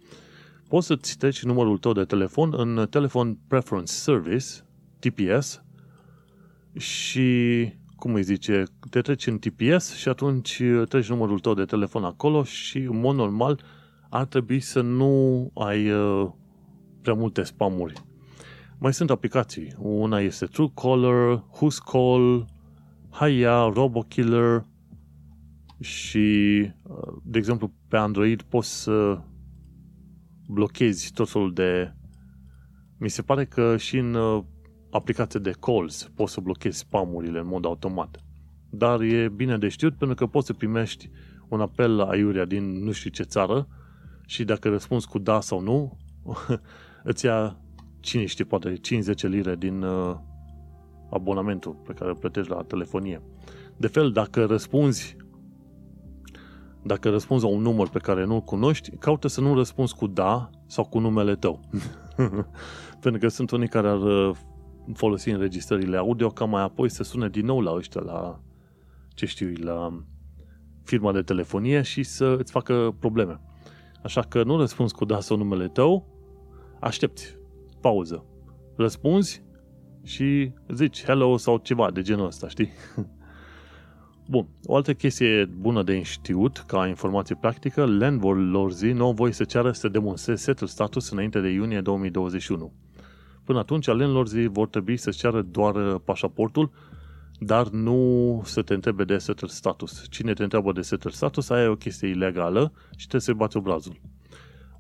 Poți 0.68 0.88
să-ți 0.88 1.18
treci 1.18 1.44
numărul 1.44 1.78
tău 1.78 1.92
de 1.92 2.04
telefon 2.04 2.54
în 2.58 2.88
Telephone 2.90 3.38
Preference 3.48 3.92
Service, 3.92 4.46
TPS, 5.00 5.64
și, 6.78 7.70
cum 7.96 8.14
îi 8.14 8.24
zice, 8.24 8.64
te 8.90 9.02
treci 9.02 9.28
în 9.28 9.38
TPS 9.38 9.96
și 9.96 10.10
atunci 10.10 10.62
treci 10.90 11.10
numărul 11.10 11.40
tău 11.40 11.54
de 11.54 11.66
telefon 11.66 12.04
acolo 12.04 12.44
și, 12.44 12.78
în 12.78 13.00
mod 13.00 13.16
normal, 13.16 13.64
ar 14.10 14.26
trebui 14.26 14.60
să 14.60 14.82
nu 14.82 15.52
ai 15.54 15.92
uh, 15.92 16.30
prea 17.02 17.14
multe 17.14 17.44
spamuri. 17.44 17.94
Mai 18.80 18.94
sunt 18.94 19.10
aplicații. 19.10 19.76
Una 19.78 20.20
este 20.20 20.46
Truecaller, 20.46 21.44
Who's 21.56 21.78
Call, 23.14 23.32
Haya, 23.32 23.72
RoboKiller 23.74 24.66
și, 25.80 26.70
de 27.24 27.38
exemplu, 27.38 27.74
pe 27.88 27.98
Android 27.98 28.42
poți 28.42 28.82
să 28.84 29.22
blochezi 30.48 31.12
tot 31.14 31.30
felul 31.30 31.54
de... 31.54 31.94
Mi 32.98 33.10
se 33.10 33.22
pare 33.22 33.46
că 33.46 33.78
și 33.78 33.98
în 33.98 34.18
aplicație 34.92 35.40
de 35.40 35.54
calls 35.60 36.12
poți 36.16 36.34
să 36.34 36.42
blochezi 36.42 36.78
spamurile 36.78 37.40
în 37.40 37.48
mod 37.48 37.66
automat. 37.66 38.24
Dar 38.70 39.02
e 39.02 39.30
bine 39.30 39.58
de 39.58 39.68
știut 39.68 39.98
pentru 39.98 40.16
că 40.16 40.28
poți 40.28 40.46
să 40.46 40.54
primești 40.54 41.10
un 41.50 41.62
apel 41.62 41.96
la 41.96 42.06
aiurea 42.06 42.46
din 42.46 42.84
nu 42.84 42.92
știu 42.92 43.10
ce 43.10 43.24
țară 43.24 43.68
și 44.26 44.44
dacă 44.44 44.70
răspunzi 44.70 45.08
cu 45.08 45.20
da 45.20 45.42
sau 45.42 45.60
nu, 45.60 45.98
îți 47.04 47.26
ia, 47.26 47.58
cine 48.00 48.26
știe, 48.26 48.46
poate 48.46 48.74
5-10 48.74 48.80
lire 49.22 49.56
din 49.56 49.86
abonamentul 51.14 51.76
pe 51.86 51.94
care 51.94 52.10
îl 52.10 52.16
plătești 52.16 52.52
la 52.52 52.64
telefonie. 52.64 53.22
De 53.78 53.88
fel, 53.88 54.12
dacă 54.12 54.46
răspunzi 54.46 55.16
dacă 56.86 57.10
răspunzi 57.10 57.44
la 57.44 57.50
un 57.50 57.62
număr 57.62 57.90
pe 57.90 58.00
care 58.00 58.26
nu-l 58.26 58.42
cunoști, 58.42 58.90
caută 58.98 59.28
să 59.28 59.42
nu 59.42 59.56
răspunzi 59.56 59.96
cu 59.96 60.08
da 60.08 60.50
sau 60.68 60.86
cu 60.86 61.00
numele 61.00 61.36
tău. 61.36 61.60
Pentru 63.02 63.22
că 63.22 63.28
sunt 63.28 63.52
unii 63.52 63.68
care 63.68 63.88
ar 63.88 64.02
uh, 64.02 64.36
folosi 64.94 65.30
înregistrările 65.30 65.98
audio 65.98 66.28
ca 66.28 66.46
mai 66.46 66.62
apoi 66.62 66.90
să 66.90 67.04
sune 67.04 67.30
din 67.30 67.46
nou 67.46 67.62
la 67.62 67.72
ăștia, 67.72 68.02
la 68.02 68.40
ce 69.14 69.26
știu, 69.26 69.54
la 69.56 70.04
firma 70.84 71.12
de 71.12 71.22
telefonie 71.22 71.82
și 71.82 72.04
să 72.04 72.36
îți 72.40 72.52
facă 72.52 72.96
probleme. 73.00 73.40
Așa 74.04 74.22
că 74.22 74.44
nu 74.44 74.58
răspunzi 74.58 74.94
cu 74.94 75.06
da 75.06 75.20
sau 75.20 75.38
numele 75.38 75.68
tău, 75.68 76.08
aștepți, 76.80 77.38
pauză, 77.82 78.26
răspunzi 78.76 79.44
și 80.04 80.52
zici 80.74 81.04
hello 81.04 81.38
sau 81.38 81.58
ceva 81.58 81.92
de 81.92 82.02
genul 82.02 82.26
ăsta, 82.26 82.48
știi? 82.48 82.70
Bun, 84.30 84.48
o 84.66 84.76
altă 84.76 84.94
chestie 84.94 85.46
bună 85.46 85.84
de 85.84 86.02
știut, 86.02 86.64
ca 86.68 86.88
informație 86.88 87.36
practică, 87.36 87.86
landlords 87.86 88.82
nu 88.82 89.06
au 89.06 89.14
voie 89.14 89.32
să 89.32 89.44
ceară 89.44 89.72
să 89.72 89.88
demonstreze 89.88 90.44
setul 90.44 90.68
status 90.68 91.10
înainte 91.10 91.40
de 91.40 91.50
iunie 91.50 91.82
2021. 91.82 92.74
Până 93.44 93.60
atunci, 93.60 93.86
landlords 93.86 94.34
vor 94.48 94.68
trebui 94.68 94.98
să 94.98 95.10
ceară 95.10 95.42
doar 95.42 95.98
pașaportul, 95.98 96.72
dar 97.40 97.70
nu 97.70 98.42
să 98.46 98.62
te 98.62 98.74
întrebe 98.74 99.04
de 99.04 99.18
setul 99.18 99.48
status. 99.48 100.06
Cine 100.10 100.34
te 100.34 100.44
întreabă 100.44 100.72
de 100.72 100.82
setul 100.82 101.12
status, 101.12 101.50
aia 101.50 101.64
e 101.64 101.68
o 101.68 101.76
chestie 101.76 102.08
ilegală 102.08 102.72
și 102.90 102.98
trebuie 102.98 103.22
să-i 103.22 103.34
bați 103.34 103.58
obrazul. 103.58 104.00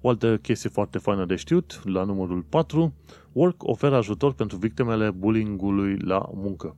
O 0.01 0.09
altă 0.09 0.37
chestie 0.37 0.69
foarte 0.69 0.97
faină 0.97 1.25
de 1.25 1.35
știut, 1.35 1.81
la 1.83 2.03
numărul 2.03 2.41
4, 2.41 2.93
Work 3.33 3.63
oferă 3.63 3.95
ajutor 3.95 4.33
pentru 4.33 4.57
victimele 4.57 5.11
bullyingului 5.11 5.97
la 5.97 6.29
muncă. 6.33 6.77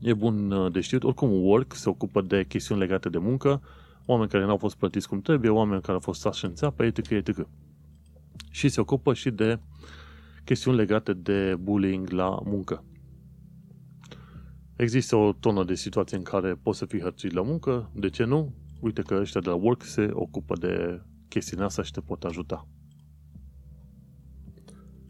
E 0.00 0.14
bun 0.14 0.50
uh, 0.50 0.72
de 0.72 0.80
știut. 0.80 1.04
Oricum, 1.04 1.30
Work 1.32 1.74
se 1.74 1.88
ocupă 1.88 2.20
de 2.20 2.44
chestiuni 2.44 2.80
legate 2.80 3.08
de 3.08 3.18
muncă, 3.18 3.62
oameni 4.06 4.30
care 4.30 4.44
n-au 4.44 4.56
fost 4.56 4.76
plătiți 4.76 5.08
cum 5.08 5.20
trebuie, 5.20 5.50
oameni 5.50 5.80
care 5.80 5.92
au 5.92 6.00
fost 6.00 6.20
stați 6.20 6.44
în 6.44 6.54
țeapă, 6.54 6.84
etc., 6.84 7.10
etc. 7.10 7.48
Și 8.50 8.68
se 8.68 8.80
ocupă 8.80 9.14
și 9.14 9.30
de 9.30 9.60
chestiuni 10.44 10.76
legate 10.76 11.12
de 11.12 11.56
bullying 11.60 12.10
la 12.10 12.40
muncă. 12.44 12.84
Există 14.76 15.16
o 15.16 15.32
tonă 15.32 15.64
de 15.64 15.74
situații 15.74 16.16
în 16.16 16.22
care 16.22 16.54
poți 16.54 16.78
să 16.78 16.86
fii 16.86 17.00
hărțuit 17.00 17.32
la 17.32 17.42
muncă, 17.42 17.90
de 17.94 18.10
ce 18.10 18.24
nu? 18.24 18.54
Uite 18.80 19.02
că 19.02 19.14
ăștia 19.14 19.40
de 19.40 19.48
la 19.48 19.54
Work 19.54 19.82
se 19.82 20.08
ocupă 20.12 20.56
de 20.56 21.02
chestiunea 21.28 21.66
asta 21.66 21.82
și 21.82 21.92
te 21.92 22.00
pot 22.00 22.24
ajuta. 22.24 22.68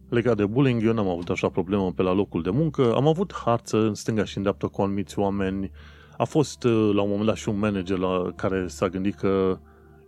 Legat 0.08 0.36
de 0.36 0.46
bullying, 0.46 0.84
eu 0.84 0.92
n-am 0.92 1.08
avut 1.08 1.28
așa 1.28 1.48
problemă 1.48 1.92
pe 1.92 2.02
la 2.02 2.12
locul 2.12 2.42
de 2.42 2.50
muncă. 2.50 2.94
Am 2.94 3.06
avut 3.06 3.32
harță 3.44 3.78
în 3.78 3.94
stânga 3.94 4.24
și 4.24 4.36
în 4.36 4.42
dreapta 4.42 4.68
cu 4.68 4.82
anumiți 4.82 5.18
oameni. 5.18 5.70
A 6.16 6.24
fost 6.24 6.64
uh, 6.64 6.90
la 6.94 7.02
un 7.02 7.08
moment 7.08 7.26
dat 7.26 7.36
și 7.36 7.48
un 7.48 7.58
manager 7.58 7.98
la 7.98 8.32
care 8.36 8.66
s-a 8.66 8.88
gândit 8.88 9.14
că 9.14 9.58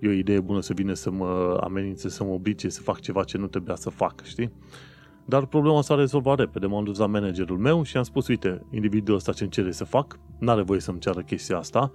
e 0.00 0.08
o 0.08 0.12
idee 0.12 0.40
bună 0.40 0.60
să 0.60 0.72
vină 0.72 0.92
să 0.92 1.10
mă 1.10 1.58
amenințe, 1.60 2.08
să 2.08 2.24
mă 2.24 2.30
oblige 2.30 2.68
să 2.68 2.80
fac 2.80 3.00
ceva 3.00 3.24
ce 3.24 3.38
nu 3.38 3.46
trebuia 3.46 3.74
să 3.74 3.90
fac, 3.90 4.24
știi? 4.24 4.52
Dar 5.24 5.46
problema 5.46 5.82
s-a 5.82 5.94
rezolvat 5.94 6.38
repede. 6.38 6.66
M-am 6.66 6.84
dus 6.84 6.98
la 6.98 7.06
managerul 7.06 7.58
meu 7.58 7.82
și 7.82 7.96
am 7.96 8.02
spus, 8.02 8.28
uite, 8.28 8.66
individul 8.70 9.14
ăsta 9.14 9.32
ce-mi 9.32 9.50
cere 9.50 9.70
să 9.70 9.84
fac, 9.84 10.18
n-are 10.38 10.62
voie 10.62 10.80
să-mi 10.80 10.98
ceară 10.98 11.20
chestia 11.20 11.58
asta, 11.58 11.92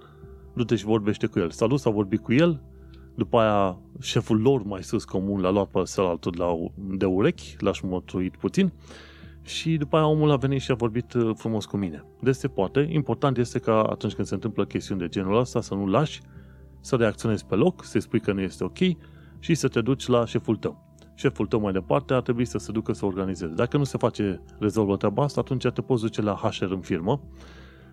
du-te 0.54 0.76
și 0.76 0.84
vorbește 0.84 1.26
cu 1.26 1.38
el. 1.38 1.50
S-a 1.50 1.66
dus, 1.66 1.84
a 1.84 1.90
vorbit 1.90 2.20
cu 2.20 2.32
el, 2.32 2.62
după 3.14 3.38
aia, 3.38 3.78
șeful 4.00 4.40
lor 4.40 4.62
mai 4.62 4.82
sus 4.82 5.04
comun 5.04 5.40
l-a 5.40 5.50
luat 5.50 5.68
pe 5.68 5.82
altul 5.96 6.34
la, 6.36 6.54
de 6.74 7.04
urechi, 7.04 7.56
l-a 7.58 7.72
șmătruit 7.72 8.36
puțin 8.36 8.72
și 9.42 9.76
după 9.76 9.96
aia 9.96 10.06
omul 10.06 10.30
a 10.30 10.36
venit 10.36 10.60
și 10.60 10.70
a 10.70 10.74
vorbit 10.74 11.12
uh, 11.12 11.30
frumos 11.36 11.64
cu 11.64 11.76
mine. 11.76 12.04
Deci 12.20 12.34
se 12.34 12.48
poate. 12.48 12.88
Important 12.90 13.38
este 13.38 13.58
ca 13.58 13.82
atunci 13.82 14.12
când 14.12 14.26
se 14.26 14.34
întâmplă 14.34 14.64
chestiuni 14.64 15.00
de 15.00 15.08
genul 15.08 15.38
ăsta 15.38 15.60
să 15.60 15.74
nu 15.74 15.86
lași, 15.86 16.20
să 16.80 16.96
reacționezi 16.96 17.46
pe 17.46 17.54
loc, 17.54 17.84
să 17.84 17.98
spui 17.98 18.20
că 18.20 18.32
nu 18.32 18.40
este 18.40 18.64
ok 18.64 18.78
și 19.38 19.54
să 19.54 19.68
te 19.68 19.80
duci 19.80 20.06
la 20.06 20.26
șeful 20.26 20.56
tău. 20.56 20.82
Șeful 21.14 21.46
tău 21.46 21.60
mai 21.60 21.72
departe 21.72 22.14
ar 22.14 22.22
trebui 22.22 22.44
să 22.44 22.58
se 22.58 22.72
ducă 22.72 22.92
să 22.92 23.06
organizeze. 23.06 23.52
Dacă 23.54 23.76
nu 23.76 23.84
se 23.84 23.98
face, 23.98 24.42
rezolvă 24.58 24.96
treaba 24.96 25.22
asta, 25.22 25.40
atunci 25.40 25.66
te 25.66 25.80
poți 25.80 26.02
duce 26.02 26.22
la 26.22 26.34
HR 26.34 26.64
în 26.70 26.80
firmă 26.80 27.20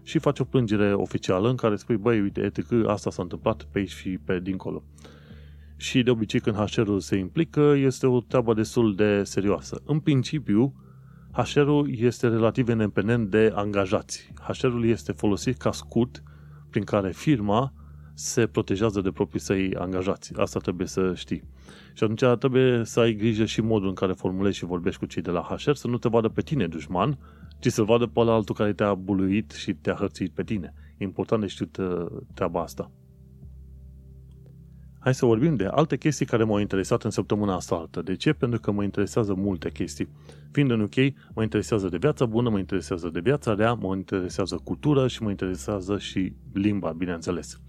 și 0.04 0.20
faci 0.20 0.40
o 0.40 0.44
plângere 0.44 0.94
oficială 0.94 1.50
în 1.50 1.56
care 1.56 1.76
spui, 1.76 1.98
băi, 1.98 2.22
uite, 2.22 2.42
etc., 2.42 2.72
asta 2.88 3.10
s-a 3.10 3.22
întâmplat 3.22 3.64
pe 3.72 3.80
aici 3.80 3.90
și 3.90 4.10
pe 4.10 4.40
dincolo. 4.40 4.84
Și 5.76 6.04
de 6.04 6.10
obicei 6.10 6.40
când 6.40 6.56
HR-ul 6.56 7.00
se 7.00 7.16
implică, 7.16 7.74
este 7.78 8.08
o 8.08 8.20
treabă 8.20 8.54
destul 8.54 8.96
de 8.96 9.24
serioasă. 9.24 9.82
În 9.86 10.00
principiu, 10.00 10.74
HR-ul 11.32 11.90
este 12.00 12.28
relativ 12.28 12.68
independent 12.68 13.30
de 13.30 13.52
angajați. 13.56 14.34
HR-ul 14.48 14.86
este 14.86 15.12
folosit 15.12 15.58
ca 15.58 15.72
scut 15.72 16.24
prin 16.70 16.84
care 16.84 17.12
firma 17.12 17.74
se 18.14 18.48
protejează 18.48 19.02
de 19.02 19.12
proprii 19.12 19.40
săi 19.40 19.76
angajați. 19.76 20.34
Asta 20.36 20.60
trebuie 20.60 20.88
să 20.88 21.14
știi. 21.16 21.44
Și 21.94 22.04
atunci 22.04 22.38
trebuie 22.40 22.84
să 22.86 23.00
ai 23.00 23.14
grijă 23.14 23.46
și 23.46 23.62
modul 23.62 23.88
în 23.88 23.94
care 23.94 24.14
formulezi 24.14 24.58
și 24.58 24.66
vorbești 24.66 25.00
cu 25.00 25.06
cei 25.06 25.22
de 25.22 25.32
la 25.32 25.42
HR, 25.42 25.72
să 25.72 25.88
nu 25.88 25.98
te 25.98 26.10
vadă 26.10 26.28
pe 26.28 26.42
tine 26.42 26.68
dușman, 26.68 27.18
ci 27.60 27.68
să-l 27.68 27.86
vadă 27.86 28.06
pe 28.06 28.24
la 28.24 28.34
altul 28.34 28.56
care 28.56 28.74
te-a 28.74 28.94
buluit 28.94 29.52
și 29.52 29.74
te-a 29.74 29.94
hărțuit 29.94 30.32
pe 30.32 30.44
tine. 30.44 30.74
E 30.98 31.04
important 31.04 31.42
de 31.42 31.48
știut 31.48 31.78
uh, 31.78 32.06
treaba 32.34 32.62
asta. 32.62 32.92
Hai 35.04 35.14
să 35.14 35.26
vorbim 35.26 35.56
de 35.56 35.66
alte 35.66 35.98
chestii 35.98 36.26
care 36.26 36.44
m-au 36.44 36.60
interesat 36.60 37.04
în 37.04 37.10
săptămâna 37.10 37.56
asta 37.56 37.76
altă. 37.76 38.02
De 38.02 38.16
ce? 38.16 38.34
Pentru 38.34 38.60
că 38.60 38.72
mă 38.72 38.84
interesează 38.84 39.34
multe 39.34 39.72
chestii. 39.72 40.08
Fiind 40.52 40.72
în 40.72 40.82
UK, 40.82 40.96
mă 41.34 41.42
interesează 41.42 41.88
de 41.90 41.98
viața 41.98 42.26
bună, 42.26 42.50
mă 42.50 42.58
interesează 42.58 43.10
de 43.10 43.20
viața 43.20 43.54
rea, 43.54 43.74
mă 43.74 43.96
interesează 43.96 44.62
cultura 44.64 45.08
și 45.08 45.24
mă 45.24 45.30
interesează 45.30 45.98
și 45.98 46.34
limba, 46.54 46.92
bineînțeles. 46.92 47.60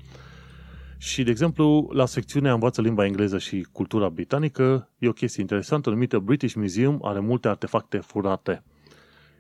Și, 1.03 1.23
de 1.23 1.31
exemplu, 1.31 1.91
la 1.93 2.07
secțiunea 2.07 2.53
Învață 2.53 2.81
limba 2.81 3.05
engleză 3.05 3.39
și 3.39 3.67
cultura 3.73 4.09
britanică, 4.09 4.89
e 4.99 5.09
o 5.09 5.13
chestie 5.13 5.43
interesantă 5.43 5.91
numită 5.91 6.19
British 6.19 6.55
Museum, 6.55 6.99
are 7.03 7.21
multe 7.21 7.49
artefacte 7.49 7.99
furate. 7.99 8.63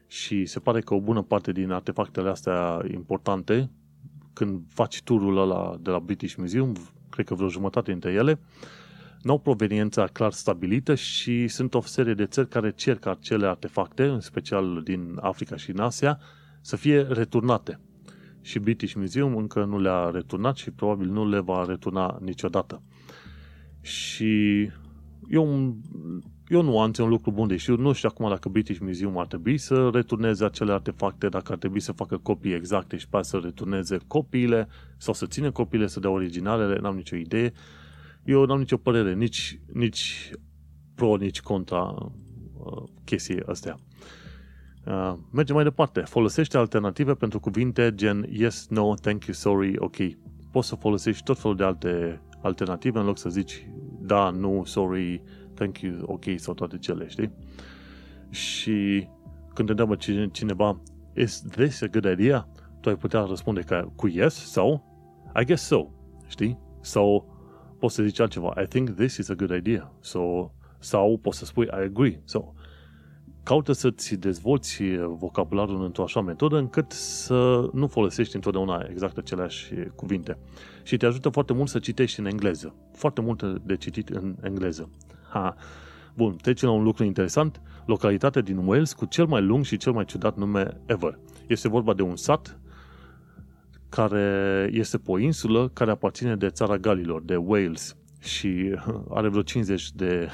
Și 0.06 0.46
se 0.46 0.58
pare 0.58 0.80
că 0.80 0.94
o 0.94 1.00
bună 1.00 1.22
parte 1.22 1.52
din 1.52 1.70
artefactele 1.70 2.28
astea 2.28 2.80
importante, 2.92 3.70
când 4.32 4.60
faci 4.68 5.02
turul 5.02 5.38
ăla 5.38 5.76
de 5.80 5.90
la 5.90 5.98
British 5.98 6.34
Museum, 6.34 6.76
cred 7.10 7.26
că 7.26 7.34
vreo 7.34 7.48
jumătate 7.48 7.90
dintre 7.90 8.12
ele, 8.12 8.40
nu 9.22 9.30
au 9.30 9.38
proveniența 9.38 10.06
clar 10.06 10.32
stabilită 10.32 10.94
și 10.94 11.48
sunt 11.48 11.74
o 11.74 11.80
serie 11.80 12.14
de 12.14 12.26
țări 12.26 12.48
care 12.48 12.72
cer 12.72 12.96
ca 12.96 13.10
acele 13.10 13.46
artefacte, 13.46 14.04
în 14.04 14.20
special 14.20 14.80
din 14.84 15.18
Africa 15.20 15.56
și 15.56 15.70
în 15.70 15.78
Asia, 15.78 16.18
să 16.60 16.76
fie 16.76 17.00
returnate 17.02 17.80
și 18.42 18.58
British 18.58 18.94
Museum 18.94 19.36
încă 19.36 19.64
nu 19.64 19.80
le-a 19.80 20.10
returnat 20.10 20.56
și 20.56 20.70
probabil 20.70 21.08
nu 21.08 21.28
le 21.28 21.38
va 21.38 21.64
returna 21.64 22.18
niciodată. 22.20 22.82
Și 23.80 24.62
eu, 25.28 25.76
eu 26.48 26.62
nu 26.62 26.80
am 26.80 26.92
un 26.98 27.08
lucru 27.08 27.30
bun 27.30 27.46
de 27.46 27.56
știut. 27.56 27.78
Nu 27.78 27.92
știu 27.92 28.08
acum 28.12 28.28
dacă 28.28 28.48
British 28.48 28.78
Museum 28.80 29.18
ar 29.18 29.26
trebui 29.26 29.58
să 29.58 29.90
returneze 29.92 30.44
acele 30.44 30.72
artefacte, 30.72 31.28
dacă 31.28 31.52
ar 31.52 31.58
trebui 31.58 31.80
să 31.80 31.92
facă 31.92 32.16
copii 32.16 32.54
exacte 32.54 32.96
și 32.96 33.08
pe 33.08 33.22
să 33.22 33.40
returneze 33.42 33.98
copiile 34.06 34.68
sau 34.96 35.14
să 35.14 35.26
ține 35.26 35.50
copiile 35.50 35.86
să 35.86 36.00
dea 36.00 36.10
originalele, 36.10 36.78
n-am 36.78 36.96
nicio 36.96 37.16
idee. 37.16 37.52
Eu 38.24 38.44
n-am 38.44 38.58
nicio 38.58 38.76
părere, 38.76 39.14
nici, 39.14 39.60
nici 39.72 40.30
pro, 40.94 41.16
nici 41.16 41.40
contra 41.40 42.12
uh, 42.58 42.82
chestii 43.04 43.42
astea. 43.46 43.76
Uh, 43.78 44.21
mergem 45.30 45.54
mai 45.54 45.64
departe. 45.64 46.00
Folosește 46.00 46.56
alternative 46.56 47.14
pentru 47.14 47.40
cuvinte 47.40 47.94
gen 47.94 48.26
yes, 48.30 48.66
no, 48.68 48.94
thank 48.94 49.24
you, 49.24 49.34
sorry, 49.34 49.78
ok. 49.78 49.96
Poți 50.50 50.68
să 50.68 50.74
folosești 50.74 51.22
tot 51.22 51.38
felul 51.38 51.56
de 51.56 51.64
alte 51.64 52.20
alternative 52.42 52.98
în 52.98 53.04
loc 53.04 53.18
să 53.18 53.28
zici 53.28 53.66
da, 54.00 54.30
nu, 54.30 54.62
sorry, 54.64 55.22
thank 55.54 55.78
you, 55.78 55.94
ok 56.02 56.24
sau 56.36 56.54
toate 56.54 56.78
cele, 56.78 57.08
știi? 57.08 57.32
Și 58.30 59.08
când 59.54 59.66
te 59.66 59.82
întreabă 59.82 59.96
cineva 60.30 60.80
is 61.14 61.42
this 61.50 61.82
a 61.82 61.86
good 61.86 62.18
idea? 62.18 62.48
Tu 62.80 62.88
ai 62.88 62.96
putea 62.96 63.20
răspunde 63.20 63.60
ca, 63.60 63.92
cu 63.96 64.08
yes 64.08 64.34
sau 64.34 64.84
I 65.40 65.44
guess 65.44 65.66
so, 65.66 65.86
știi? 66.26 66.58
Sau 66.80 67.26
poți 67.78 67.94
să 67.94 68.02
zici 68.02 68.20
altceva 68.20 68.54
I 68.62 68.66
think 68.66 68.90
this 68.90 69.16
is 69.16 69.28
a 69.28 69.34
good 69.34 69.50
idea. 69.50 69.92
So, 70.00 70.52
sau 70.78 71.18
poți 71.18 71.38
să 71.38 71.44
spui 71.44 71.64
I 71.64 71.82
agree. 71.84 72.20
So, 72.24 72.52
caută 73.42 73.72
să-ți 73.72 74.14
dezvolți 74.14 74.82
vocabularul 75.06 75.84
într-o 75.84 76.02
așa 76.02 76.20
metodă 76.20 76.56
încât 76.56 76.90
să 76.92 77.68
nu 77.72 77.86
folosești 77.86 78.34
întotdeauna 78.34 78.86
exact 78.90 79.16
aceleași 79.16 79.74
cuvinte. 79.94 80.38
Și 80.82 80.96
te 80.96 81.06
ajută 81.06 81.28
foarte 81.28 81.52
mult 81.52 81.68
să 81.68 81.78
citești 81.78 82.20
în 82.20 82.26
engleză. 82.26 82.74
Foarte 82.92 83.20
mult 83.20 83.42
de 83.42 83.76
citit 83.76 84.08
în 84.08 84.36
engleză. 84.42 84.90
Ha. 85.30 85.54
Bun, 86.14 86.36
trecem 86.36 86.68
la 86.68 86.74
un 86.74 86.82
lucru 86.82 87.04
interesant. 87.04 87.60
Localitatea 87.86 88.42
din 88.42 88.56
Wales 88.56 88.92
cu 88.92 89.04
cel 89.04 89.26
mai 89.26 89.42
lung 89.42 89.64
și 89.64 89.76
cel 89.76 89.92
mai 89.92 90.04
ciudat 90.04 90.36
nume 90.36 90.80
ever. 90.86 91.18
Este 91.46 91.68
vorba 91.68 91.94
de 91.94 92.02
un 92.02 92.16
sat 92.16 92.60
care 93.88 94.68
este 94.72 94.98
pe 94.98 95.10
o 95.10 95.18
insulă 95.18 95.68
care 95.68 95.90
aparține 95.90 96.36
de 96.36 96.48
țara 96.48 96.78
Galilor, 96.78 97.22
de 97.22 97.36
Wales. 97.36 97.96
Și 98.20 98.78
are 99.08 99.28
vreo 99.28 99.42
50 99.42 99.92
de 99.92 100.28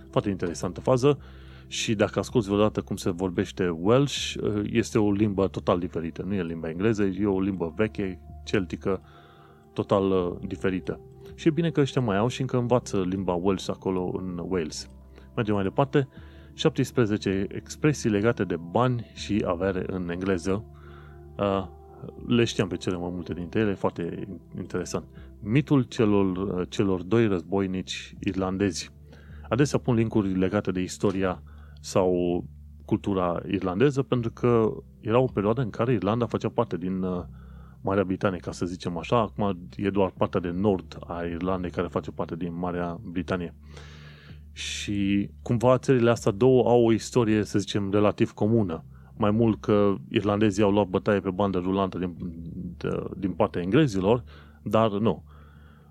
Foarte 0.09 0.29
interesantă 0.29 0.81
fază 0.81 1.19
și 1.67 1.95
dacă 1.95 2.19
asculți 2.19 2.47
vreodată 2.47 2.81
cum 2.81 2.95
se 2.95 3.09
vorbește 3.09 3.69
Welsh, 3.69 4.33
uh, 4.41 4.61
este 4.71 4.99
o 4.99 5.11
limbă 5.11 5.47
total 5.47 5.79
diferită. 5.79 6.23
Nu 6.27 6.33
e 6.33 6.43
limba 6.43 6.69
engleză, 6.69 7.03
e 7.03 7.25
o 7.25 7.39
limbă 7.39 7.73
veche, 7.75 8.19
celtică, 8.43 9.01
total 9.73 10.11
uh, 10.11 10.47
diferită. 10.47 10.99
Și 11.35 11.47
e 11.47 11.51
bine 11.51 11.69
că 11.69 11.79
ăștia 11.79 12.01
mai 12.01 12.17
au 12.17 12.27
și 12.27 12.41
încă 12.41 12.57
învață 12.57 13.01
limba 13.01 13.33
Welsh 13.33 13.69
acolo 13.69 14.11
în 14.17 14.45
Wales. 14.47 14.89
Mergem 15.35 15.53
mai 15.53 15.63
departe. 15.63 16.07
17 16.53 17.47
expresii 17.49 18.09
legate 18.09 18.43
de 18.43 18.55
bani 18.71 19.11
și 19.13 19.43
avere 19.47 19.83
în 19.87 20.09
engleză. 20.09 20.65
Uh, 21.37 21.67
le 22.27 22.43
știam 22.43 22.67
pe 22.67 22.77
cele 22.77 22.97
mai 22.97 23.09
multe 23.13 23.33
dintre 23.33 23.59
ele, 23.59 23.73
foarte 23.73 24.27
interesant. 24.57 25.05
Mitul 25.39 25.81
celor, 25.81 26.67
celor 26.67 27.01
doi 27.01 27.27
războinici 27.27 28.15
irlandezi. 28.19 28.91
Adesea 29.49 29.79
pun 29.79 29.95
linkuri 29.95 30.37
legate 30.37 30.71
de 30.71 30.81
istoria 30.81 31.43
sau 31.81 32.43
cultura 32.85 33.41
irlandeză 33.47 34.03
pentru 34.03 34.31
că 34.31 34.73
era 34.99 35.19
o 35.19 35.25
perioadă 35.25 35.61
în 35.61 35.69
care 35.69 35.93
Irlanda 35.93 36.25
făcea 36.25 36.49
parte 36.49 36.77
din 36.77 37.01
uh, 37.01 37.23
Marea 37.81 38.03
Britanie, 38.03 38.39
ca 38.39 38.51
să 38.51 38.65
zicem 38.65 38.97
așa. 38.97 39.19
Acum 39.19 39.69
e 39.75 39.89
doar 39.89 40.13
partea 40.17 40.39
de 40.39 40.49
nord 40.49 40.97
a 41.07 41.23
Irlandei 41.23 41.71
care 41.71 41.87
face 41.87 42.11
parte 42.11 42.35
din 42.35 42.57
Marea 42.57 42.99
Britanie. 43.01 43.53
Și 44.51 45.29
cumva 45.41 45.77
țările 45.77 46.09
astea 46.09 46.31
două 46.31 46.69
au 46.69 46.85
o 46.85 46.91
istorie, 46.91 47.43
să 47.43 47.59
zicem, 47.59 47.91
relativ 47.91 48.31
comună. 48.31 48.83
Mai 49.17 49.31
mult 49.31 49.61
că 49.61 49.95
irlandezii 50.09 50.63
au 50.63 50.71
luat 50.71 50.87
bătaie 50.87 51.19
pe 51.19 51.29
bandă 51.29 51.57
rulantă 51.57 51.97
din, 51.97 52.15
de, 52.77 53.03
din 53.17 53.31
partea 53.31 53.61
englezilor, 53.61 54.23
dar 54.63 54.91
nu. 54.91 55.23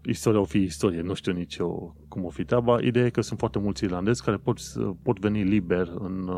Istoria 0.05 0.41
o 0.41 0.45
fi 0.45 0.59
istorie, 0.59 1.01
nu 1.01 1.15
știu 1.15 1.33
nici 1.33 1.57
eu 1.57 1.97
cum 2.09 2.25
o 2.25 2.29
fi 2.29 2.45
treaba. 2.45 2.81
Ideea 2.81 3.05
e 3.05 3.11
că 3.11 3.21
sunt 3.21 3.39
foarte 3.39 3.59
mulți 3.59 3.85
irlandezi 3.85 4.25
care 4.25 4.37
pot, 4.37 4.59
pot 5.03 5.19
veni 5.19 5.43
liber 5.43 5.93
în 5.99 6.29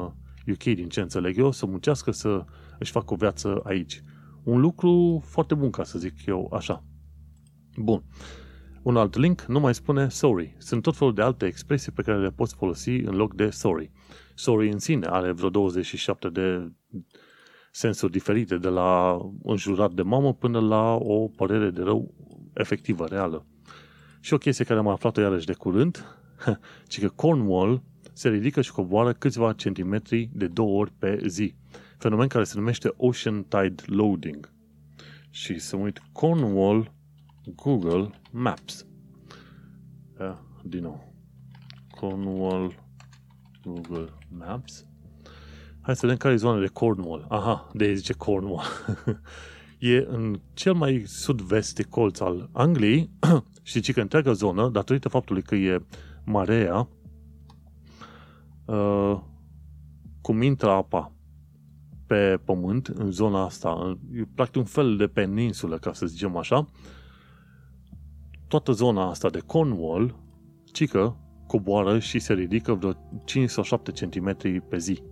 UK, 0.47 0.65
uh, 0.67 0.75
din 0.75 0.89
ce 0.89 1.01
înțeleg 1.01 1.39
eu, 1.39 1.51
să 1.51 1.67
muncească, 1.67 2.11
să 2.11 2.45
își 2.79 2.91
facă 2.91 3.13
o 3.13 3.17
viață 3.17 3.61
aici. 3.65 4.03
Un 4.43 4.61
lucru 4.61 5.23
foarte 5.27 5.55
bun, 5.55 5.71
ca 5.71 5.85
să 5.85 5.99
zic 5.99 6.27
eu 6.27 6.53
așa. 6.53 6.85
Bun. 7.77 8.03
Un 8.83 8.97
alt 8.97 9.17
link 9.17 9.43
nu 9.43 9.61
mai 9.61 9.75
spune 9.75 10.09
sorry. 10.09 10.55
Sunt 10.59 10.83
tot 10.83 10.97
felul 10.97 11.15
de 11.15 11.23
alte 11.23 11.47
expresii 11.47 11.93
pe 11.93 12.03
care 12.03 12.21
le 12.21 12.31
poți 12.31 12.55
folosi 12.55 12.91
în 12.91 13.15
loc 13.15 13.35
de 13.35 13.51
sorry. 13.51 13.91
Sorry 14.35 14.71
în 14.71 14.79
sine 14.79 15.07
are 15.07 15.33
vreo 15.33 15.51
27 15.51 16.29
de 16.29 16.73
sensuri 17.71 18.13
diferite, 18.13 18.57
de 18.57 18.69
la 18.69 19.19
înjurat 19.43 19.93
de 19.93 20.03
mamă 20.03 20.35
până 20.35 20.61
la 20.61 20.95
o 20.95 21.29
părere 21.29 21.71
de 21.71 21.83
rău 21.83 22.15
efectivă, 22.53 23.07
reală. 23.07 23.47
Și 24.21 24.35
o 24.35 24.39
chestie 24.39 24.65
care 24.65 24.79
am 24.79 24.89
aflat-o 24.89 25.21
iarăși 25.21 25.47
de 25.47 25.53
curând, 25.53 26.05
ci 26.89 27.01
că 27.01 27.09
Cornwall 27.09 27.83
se 28.13 28.29
ridică 28.29 28.61
și 28.61 28.73
coboară 28.73 29.13
câțiva 29.13 29.53
centimetri 29.53 30.31
de 30.33 30.47
două 30.47 30.79
ori 30.81 30.93
pe 30.99 31.23
zi. 31.27 31.55
Fenomen 31.99 32.29
care 32.29 32.45
se 32.45 32.59
numește 32.59 32.93
Ocean 32.97 33.43
Tide 33.43 33.83
Loading. 33.87 34.53
Și 35.31 35.59
să 35.59 35.77
mă 35.77 35.83
uit, 35.83 36.03
Cornwall 36.13 36.93
Google 37.55 38.11
Maps. 38.31 38.87
Uh, 40.19 40.37
din 40.63 40.83
nou. 40.83 41.13
Cornwall 41.91 42.75
Google 43.65 44.09
Maps. 44.29 44.87
Hai 45.81 45.95
să 45.95 46.01
vedem 46.01 46.17
care 46.17 46.35
e 46.35 46.37
zona 46.37 46.61
de 46.61 46.67
Cornwall. 46.67 47.27
Aha, 47.29 47.71
de 47.73 47.95
zice 47.95 48.13
Cornwall. 48.13 48.67
e 49.79 50.07
în 50.09 50.41
cel 50.53 50.73
mai 50.73 51.03
sud-vest 51.07 51.83
colț 51.83 52.21
al 52.21 52.49
Angliei 52.53 53.11
și 53.63 53.93
că 53.93 54.01
întreaga 54.01 54.33
zonă, 54.33 54.69
datorită 54.69 55.09
faptului 55.09 55.43
că 55.43 55.55
e 55.55 55.87
marea, 56.25 56.89
uh, 58.65 59.21
cum 60.21 60.43
intră 60.43 60.71
apa 60.71 61.13
pe 62.07 62.41
pământ, 62.45 62.87
în 62.87 63.11
zona 63.11 63.45
asta, 63.45 63.99
e 64.13 64.25
practic 64.35 64.57
un 64.57 64.67
fel 64.67 64.97
de 64.97 65.07
peninsulă, 65.07 65.79
ca 65.79 65.93
să 65.93 66.07
zicem 66.07 66.37
așa, 66.37 66.69
toată 68.49 68.73
zona 68.73 69.09
asta 69.09 69.31
de 69.31 69.39
Cornwall, 69.39 70.17
cică, 70.73 71.17
coboară 71.55 71.99
și 71.99 72.19
se 72.19 72.33
ridică 72.33 72.73
vreo 72.73 72.93
5 73.25 73.51
sau 73.51 73.63
7 73.63 73.91
cm 73.91 74.37
pe 74.69 74.79
zi. 74.79 75.03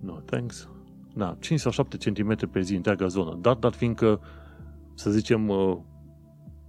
No, 0.00 0.12
thanks. 0.12 0.68
Da, 1.14 1.36
5 1.40 1.60
sau 1.60 1.70
7 1.70 1.96
cm 1.96 2.50
pe 2.50 2.60
zi 2.60 2.74
întreaga 2.74 3.06
zonă. 3.06 3.38
Dar, 3.40 3.54
dar 3.54 3.72
fiindcă, 3.72 4.20
să 4.94 5.10
zicem, 5.10 5.48
uh, 5.48 5.76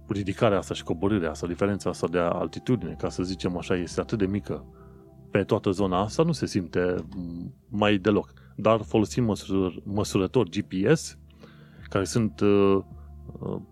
ridicarea 0.08 0.58
asta 0.58 0.74
și 0.74 0.82
coborârea 0.82 1.30
asta, 1.30 1.46
diferența 1.46 1.90
asta 1.90 2.08
de 2.08 2.18
altitudine, 2.18 2.94
ca 2.98 3.08
să 3.08 3.22
zicem 3.22 3.56
așa, 3.56 3.76
este 3.76 4.00
atât 4.00 4.18
de 4.18 4.26
mică 4.26 4.64
pe 5.30 5.42
toată 5.42 5.70
zona 5.70 6.00
asta, 6.00 6.22
nu 6.22 6.32
se 6.32 6.46
simte 6.46 6.94
mai 7.68 7.96
deloc. 7.96 8.32
Dar 8.56 8.82
folosim 8.82 9.24
măsur, 9.24 9.82
măsurători 9.84 10.50
GPS, 10.50 11.18
care 11.88 12.04
sunt 12.04 12.40
uh, 12.40 12.78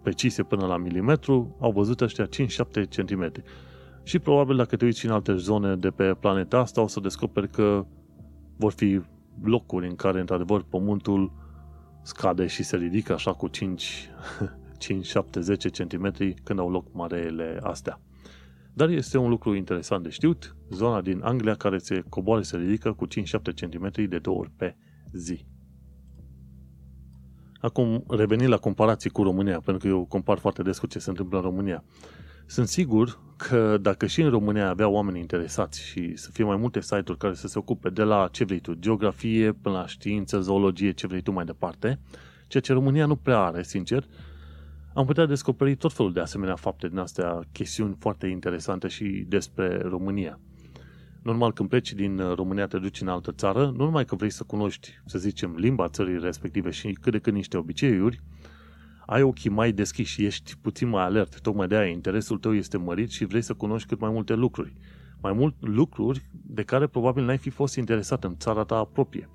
precise 0.03 0.43
până 0.43 0.66
la 0.66 0.77
milimetru, 0.77 1.57
au 1.61 1.73
văzut 1.73 2.01
ăștia 2.01 2.27
5-7 2.27 2.29
cm. 2.97 3.33
Și 4.09 4.19
probabil 4.19 4.57
dacă 4.57 4.77
te 4.77 4.85
uiți 4.85 5.07
în 5.07 5.13
alte 5.13 5.35
zone 5.35 5.77
de 5.77 5.91
pe 5.91 6.15
planeta 6.21 6.59
asta, 6.59 6.81
o 6.81 6.87
să 6.87 7.01
descoperi 7.01 7.49
că 7.49 7.87
vor 8.57 8.73
fi 8.73 9.01
locuri 9.43 9.89
în 9.89 9.95
care, 9.95 10.21
într-adevăr, 10.21 10.63
pământul 10.63 11.33
scade 12.03 12.47
și 12.47 12.63
se 12.63 12.77
ridică 12.77 13.13
așa 13.13 13.33
cu 13.33 13.49
5, 13.49 14.11
5 14.79 15.07
7, 15.07 15.41
10 15.41 15.69
cm 15.69 16.13
când 16.43 16.59
au 16.59 16.71
loc 16.71 16.87
mareele 16.93 17.59
astea. 17.63 18.01
Dar 18.73 18.89
este 18.89 19.19
un 19.19 19.29
lucru 19.29 19.55
interesant 19.55 20.03
de 20.03 20.09
știut, 20.09 20.57
zona 20.71 21.01
din 21.01 21.21
Anglia 21.23 21.55
care 21.55 21.79
se 21.79 22.05
coboară 22.09 22.43
se 22.43 22.57
ridică 22.57 22.93
cu 22.93 23.07
5-7 23.07 23.11
cm 23.55 24.09
de 24.09 24.19
două 24.19 24.39
ori 24.39 24.51
pe 24.57 24.77
zi. 25.13 25.47
Acum, 27.61 28.05
revenind 28.09 28.51
la 28.51 28.57
comparații 28.57 29.11
cu 29.11 29.23
România, 29.23 29.61
pentru 29.61 29.89
că 29.89 29.95
eu 29.95 30.05
compar 30.05 30.39
foarte 30.39 30.63
des 30.63 30.79
cu 30.79 30.87
ce 30.87 30.99
se 30.99 31.11
întâmplă 31.11 31.37
în 31.39 31.45
România. 31.45 31.85
Sunt 32.51 32.68
sigur 32.68 33.18
că 33.36 33.78
dacă 33.80 34.07
și 34.07 34.20
în 34.20 34.30
România 34.30 34.68
avea 34.68 34.88
oameni 34.88 35.18
interesați 35.18 35.82
și 35.82 36.16
să 36.16 36.30
fie 36.30 36.44
mai 36.44 36.57
multe 36.57 36.80
site-uri 36.80 37.18
care 37.18 37.34
să 37.34 37.46
se 37.46 37.59
ocupe 37.59 37.90
de 37.90 38.03
la 38.03 38.28
ce 38.32 38.44
vrei 38.44 38.61
tu, 38.61 38.74
geografie 38.74 39.53
până 39.53 39.74
la 39.74 39.86
știință, 39.86 40.40
zoologie, 40.40 40.90
ce 40.90 41.07
vrei 41.07 41.20
tu 41.20 41.32
mai 41.32 41.44
departe, 41.44 42.01
ceea 42.46 42.62
ce 42.62 42.72
România 42.72 43.07
nu 43.07 43.16
prea 43.16 43.38
are, 43.38 43.62
sincer, 43.62 44.05
am 44.94 45.07
putea 45.07 45.26
descoperi 45.26 45.76
tot 45.76 45.92
felul 45.92 46.12
de 46.12 46.20
asemenea 46.20 46.57
fapte 46.57 46.88
din 46.88 46.99
astea, 46.99 47.40
chestiuni 47.53 47.96
foarte 47.99 48.26
interesante 48.26 48.88
și 48.88 49.24
despre 49.28 49.78
România. 49.78 50.38
Normal, 51.22 51.53
când 51.53 51.68
pleci 51.68 51.92
din 51.92 52.34
România, 52.34 52.66
te 52.66 52.78
duci 52.78 53.01
în 53.01 53.09
altă 53.09 53.32
țară, 53.32 53.64
nu 53.76 53.84
numai 53.84 54.05
că 54.05 54.14
vrei 54.14 54.30
să 54.30 54.44
cunoști, 54.44 54.90
să 55.05 55.18
zicem, 55.18 55.55
limba 55.57 55.88
țării 55.88 56.18
respective 56.18 56.70
și 56.70 56.99
cât 57.01 57.12
de 57.12 57.18
cât 57.18 57.32
niște 57.32 57.57
obiceiuri, 57.57 58.22
ai 59.11 59.23
ochii 59.23 59.51
mai 59.51 59.73
deschiși 59.73 60.13
și 60.13 60.25
ești 60.25 60.57
puțin 60.61 60.89
mai 60.89 61.03
alert. 61.03 61.41
Tocmai 61.41 61.67
de 61.67 61.77
aia 61.77 61.91
interesul 61.91 62.39
tău 62.39 62.55
este 62.55 62.77
mărit 62.77 63.11
și 63.11 63.25
vrei 63.25 63.43
să 63.43 63.55
cunoști 63.55 63.89
cât 63.89 64.01
mai 64.01 64.11
multe 64.11 64.35
lucruri. 64.35 64.73
Mai 65.21 65.33
mult 65.33 65.55
lucruri 65.61 66.23
de 66.47 66.63
care 66.63 66.87
probabil 66.87 67.25
n-ai 67.25 67.39
fi 67.39 67.51
fost 67.51 67.77
interesat 67.77 68.25
în 68.25 68.37
țara 68.37 68.65
ta 68.65 68.85
proprie. 68.85 69.29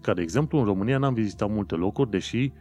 Ca 0.00 0.14
de 0.14 0.22
exemplu, 0.22 0.58
în 0.58 0.64
România 0.64 0.98
n-am 0.98 1.14
vizitat 1.14 1.50
multe 1.50 1.74
locuri, 1.74 2.10
deși 2.10 2.52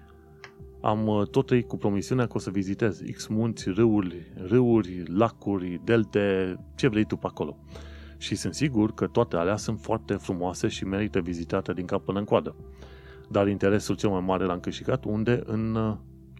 am 0.82 1.08
uh, 1.08 1.28
tot 1.28 1.46
trăit 1.46 1.68
cu 1.68 1.78
promisiunea 1.78 2.26
că 2.26 2.34
o 2.36 2.40
să 2.40 2.50
vizitez 2.50 3.02
X 3.14 3.28
munți, 3.28 3.70
râuri, 3.70 4.34
râuri, 4.48 5.04
lacuri, 5.08 5.82
delte, 5.84 6.56
ce 6.76 6.88
vrei 6.88 7.06
tu 7.06 7.16
pe 7.16 7.28
acolo. 7.28 7.58
Și 8.18 8.36
sunt 8.36 8.54
sigur 8.54 8.94
că 8.94 9.08
toate 9.08 9.36
alea 9.36 9.58
sunt 9.58 9.80
foarte 9.80 10.14
frumoase 10.14 10.68
și 10.68 10.86
merită 10.86 11.20
vizitate 11.20 11.74
din 11.74 11.86
cap 11.86 12.06
până 12.06 12.20
în 12.20 12.26
coadă. 12.26 12.56
Dar 13.30 13.48
interesul 13.48 13.96
cel 13.96 14.10
mai 14.10 14.24
mare 14.26 14.44
l-am 14.46 14.60
câștigat 14.60 15.04
unde? 15.06 15.42
În 15.46 15.78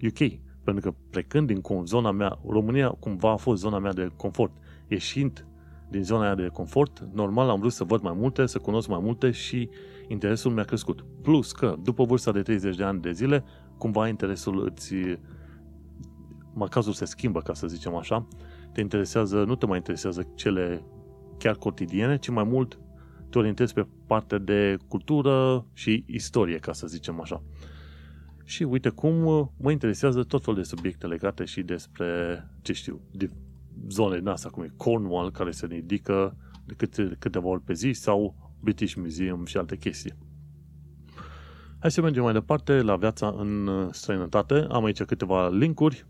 UK. 0.08 0.20
Uh, 0.20 0.38
Pentru 0.64 0.92
că 0.92 0.98
plecând 1.10 1.48
din 1.48 1.62
zona 1.84 2.12
mea, 2.12 2.40
România 2.48 2.90
cumva 2.90 3.32
a 3.32 3.36
fost 3.36 3.62
zona 3.62 3.80
mea 3.80 3.94
de 3.94 4.12
confort. 4.16 4.52
Ieșind 4.88 5.46
din 5.90 6.04
zona 6.04 6.24
aia 6.24 6.36
de 6.36 6.48
confort, 6.48 7.08
normal 7.14 7.50
am 7.50 7.60
vrut 7.60 7.72
să 7.72 7.84
văd 7.84 8.02
mai 8.02 8.14
multe, 8.16 8.46
să 8.46 8.60
cunosc 8.60 8.88
mai 8.88 9.00
multe 9.02 9.32
și 9.32 9.70
interesul 10.08 10.52
mi-a 10.52 10.64
crescut. 10.64 11.06
Plus 11.22 11.52
că, 11.52 11.76
după 11.84 12.04
vârsta 12.04 12.32
de 12.32 12.42
30 12.42 12.76
de 12.76 12.84
ani 12.84 13.02
de 13.02 13.12
zile, 13.12 13.44
cumva 13.78 14.08
interesul 14.08 14.66
îți 14.66 14.96
macazul 16.54 16.94
se 16.94 17.06
schimbă, 17.06 17.40
ca 17.40 17.54
să 17.54 17.68
zicem 17.68 17.96
așa, 17.96 18.28
te 18.74 18.82
interesează, 18.82 19.44
nu 19.44 19.56
te 19.56 19.66
mai 19.66 19.78
interesează 19.78 20.28
cele 20.36 20.84
chiar 21.38 21.56
cotidiene, 21.56 22.18
ci 22.18 22.30
mai 22.30 22.44
mult 22.44 22.80
te 23.30 23.38
orientezi 23.38 23.74
pe 23.74 23.88
partea 24.08 24.38
de 24.38 24.78
cultură 24.88 25.66
și 25.74 26.04
istorie, 26.08 26.58
ca 26.58 26.74
să 26.74 26.88
zicem 26.88 27.22
așa. 27.22 27.44
Și 28.52 28.64
uite 28.64 28.90
cum 28.90 29.14
mă 29.58 29.72
interesează 29.72 30.24
tot 30.24 30.44
felul 30.44 30.60
de 30.60 30.66
subiecte 30.66 31.08
legate 31.08 31.46
și 31.46 31.62
despre, 31.62 32.44
ce 32.62 32.74
știu, 32.74 33.02
de 33.12 33.30
zone 33.90 34.18
din 34.18 34.28
asta, 34.28 34.50
cum 34.50 34.64
e 34.64 34.74
Cornwall, 34.78 35.32
care 35.32 35.52
se 35.52 35.66
ridică 35.66 36.38
de 36.66 36.74
câte, 36.74 37.16
câteva 37.20 37.48
ori 37.48 37.62
pe 37.62 37.74
zi, 37.74 37.92
sau 37.92 38.36
British 38.60 38.94
Museum 38.94 39.46
și 39.46 39.58
alte 39.58 39.78
chestii. 39.78 40.14
Hai 41.80 41.92
să 41.92 42.02
mergem 42.02 42.24
mai 42.24 42.34
departe 42.34 42.82
la 42.82 42.96
viața 42.96 43.36
în 43.38 43.70
străinătate. 43.92 44.66
Am 44.70 44.84
aici 44.84 45.04
câteva 45.04 45.50
linkuri 45.50 46.06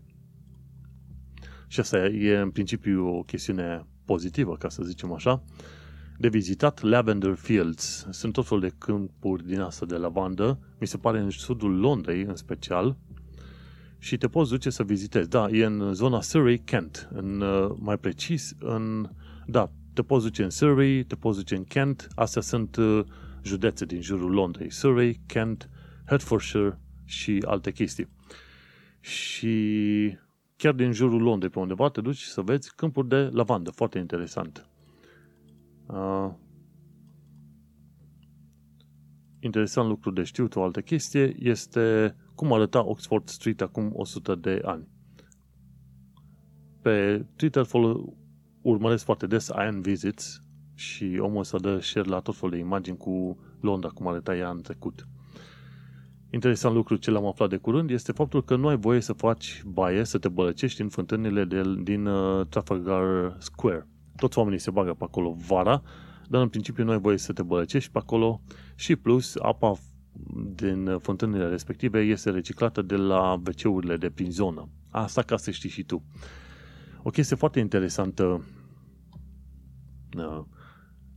și 1.66 1.80
asta 1.80 1.98
e 2.06 2.38
în 2.38 2.50
principiu 2.50 3.06
o 3.06 3.22
chestiune 3.22 3.86
pozitivă, 4.04 4.56
ca 4.56 4.68
să 4.68 4.82
zicem 4.82 5.12
așa, 5.12 5.42
de 6.22 6.28
vizitat 6.28 6.82
Lavender 6.82 7.34
Fields. 7.34 8.06
Sunt 8.10 8.32
tot 8.32 8.46
felul 8.46 8.62
de 8.62 8.74
câmpuri 8.78 9.46
din 9.46 9.60
asta 9.60 9.86
de 9.86 9.96
lavandă, 9.96 10.58
mi 10.80 10.86
se 10.86 10.96
pare 10.96 11.18
în 11.18 11.30
sudul 11.30 11.78
Londrei 11.78 12.22
în 12.22 12.36
special, 12.36 12.96
și 13.98 14.16
te 14.16 14.28
poți 14.28 14.50
duce 14.50 14.70
să 14.70 14.82
vizitezi. 14.82 15.28
Da, 15.28 15.48
e 15.48 15.64
în 15.64 15.94
zona 15.94 16.20
Surrey-Kent, 16.20 17.08
în, 17.12 17.40
uh, 17.40 17.70
mai 17.78 17.98
precis 17.98 18.54
în... 18.58 19.08
Da, 19.46 19.70
te 19.92 20.02
poți 20.02 20.24
duce 20.24 20.42
în 20.42 20.50
Surrey, 20.50 21.04
te 21.04 21.14
poți 21.14 21.38
duce 21.38 21.56
în 21.56 21.64
Kent, 21.64 22.08
astea 22.14 22.42
sunt 22.42 22.76
uh, 22.76 23.04
județe 23.42 23.84
din 23.84 24.00
jurul 24.00 24.30
Londrei. 24.30 24.70
Surrey, 24.70 25.20
Kent, 25.26 25.68
Hertfordshire 26.06 26.78
și 27.04 27.44
alte 27.46 27.72
chestii. 27.72 28.08
Și 29.00 29.56
chiar 30.56 30.72
din 30.72 30.92
jurul 30.92 31.22
Londrei 31.22 31.50
pe 31.50 31.58
undeva 31.58 31.88
te 31.88 32.00
duci 32.00 32.22
să 32.22 32.40
vezi 32.40 32.72
câmpuri 32.74 33.08
de 33.08 33.28
lavandă, 33.32 33.70
foarte 33.70 33.98
interesant. 33.98 34.66
Uh, 35.92 36.30
interesant 39.40 39.88
lucru 39.88 40.10
de 40.10 40.22
știut, 40.22 40.56
o 40.56 40.62
altă 40.62 40.80
chestie, 40.80 41.36
este 41.38 42.16
cum 42.34 42.52
arăta 42.52 42.86
Oxford 42.86 43.28
Street 43.28 43.60
acum 43.60 43.90
100 43.94 44.34
de 44.34 44.60
ani. 44.64 44.88
Pe 46.82 47.26
Twitter 47.36 47.66
urmăresc 48.62 49.04
foarte 49.04 49.26
des 49.26 49.46
Iron 49.46 49.80
Visits 49.80 50.42
și 50.74 51.18
omul 51.20 51.38
ăsta 51.38 51.58
dă 51.58 51.78
share 51.80 52.08
la 52.08 52.20
tot 52.20 52.36
felul 52.36 52.50
de 52.50 52.60
imagini 52.60 52.96
cu 52.96 53.38
Londra, 53.60 53.88
cum 53.88 54.06
arăta 54.06 54.36
ea 54.36 54.50
în 54.50 54.62
trecut. 54.62 55.06
Interesant 56.30 56.74
lucru 56.74 56.96
ce 56.96 57.10
l-am 57.10 57.26
aflat 57.26 57.48
de 57.48 57.56
curând 57.56 57.90
este 57.90 58.12
faptul 58.12 58.44
că 58.44 58.56
nu 58.56 58.68
ai 58.68 58.76
voie 58.76 59.00
să 59.00 59.12
faci 59.12 59.62
baie, 59.66 60.04
să 60.04 60.18
te 60.18 60.28
bălăcești 60.28 60.80
în 60.80 60.88
fântânile 60.88 61.44
de, 61.44 61.62
din 61.82 62.06
uh, 62.06 62.46
Trafalgar 62.46 63.36
Square. 63.38 63.86
Toți 64.16 64.38
oamenii 64.38 64.58
se 64.58 64.70
bagă 64.70 64.94
pe 64.94 65.04
acolo 65.04 65.36
vara, 65.46 65.82
dar 66.28 66.42
în 66.42 66.48
principiu 66.48 66.84
nu 66.84 66.90
ai 66.90 67.00
voie 67.00 67.18
să 67.18 67.32
te 67.32 67.42
bălăcești 67.42 67.90
pe 67.90 67.98
acolo 67.98 68.40
și 68.74 68.96
plus 68.96 69.36
apa 69.42 69.78
din 70.54 70.98
fântânile 70.98 71.48
respective 71.48 72.00
este 72.00 72.30
reciclată 72.30 72.82
de 72.82 72.96
la 72.96 73.32
wc 73.32 73.98
de 73.98 74.10
prin 74.10 74.30
zonă. 74.30 74.68
Asta 74.90 75.22
ca 75.22 75.36
să 75.36 75.50
știi 75.50 75.70
și 75.70 75.82
tu. 75.82 76.04
O 77.02 77.10
chestie 77.10 77.36
foarte 77.36 77.58
interesantă 77.58 78.44
uh, 80.16 80.44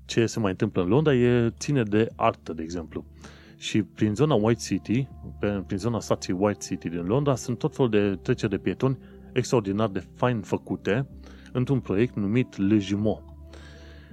ce 0.05 0.25
se 0.25 0.39
mai 0.39 0.51
întâmplă 0.51 0.81
în 0.81 0.87
Londra 0.87 1.13
e 1.13 1.53
ține 1.57 1.83
de 1.83 2.09
artă, 2.15 2.53
de 2.53 2.63
exemplu. 2.63 3.05
Și 3.57 3.83
prin 3.83 4.15
zona 4.15 4.33
White 4.33 4.61
City, 4.61 5.07
prin 5.65 5.77
zona 5.77 5.99
stației 5.99 6.37
White 6.39 6.65
City 6.65 6.89
din 6.89 7.05
Londra, 7.05 7.35
sunt 7.35 7.57
tot 7.57 7.75
felul 7.75 7.91
de 7.91 8.15
treceri 8.15 8.51
de 8.51 8.57
pietoni 8.57 8.97
extraordinar 9.33 9.89
de 9.89 10.07
fain 10.15 10.41
făcute 10.41 11.07
într-un 11.55 11.79
proiect 11.79 12.15
numit 12.15 12.57
Le 12.57 12.77
Jumeau. 12.77 13.47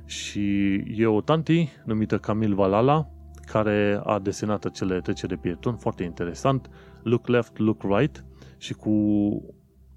Și 0.05 0.75
e 0.97 1.07
o 1.07 1.21
tanti 1.21 1.69
numită 1.85 2.19
Camille 2.19 2.55
Valala, 2.55 3.11
care 3.47 4.01
a 4.05 4.19
desenat 4.19 4.65
acele 4.65 5.01
treceri 5.01 5.33
de 5.33 5.39
pietoni, 5.41 5.77
foarte 5.79 6.03
interesant, 6.03 6.71
look 7.03 7.27
left, 7.27 7.59
look 7.59 7.83
right, 7.83 8.25
și 8.57 8.75
cu 8.75 8.93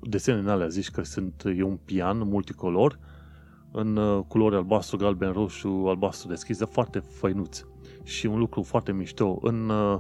desene 0.01 0.39
în 0.39 0.47
alea, 0.47 0.67
zici 0.67 0.89
că 0.89 1.03
sunt, 1.03 1.43
e 1.57 1.63
un 1.63 1.77
pian 1.85 2.17
multicolor, 2.17 2.99
în 3.71 3.95
uh, 3.95 4.23
culori 4.27 4.55
albastru, 4.55 4.97
galben, 4.97 5.31
roșu, 5.31 5.83
albastru 5.87 6.27
deschis, 6.27 6.57
de 6.57 6.65
foarte 6.65 6.99
făinuț. 6.99 7.61
Și 8.03 8.25
un 8.25 8.39
lucru 8.39 8.61
foarte 8.61 8.91
mișto 8.91 9.39
în 9.41 9.69
uh, 9.69 9.99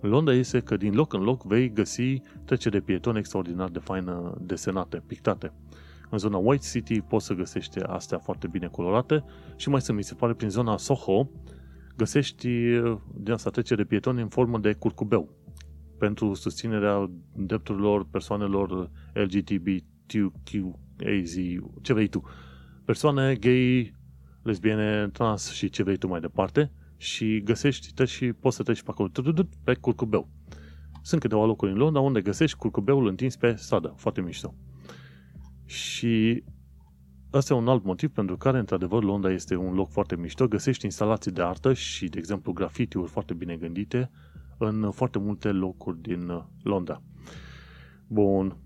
Londra 0.00 0.34
este 0.34 0.60
că 0.60 0.76
din 0.76 0.94
loc 0.94 1.12
în 1.12 1.22
loc 1.22 1.42
vei 1.42 1.72
găsi 1.72 2.20
treceri 2.44 2.74
de 2.74 2.80
pietoni 2.80 3.18
extraordinar 3.18 3.68
de 3.68 3.78
faină 3.78 4.36
desenate, 4.40 5.02
pictate. 5.06 5.52
În 6.12 6.18
zona 6.18 6.36
White 6.36 6.66
City 6.72 7.00
poți 7.00 7.26
să 7.26 7.34
găsești 7.34 7.80
astea 7.80 8.18
foarte 8.18 8.46
bine 8.46 8.66
colorate 8.66 9.24
și 9.56 9.68
mai 9.68 9.80
sunt, 9.80 9.96
mi 9.96 10.02
se 10.04 10.14
pare, 10.14 10.32
prin 10.32 10.48
zona 10.48 10.76
Soho 10.76 11.30
găsești 11.96 12.48
uh, 12.48 12.98
din 13.14 13.32
asta 13.32 13.50
trecere 13.50 13.82
de 13.82 13.88
pietoni 13.88 14.20
în 14.20 14.28
formă 14.28 14.58
de 14.58 14.72
curcubeu 14.72 15.28
pentru 15.98 16.34
susținerea 16.34 17.10
drepturilor 17.36 18.06
persoanelor 18.10 18.90
LGBTQAZ, 19.12 19.74
ce 21.82 21.92
vrei 21.92 22.08
tu. 22.08 22.22
Persoane 22.84 23.34
gay, 23.34 23.94
lesbiene, 24.42 25.08
trans 25.08 25.52
și 25.52 25.70
ce 25.70 25.82
vrei 25.82 25.96
tu 25.96 26.08
mai 26.08 26.20
departe 26.20 26.72
și 26.96 27.42
găsești, 27.44 27.94
treci 27.94 28.08
și 28.08 28.32
poți 28.32 28.56
să 28.56 28.62
treci 28.62 28.82
pe 28.82 28.90
acolo, 28.90 29.10
pe 29.64 29.74
curcubeu. 29.74 30.28
Sunt 31.02 31.20
câteva 31.20 31.44
locuri 31.44 31.70
în 31.70 31.76
Londra 31.76 32.00
unde 32.00 32.20
găsești 32.20 32.56
curcubeul 32.56 33.06
întins 33.06 33.36
pe 33.36 33.54
stradă, 33.54 33.94
foarte 33.96 34.20
mișto. 34.20 34.54
Și 35.72 36.44
Asta 37.34 37.54
e 37.54 37.56
un 37.56 37.68
alt 37.68 37.84
motiv 37.84 38.10
pentru 38.10 38.36
care, 38.36 38.58
într-adevăr, 38.58 39.02
Londra 39.02 39.32
este 39.32 39.56
un 39.56 39.74
loc 39.74 39.90
foarte 39.90 40.16
mișto. 40.16 40.48
Găsești 40.48 40.84
instalații 40.84 41.30
de 41.30 41.42
artă 41.42 41.72
și, 41.72 42.08
de 42.08 42.18
exemplu, 42.18 42.52
grafitiuri 42.52 43.10
foarte 43.10 43.34
bine 43.34 43.56
gândite 43.56 44.10
în 44.58 44.90
foarte 44.90 45.18
multe 45.18 45.48
locuri 45.48 46.00
din 46.00 46.28
uh, 46.28 46.42
Londra. 46.62 47.02
Bun. 48.06 48.56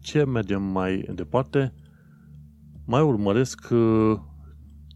Ce 0.00 0.24
mergem 0.24 0.62
mai 0.62 1.08
departe? 1.14 1.74
Mai 2.84 3.02
urmăresc 3.02 3.68
uh, 3.70 4.18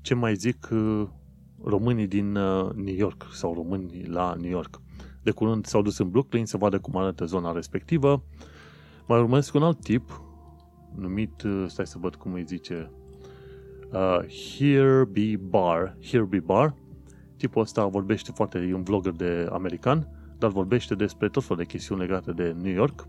ce 0.03 0.15
mai 0.15 0.35
zic 0.35 0.69
uh, 0.73 1.09
românii 1.63 2.07
din 2.07 2.33
New 2.75 2.95
York 2.95 3.27
sau 3.33 3.55
românii 3.55 4.07
la 4.07 4.35
New 4.41 4.51
York. 4.51 4.81
De 5.23 5.31
curând 5.31 5.67
s-au 5.67 5.83
dus 5.83 5.99
în 5.99 6.11
Brooklyn 6.11 6.47
să 6.47 6.57
vadă 6.57 6.79
cum 6.79 6.97
arată 6.97 7.25
zona 7.25 7.53
respectivă. 7.53 8.23
Mai 9.09 9.19
urmăresc 9.19 9.55
un 9.55 9.63
alt 9.63 9.81
tip 9.81 10.21
numit, 10.95 11.43
uh, 11.43 11.65
stai 11.67 11.87
să 11.87 11.99
văd 12.01 12.15
cum 12.15 12.33
îi 12.33 12.45
zice, 12.45 12.91
uh, 13.93 14.19
Here 14.29 15.05
Be 15.05 15.37
Bar. 15.37 15.97
Here 16.03 16.23
Be 16.23 16.39
Bar. 16.39 16.75
Tipul 17.37 17.63
ăsta 17.63 17.87
vorbește 17.87 18.33
foarte, 18.35 18.59
e 18.59 18.75
un 18.75 18.83
vlogger 18.83 19.13
de 19.13 19.49
american, 19.53 20.09
dar 20.39 20.51
vorbește 20.51 20.95
despre 20.95 21.29
tot 21.29 21.43
felul 21.43 21.63
de 21.63 21.69
chestiuni 21.69 22.01
legate 22.01 22.33
de 22.33 22.57
New 22.63 22.73
York 22.73 23.09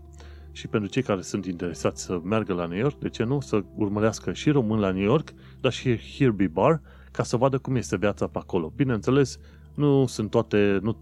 și 0.52 0.68
pentru 0.68 0.88
cei 0.88 1.02
care 1.02 1.20
sunt 1.20 1.46
interesați 1.46 2.02
să 2.02 2.20
meargă 2.24 2.52
la 2.52 2.66
New 2.66 2.78
York, 2.78 2.98
de 2.98 3.08
ce 3.08 3.24
nu, 3.24 3.40
să 3.40 3.64
urmărească 3.74 4.32
și 4.32 4.50
român 4.50 4.78
la 4.78 4.90
New 4.90 5.02
York, 5.02 5.32
dar 5.60 5.72
și 5.72 5.96
Here 5.96 6.30
Be 6.30 6.46
Bar, 6.46 6.80
ca 7.10 7.22
să 7.22 7.36
vadă 7.36 7.58
cum 7.58 7.76
este 7.76 7.96
viața 7.96 8.26
pe 8.26 8.38
acolo. 8.38 8.72
Bineînțeles, 8.76 9.38
nu 9.74 10.06
sunt 10.06 10.30
toate, 10.30 10.78
nu, 10.82 10.96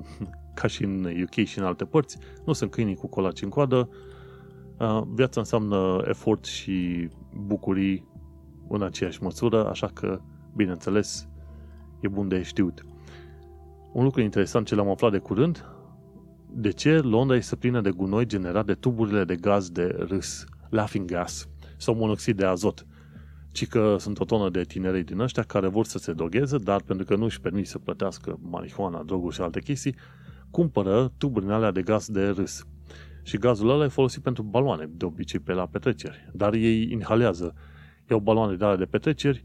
ca 0.60 0.66
și 0.66 0.84
în 0.84 1.06
UK 1.22 1.46
și 1.46 1.58
în 1.58 1.64
alte 1.64 1.84
părți, 1.84 2.18
nu 2.44 2.52
sunt 2.52 2.70
câinii 2.70 2.94
cu 2.94 3.06
colaci 3.06 3.42
în 3.42 3.48
coadă, 3.48 3.88
Uh, 3.88 4.10
viața 5.14 5.40
înseamnă 5.40 6.02
efort 6.04 6.44
și 6.44 7.08
bucurii 7.46 8.08
în 8.68 8.82
aceeași 8.82 9.22
măsură, 9.22 9.68
așa 9.68 9.86
că, 9.86 10.20
bineînțeles, 10.56 11.28
e 12.00 12.08
bun 12.08 12.28
de 12.28 12.42
știut. 12.42 12.84
Un 13.92 14.04
lucru 14.04 14.20
interesant 14.20 14.66
ce 14.66 14.74
l-am 14.74 14.88
aflat 14.88 15.10
de 15.10 15.18
curând, 15.18 15.64
de 16.54 16.70
ce 16.70 16.98
Londra 16.98 17.36
este 17.36 17.56
plină 17.56 17.80
de 17.80 17.90
gunoi 17.90 18.26
generat 18.26 18.66
de 18.66 18.74
tuburile 18.74 19.24
de 19.24 19.36
gaz 19.36 19.70
de 19.70 19.96
râs, 19.98 20.44
laughing 20.70 21.10
gas, 21.10 21.48
sau 21.76 21.94
monoxid 21.94 22.36
de 22.36 22.44
azot, 22.44 22.86
ci 23.52 23.66
că 23.66 23.96
sunt 23.98 24.20
o 24.20 24.24
tonă 24.24 24.50
de 24.50 24.62
tinerei 24.62 25.04
din 25.04 25.18
ăștia 25.18 25.42
care 25.42 25.68
vor 25.68 25.84
să 25.84 25.98
se 25.98 26.12
dogheze, 26.12 26.58
dar 26.58 26.82
pentru 26.82 27.06
că 27.06 27.16
nu 27.16 27.24
își 27.24 27.40
permit 27.40 27.66
să 27.66 27.78
plătească 27.78 28.38
marihuana, 28.42 29.02
droguri 29.02 29.34
și 29.34 29.40
alte 29.40 29.60
chestii, 29.60 29.94
cumpără 30.50 31.12
tuburile 31.18 31.52
alea 31.52 31.70
de 31.70 31.82
gaz 31.82 32.08
de 32.08 32.28
râs. 32.28 32.66
Și 33.22 33.38
gazul 33.38 33.70
ăla 33.70 33.84
e 33.84 33.88
folosit 33.88 34.22
pentru 34.22 34.42
baloane, 34.42 34.90
de 34.90 35.04
obicei 35.04 35.40
pe 35.40 35.52
la 35.52 35.66
petreceri. 35.66 36.30
Dar 36.32 36.54
ei 36.54 36.90
inhalează, 36.90 37.54
iau 38.10 38.20
baloane 38.20 38.56
de 38.56 38.64
alea 38.64 38.76
de 38.76 38.84
petreceri, 38.84 39.44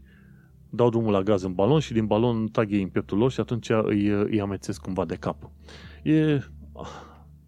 dau 0.70 0.90
drumul 0.90 1.12
la 1.12 1.22
gaz 1.22 1.42
în 1.42 1.54
balon 1.54 1.80
și 1.80 1.92
din 1.92 2.06
balon 2.06 2.48
trag 2.48 2.72
ei 2.72 2.82
în 2.82 2.88
pieptul 2.88 3.18
lor 3.18 3.30
și 3.30 3.40
atunci 3.40 3.70
îi, 3.70 4.06
îi 4.06 4.40
amețesc 4.40 4.80
cumva 4.80 5.04
de 5.04 5.14
cap. 5.14 5.50
E 6.02 6.40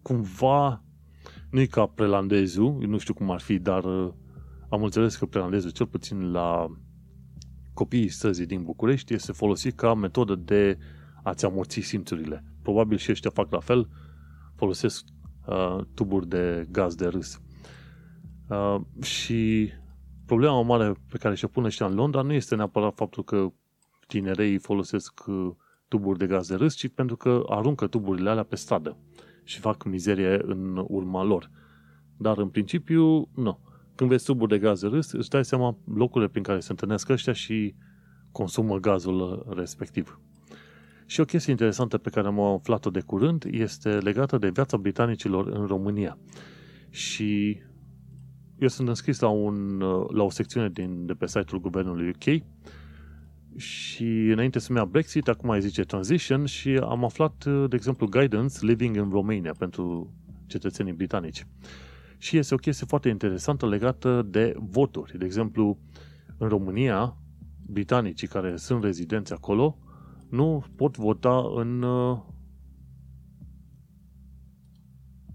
cumva, 0.01 0.83
nu 1.49 1.59
e 1.59 1.65
ca 1.65 1.85
prelandezul, 1.85 2.83
nu 2.87 2.97
știu 2.97 3.13
cum 3.13 3.31
ar 3.31 3.39
fi, 3.39 3.59
dar 3.59 3.83
am 4.69 4.83
înțeles 4.83 5.15
că 5.15 5.25
prelandezul, 5.25 5.69
cel 5.69 5.87
puțin 5.87 6.31
la 6.31 6.67
copiii 7.73 8.07
străzii 8.07 8.45
din 8.45 8.63
București, 8.63 9.13
este 9.13 9.31
folosit 9.31 9.75
ca 9.75 9.93
metodă 9.93 10.35
de 10.35 10.77
a-ți 11.23 11.45
amorți 11.45 11.79
simțurile. 11.79 12.43
Probabil 12.61 12.97
și 12.97 13.11
ăștia 13.11 13.29
fac 13.29 13.51
la 13.51 13.59
fel, 13.59 13.89
folosesc 14.55 15.05
uh, 15.45 15.77
tuburi 15.93 16.27
de 16.27 16.67
gaz 16.71 16.95
de 16.95 17.07
râs. 17.07 17.41
Uh, 18.49 18.81
și 19.01 19.69
problema 20.25 20.61
mare 20.61 20.93
pe 21.09 21.17
care 21.17 21.35
și-o 21.35 21.47
pune 21.47 21.65
ăștia 21.65 21.85
în 21.85 21.93
Londra 21.95 22.21
nu 22.21 22.33
este 22.33 22.55
neapărat 22.55 22.95
faptul 22.95 23.23
că 23.23 23.51
tinerei 24.07 24.57
folosesc 24.57 25.23
uh, 25.27 25.51
tuburi 25.87 26.17
de 26.17 26.27
gaz 26.27 26.47
de 26.47 26.55
râs, 26.55 26.75
ci 26.75 26.87
pentru 26.87 27.15
că 27.15 27.43
aruncă 27.47 27.87
tuburile 27.87 28.29
alea 28.29 28.43
pe 28.43 28.55
stradă 28.55 28.97
și 29.43 29.59
fac 29.59 29.83
mizerie 29.83 30.41
în 30.43 30.85
urma 30.87 31.23
lor. 31.23 31.49
Dar 32.17 32.37
în 32.37 32.49
principiu, 32.49 33.29
nu. 33.35 33.59
Când 33.95 34.09
vezi 34.09 34.25
tuburi 34.25 34.49
de 34.49 34.59
gaz 34.59 34.79
de 34.79 34.87
râs, 34.87 35.11
îți 35.11 35.29
dai 35.29 35.45
seama 35.45 35.77
locurile 35.95 36.29
prin 36.29 36.43
care 36.43 36.59
se 36.59 36.71
întâlnesc 36.71 37.09
ăștia 37.09 37.33
și 37.33 37.75
consumă 38.31 38.77
gazul 38.77 39.45
respectiv. 39.55 40.19
Și 41.11 41.19
o 41.19 41.25
chestie 41.25 41.51
interesantă 41.51 41.97
pe 41.97 42.09
care 42.09 42.27
am 42.27 42.39
aflat-o 42.39 42.89
de 42.89 42.99
curând 42.99 43.45
este 43.49 43.89
legată 43.89 44.37
de 44.37 44.49
viața 44.49 44.77
britanicilor 44.77 45.47
în 45.47 45.65
România. 45.65 46.17
Și 46.89 47.61
eu 48.59 48.67
sunt 48.67 48.87
înscris 48.87 49.19
la, 49.19 49.27
un, 49.27 49.77
la 50.07 50.23
o 50.23 50.29
secțiune 50.29 50.69
din, 50.69 51.05
de 51.05 51.13
pe 51.13 51.27
site-ul 51.27 51.61
guvernului 51.61 52.09
UK 52.09 52.43
și 53.55 54.05
înainte 54.05 54.59
să-mi 54.59 54.77
ia 54.77 54.85
Brexit, 54.85 55.27
acum 55.27 55.49
mai 55.49 55.61
zice 55.61 55.81
Transition 55.83 56.45
și 56.45 56.69
am 56.69 57.03
aflat, 57.03 57.45
de 57.69 57.75
exemplu, 57.75 58.07
Guidance 58.07 58.65
Living 58.65 58.95
in 58.95 59.09
Romania 59.09 59.53
pentru 59.57 60.13
cetățenii 60.47 60.93
britanici. 60.93 61.45
Și 62.17 62.37
este 62.37 62.53
o 62.53 62.57
chestie 62.57 62.85
foarte 62.85 63.09
interesantă 63.09 63.67
legată 63.67 64.25
de 64.29 64.53
voturi. 64.57 65.17
De 65.17 65.25
exemplu, 65.25 65.77
în 66.37 66.47
România, 66.47 67.17
britanicii 67.65 68.27
care 68.27 68.55
sunt 68.55 68.83
rezidenți 68.83 69.33
acolo 69.33 69.77
nu 70.31 70.63
pot 70.75 70.97
vota 70.97 71.51
în 71.55 71.83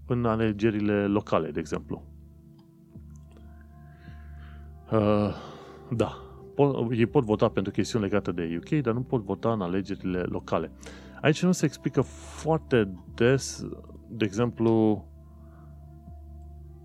în 0.07 0.25
alegerile 0.25 1.07
locale, 1.07 1.51
de 1.51 1.59
exemplu. 1.59 2.03
Uh, 4.91 5.35
da, 5.95 6.17
pot, 6.55 6.91
ei 6.91 7.05
pot 7.05 7.23
vota 7.23 7.49
pentru 7.49 7.71
chestiuni 7.71 8.03
legate 8.03 8.31
de 8.31 8.59
UK, 8.61 8.81
dar 8.81 8.93
nu 8.93 9.01
pot 9.01 9.23
vota 9.23 9.51
în 9.51 9.61
alegerile 9.61 10.19
locale. 10.19 10.71
Aici 11.21 11.43
nu 11.43 11.51
se 11.51 11.65
explică 11.65 12.01
foarte 12.01 12.93
des, 13.13 13.65
de 14.09 14.25
exemplu, 14.25 15.05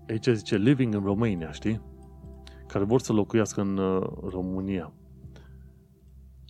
aici 0.09 0.27
zice 0.27 0.57
living 0.57 0.93
in 0.93 1.03
Romania, 1.03 1.51
știi? 1.51 1.81
Care 2.67 2.83
vor 2.83 3.01
să 3.01 3.13
locuiască 3.13 3.61
în 3.61 3.77
uh, 3.77 4.01
România. 4.29 4.93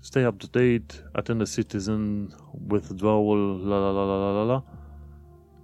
Stay 0.04 0.26
up 0.26 0.38
to 0.38 0.48
date, 0.48 1.02
attend 1.14 1.42
a 1.42 1.46
citizen 1.46 2.28
withdrawal, 2.70 3.38
la 3.66 3.78
la 3.78 3.92
la 3.92 4.04
la 4.04 4.18
la 4.18 4.32
la 4.32 4.44
la. 4.44 4.64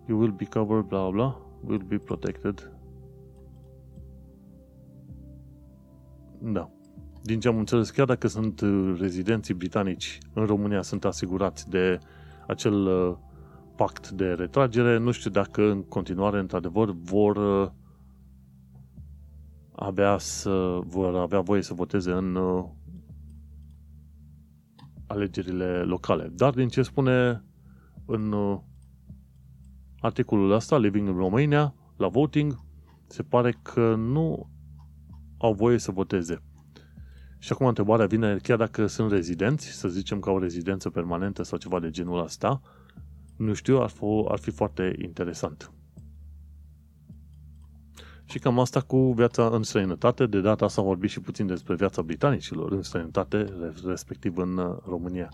You 0.08 0.18
will 0.18 0.32
be 0.32 0.46
covered, 0.46 0.88
bla 0.88 1.10
bla, 1.10 1.36
will 1.62 1.84
be 1.84 1.98
protected. 1.98 2.72
Da. 6.42 6.70
Din 7.24 7.40
ce 7.40 7.48
am 7.48 7.58
înțeles, 7.58 7.90
chiar 7.90 8.06
dacă 8.06 8.28
sunt 8.28 8.62
uh, 8.62 8.98
rezidenții 9.00 9.54
britanici 9.54 10.18
în 10.34 10.46
România, 10.46 10.82
sunt 10.82 11.06
asigurați 11.06 11.70
de 11.70 12.00
acel 12.48 12.86
uh, 12.86 13.16
pact 13.76 14.10
de 14.10 14.26
retragere, 14.26 14.98
nu 14.98 15.12
știu 15.12 15.30
dacă 15.30 15.70
în 15.70 15.84
continuare, 15.84 16.40
într-adevăr, 16.40 16.92
vor 16.92 17.36
uh, 17.36 17.70
avea, 19.72 20.18
să, 20.18 20.80
vor 20.86 21.16
avea 21.16 21.40
voie 21.40 21.62
să 21.62 21.74
voteze 21.74 22.12
în 22.12 22.36
alegerile 25.10 25.84
locale. 25.84 26.30
Dar 26.36 26.54
din 26.54 26.68
ce 26.68 26.82
spune 26.82 27.44
în 28.06 28.34
articolul 30.00 30.52
ăsta, 30.52 30.78
Living 30.78 31.08
in 31.08 31.16
Romania, 31.16 31.76
la 31.98 32.08
voting, 32.08 32.60
se 33.08 33.24
pare 33.24 33.60
că 33.62 33.96
nu 33.96 34.50
au 35.38 35.54
voie 35.54 35.78
să 35.78 35.92
voteze. 35.92 36.44
Și 37.38 37.52
acum 37.52 37.68
întrebarea 37.68 38.06
vine, 38.06 38.38
chiar 38.38 38.58
dacă 38.58 38.86
sunt 38.86 39.12
rezidenți, 39.12 39.68
să 39.68 39.88
zicem 39.88 40.20
că 40.20 40.30
au 40.30 40.40
rezidență 40.40 40.90
permanentă 40.90 41.44
sau 41.44 41.58
ceva 41.58 41.80
de 41.80 41.90
genul 41.90 42.24
ăsta, 42.24 42.62
nu 43.38 43.54
știu, 43.54 43.82
ar 43.82 43.90
fi, 43.90 44.26
ar 44.28 44.40
fi 44.40 44.52
foarte 44.52 44.96
interesant. 45.02 45.74
Și 48.30 48.40
cam 48.40 48.60
asta 48.60 48.82
cu 48.82 49.14
viața 49.14 49.50
în 49.52 49.64
străinătate. 49.64 50.26
De 50.26 50.42
data 50.42 50.66
asta 50.66 50.82
am 50.82 50.88
vorbit 50.88 51.10
și 51.10 51.20
puțin 51.20 51.48
despre 51.48 51.76
viața 51.76 52.02
britanicilor 52.02 52.72
în 52.72 52.82
străinătate, 52.82 53.46
respectiv 53.86 54.38
în 54.38 54.58
uh, 54.58 54.78
România. 54.88 55.30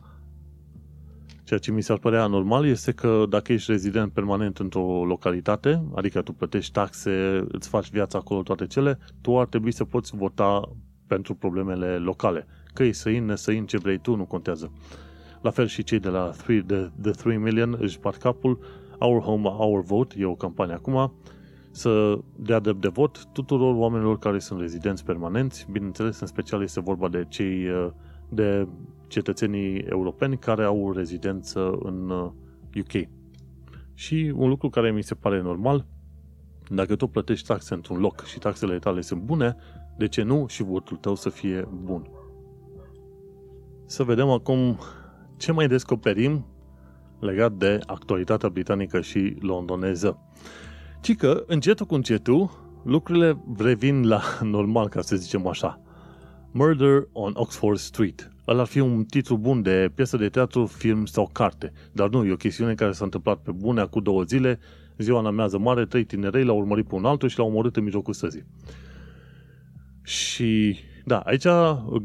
Ceea 1.43 1.59
ce 1.59 1.71
mi 1.71 1.81
s-ar 1.81 1.97
părea 1.97 2.27
normal 2.27 2.65
este 2.65 2.91
că 2.91 3.25
dacă 3.29 3.53
ești 3.53 3.71
rezident 3.71 4.11
permanent 4.11 4.57
într-o 4.57 5.05
localitate, 5.05 5.85
adică 5.95 6.21
tu 6.21 6.33
plătești 6.33 6.71
taxe, 6.71 7.45
îți 7.47 7.69
faci 7.69 7.89
viața 7.89 8.17
acolo, 8.17 8.41
toate 8.41 8.67
cele, 8.67 8.99
tu 9.21 9.39
ar 9.39 9.45
trebui 9.45 9.71
să 9.71 9.83
poți 9.83 10.15
vota 10.15 10.75
pentru 11.07 11.33
problemele 11.33 11.97
locale. 11.97 12.47
Că 12.73 12.83
e 12.83 12.91
săin, 12.91 13.25
nesăin, 13.25 13.65
ce 13.65 13.77
vrei 13.77 13.99
tu, 13.99 14.15
nu 14.15 14.25
contează. 14.25 14.71
La 15.41 15.49
fel 15.49 15.67
și 15.67 15.83
cei 15.83 15.99
de 15.99 16.09
la 16.09 16.29
3, 16.29 16.61
de, 16.61 16.91
de 16.95 17.11
3 17.11 17.37
Million 17.37 17.77
își 17.79 17.99
bat 17.99 18.17
capul, 18.17 18.59
Our 18.99 19.21
Home, 19.21 19.47
Our 19.47 19.81
Vote, 19.81 20.15
e 20.17 20.25
o 20.25 20.35
campanie 20.35 20.73
acum, 20.73 21.13
să 21.75 22.19
dea 22.35 22.59
drept 22.59 22.81
de 22.81 22.87
vot 22.87 23.25
tuturor 23.25 23.75
oamenilor 23.75 24.19
care 24.19 24.39
sunt 24.39 24.59
rezidenți 24.59 25.05
permanenți. 25.05 25.67
Bineînțeles, 25.71 26.19
în 26.19 26.27
special 26.27 26.61
este 26.61 26.79
vorba 26.79 27.09
de 27.09 27.25
cei 27.29 27.67
de 28.29 28.67
cetățenii 29.07 29.77
europeni 29.77 30.37
care 30.37 30.63
au 30.63 30.91
rezidență 30.91 31.77
în 31.79 32.09
UK. 32.79 32.93
Uh, 32.93 33.01
și 33.93 34.33
un 34.35 34.49
lucru 34.49 34.69
care 34.69 34.91
mi 34.91 35.03
se 35.03 35.15
pare 35.15 35.41
normal, 35.41 35.85
dacă 36.69 36.95
tu 36.95 37.07
plătești 37.07 37.47
taxe 37.47 37.73
într-un 37.73 37.99
loc 37.99 38.23
și 38.23 38.39
taxele 38.39 38.79
tale 38.79 39.01
sunt 39.01 39.21
bune, 39.21 39.55
de 39.97 40.07
ce 40.07 40.21
nu 40.21 40.45
și 40.47 40.63
votul 40.63 40.97
tău 40.97 41.15
să 41.15 41.29
fie 41.29 41.67
bun? 41.83 42.09
Să 43.85 44.03
vedem 44.03 44.29
acum 44.29 44.79
ce 45.37 45.51
mai 45.51 45.67
descoperim 45.67 46.45
legat 47.19 47.51
de 47.51 47.79
actualitatea 47.85 48.49
britanică 48.49 49.01
și 49.01 49.35
londoneză. 49.39 50.19
Ci 51.05 51.15
că, 51.15 51.43
încetul 51.47 51.85
cu 51.85 51.95
încetul, 51.95 52.49
lucrurile 52.83 53.37
revin 53.57 54.07
la 54.07 54.21
normal, 54.41 54.89
ca 54.89 55.01
să 55.01 55.15
zicem 55.15 55.47
așa. 55.47 55.81
Murder 56.51 57.07
on 57.11 57.31
Oxford 57.35 57.77
Street. 57.77 58.31
Ăla 58.47 58.61
ar 58.61 58.67
fi 58.67 58.79
un 58.79 59.03
titlu 59.03 59.37
bun 59.37 59.61
de 59.61 59.91
piesă 59.95 60.17
de 60.17 60.29
teatru, 60.29 60.65
film 60.65 61.05
sau 61.05 61.29
carte. 61.31 61.71
Dar 61.91 62.09
nu, 62.09 62.25
e 62.25 62.31
o 62.31 62.35
chestiune 62.35 62.73
care 62.73 62.91
s-a 62.91 63.03
întâmplat 63.03 63.37
pe 63.37 63.51
bune 63.51 63.83
cu 63.85 63.99
două 63.99 64.23
zile, 64.23 64.59
ziua 64.97 65.19
în 65.19 65.25
amiază 65.25 65.57
mare, 65.57 65.85
trei 65.85 66.03
tinerei 66.03 66.43
l-au 66.43 66.57
urmărit 66.57 66.87
pe 66.87 66.95
un 66.95 67.05
altul 67.05 67.29
și 67.29 67.37
l-au 67.37 67.47
omorât 67.47 67.75
în 67.75 67.83
mijlocul 67.83 68.13
săzii. 68.13 68.45
Și 70.03 70.77
da, 71.05 71.19
aici 71.19 71.45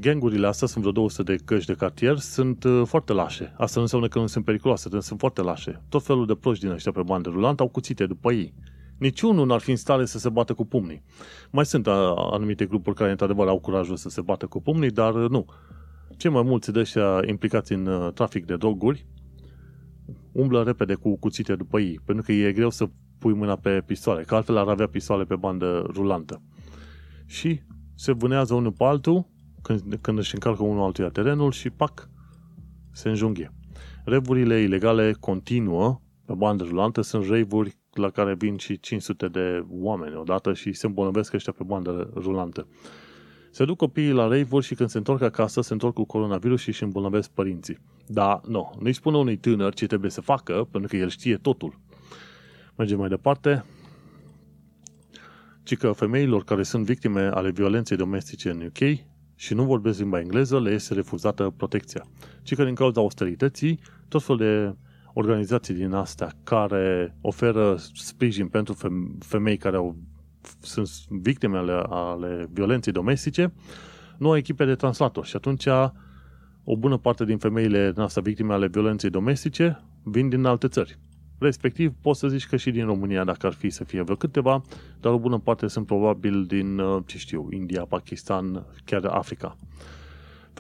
gangurile 0.01 0.47
astea, 0.47 0.67
sunt 0.67 0.81
vreo 0.81 0.93
200 0.93 1.37
de 1.37 1.43
căști 1.45 1.67
de 1.67 1.75
cartier, 1.75 2.17
sunt 2.17 2.65
uh, 2.65 2.83
foarte 2.87 3.13
lașe. 3.13 3.55
Asta 3.57 3.75
nu 3.75 3.83
înseamnă 3.83 4.09
că 4.09 4.19
nu 4.19 4.27
sunt 4.27 4.45
periculoase, 4.45 4.89
dar 4.89 5.01
sunt 5.01 5.19
foarte 5.19 5.43
lașe. 5.43 5.83
Tot 5.89 6.05
felul 6.05 6.27
de 6.27 6.35
proști 6.35 6.65
din 6.65 6.73
ăștia 6.73 6.93
pe 6.93 7.03
bandă 7.03 7.29
rulant 7.29 7.61
au 7.61 7.69
cuțite 7.69 8.07
după 8.07 8.33
ei. 8.33 8.55
Niciunul 9.01 9.47
n-ar 9.47 9.61
fi 9.61 9.71
în 9.71 9.77
stare 9.77 10.05
să 10.05 10.19
se 10.19 10.29
bată 10.29 10.55
cu 10.55 10.65
pumnii. 10.65 11.03
Mai 11.51 11.67
sunt 11.67 11.87
anumite 12.33 12.67
grupuri 12.67 12.97
care, 12.97 13.11
într-adevăr, 13.11 13.49
au 13.49 13.59
curajul 13.59 13.97
să 13.97 14.09
se 14.09 14.21
bată 14.21 14.47
cu 14.47 14.63
pumnii, 14.63 14.91
dar 14.91 15.15
uh, 15.15 15.31
nu. 15.31 15.47
Cei 16.17 16.31
mai 16.31 16.43
mulți 16.43 16.73
de 16.73 16.79
ăștia 16.79 17.21
implicați 17.27 17.73
în 17.73 17.87
uh, 17.87 18.13
trafic 18.13 18.47
de 18.47 18.57
droguri 18.57 19.07
umblă 20.33 20.63
repede 20.63 20.95
cu 20.95 21.19
cuțite 21.19 21.57
după 21.57 21.81
ei, 21.81 22.01
pentru 22.05 22.25
că 22.25 22.33
e 22.33 22.53
greu 22.53 22.71
să 22.71 22.89
pui 23.19 23.33
mâna 23.33 23.57
pe 23.57 23.83
pistoale, 23.87 24.23
că 24.23 24.35
altfel 24.35 24.57
ar 24.57 24.69
avea 24.69 24.87
pistoale 24.87 25.25
pe 25.25 25.37
bandă 25.37 25.87
rulantă. 25.93 26.43
Și 27.27 27.61
se 27.95 28.13
vânează 28.13 28.55
unul 28.55 28.73
pe 28.73 28.85
altul, 28.85 29.27
când, 29.63 29.99
când 30.01 30.19
își 30.19 30.35
încarcă 30.35 30.63
unul 30.63 30.83
altuia 30.83 31.09
terenul 31.09 31.51
și 31.51 31.71
pac, 31.71 32.09
se 32.93 33.09
înjunghe. 33.09 33.53
Revurile 34.05 34.61
ilegale 34.61 35.13
continuă 35.13 36.01
pe 36.25 36.35
bandă 36.35 36.65
rulantă, 36.65 37.01
sunt 37.01 37.27
revuri 37.27 37.79
la 37.95 38.11
care 38.11 38.35
vin 38.35 38.57
și 38.57 38.81
500 38.81 39.29
de 39.29 39.65
oameni 39.69 40.17
odată 40.17 40.55
și 40.55 40.73
se 40.73 40.87
îmbolnăvesc 40.87 41.33
ăștia 41.33 41.53
pe 41.53 41.63
bandă 41.63 42.11
rulantă. 42.15 42.67
Se 43.51 43.65
duc 43.65 43.77
copiii 43.77 44.13
la 44.13 44.23
rave 44.23 44.61
și 44.61 44.75
când 44.75 44.89
se 44.89 44.99
întorc 44.99 45.23
acasă, 45.23 45.61
se 45.61 45.73
întorc 45.73 45.95
cu 45.95 46.05
coronavirus 46.05 46.61
și 46.61 46.69
își 46.69 46.83
îmbolnăvesc 46.83 47.31
părinții. 47.31 47.79
Da, 48.07 48.41
nu. 48.47 48.73
Nu-i 48.81 48.93
spune 48.93 49.17
unui 49.17 49.37
tânăr 49.37 49.75
ce 49.75 49.87
trebuie 49.87 50.11
să 50.11 50.21
facă, 50.21 50.69
pentru 50.71 50.91
că 50.91 50.97
el 50.97 51.09
știe 51.09 51.37
totul. 51.37 51.81
Mergem 52.77 52.99
mai 52.99 53.09
departe. 53.09 53.65
Ci 55.63 55.77
că 55.77 55.93
femeilor 55.93 56.45
care 56.45 56.63
sunt 56.63 56.85
victime 56.85 57.21
ale 57.23 57.51
violenței 57.51 57.97
domestice 57.97 58.51
în 58.51 58.63
UK 58.63 58.99
și 59.35 59.55
nu 59.55 59.65
vorbesc 59.65 59.99
limba 59.99 60.21
engleză, 60.21 60.61
le 60.61 60.71
este 60.71 60.95
refuzată 60.95 61.55
protecția. 61.57 62.07
Ci 62.43 62.55
că 62.55 62.65
din 62.65 62.75
cauza 62.75 63.01
austerității, 63.01 63.81
tot 64.09 64.23
fel 64.23 64.37
de 64.37 64.75
organizații 65.13 65.75
din 65.75 65.93
astea 65.93 66.33
care 66.45 67.17
oferă 67.21 67.77
sprijin 67.95 68.49
pentru 68.49 68.77
femei 69.19 69.57
care 69.57 69.77
au, 69.77 69.97
sunt 70.61 70.89
victime 71.09 71.59
ale, 71.59 71.83
ale 71.89 72.49
violenței 72.53 72.93
domestice, 72.93 73.53
nu 74.19 74.29
au 74.29 74.37
echipe 74.37 74.65
de 74.65 74.75
translator 74.75 75.27
și 75.27 75.37
atunci 75.37 75.67
o 76.65 76.77
bună 76.77 76.97
parte 76.97 77.25
din 77.25 77.39
femeile 77.39 77.93
noastre 77.97 78.21
victime 78.21 78.53
ale 78.53 78.69
violenței 78.69 79.11
domestice 79.11 79.83
vin 80.03 80.29
din 80.29 80.45
alte 80.45 80.69
țări. 80.69 80.99
Respectiv, 81.39 81.93
poți 82.01 82.19
să 82.19 82.29
zici 82.29 82.47
că 82.47 82.57
și 82.57 82.71
din 82.71 82.85
România, 82.85 83.25
dacă 83.25 83.47
ar 83.47 83.53
fi 83.53 83.71
să 83.71 83.85
fie 83.85 84.03
vreo 84.03 84.17
câteva, 84.17 84.63
dar 85.01 85.13
o 85.13 85.19
bună 85.19 85.39
parte 85.39 85.67
sunt 85.67 85.87
probabil 85.87 86.45
din, 86.45 86.79
uh, 86.79 87.03
ce 87.07 87.19
știu, 87.19 87.49
India, 87.51 87.85
Pakistan, 87.85 88.67
chiar 88.85 89.05
Africa. 89.05 89.57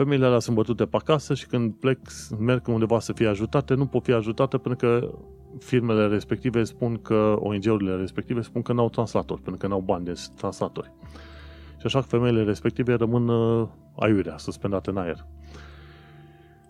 Femeile 0.01 0.26
alea 0.26 0.38
sunt 0.38 0.57
bătute 0.57 0.86
pe 0.86 0.96
acasă 0.96 1.34
și 1.34 1.46
când 1.46 1.72
plec, 1.72 1.98
merg 2.38 2.68
undeva 2.68 3.01
să 3.01 3.12
fie 3.12 3.26
ajutate, 3.26 3.74
nu 3.74 3.86
pot 3.86 4.05
fi 4.05 4.12
ajutate 4.12 4.59
pentru 4.59 4.86
că 4.86 5.11
firmele 5.59 6.07
respective 6.07 6.64
spun 6.64 7.03
că, 7.03 7.36
ONG-urile 7.38 7.96
respective 7.96 8.40
spun 8.40 8.62
că 8.62 8.72
n-au 8.72 8.88
translatori, 8.88 9.40
pentru 9.40 9.61
că 9.61 9.66
n-au 9.66 9.80
bani 9.80 10.05
de 10.05 10.12
translatori. 10.36 10.92
Și 11.78 11.86
așa 11.86 12.01
că 12.01 12.07
femeile 12.07 12.42
respective 12.42 12.94
rămân 12.94 13.28
uh, 13.28 13.68
aiurea, 13.96 14.38
suspendate 14.38 14.90
în 14.90 14.96
aer. 14.96 15.26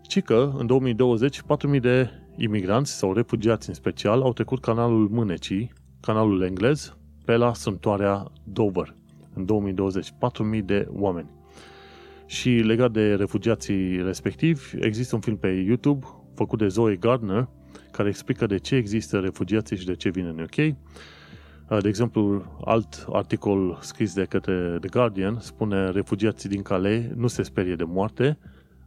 Ci 0.03 0.23
că, 0.23 0.53
în 0.57 0.67
2020, 0.67 1.41
4.000 1.75 1.81
de 1.81 2.11
imigranți 2.37 2.99
sau 2.99 3.13
refugiați 3.13 3.69
în 3.69 3.75
special 3.75 4.23
au 4.23 4.33
trecut 4.33 4.61
canalul 4.61 5.09
Mânecii, 5.09 5.73
canalul 6.01 6.43
englez, 6.43 6.97
pe 7.25 7.37
la 7.37 7.53
strâmtoarea 7.53 8.25
Dover, 8.45 8.95
în 9.35 9.45
2020. 9.45 10.11
4.000 10.11 10.65
de 10.65 10.89
oameni. 10.91 11.40
Și 12.31 12.51
legat 12.51 12.91
de 12.93 13.15
refugiații 13.15 14.03
respectivi, 14.03 14.77
există 14.81 15.15
un 15.15 15.21
film 15.21 15.37
pe 15.37 15.49
YouTube 15.49 16.07
făcut 16.35 16.59
de 16.59 16.69
Zoe 16.69 16.97
Gardner, 16.97 17.49
care 17.91 18.09
explică 18.09 18.47
de 18.47 18.59
ce 18.59 18.75
există 18.75 19.19
refugiații 19.19 19.77
și 19.77 19.87
de 19.87 19.95
ce 19.95 20.09
vin 20.11 20.27
în 20.27 20.41
UK. 20.41 20.55
De 21.83 21.89
exemplu, 21.89 22.45
alt 22.65 23.07
articol 23.13 23.79
scris 23.81 24.15
de 24.15 24.25
către 24.25 24.77
The 24.81 24.89
Guardian 24.89 25.39
spune 25.41 25.91
refugiații 25.91 26.49
din 26.49 26.63
Calais 26.63 27.05
nu 27.15 27.27
se 27.27 27.43
sperie 27.43 27.75
de 27.75 27.85
moarte, 27.85 28.39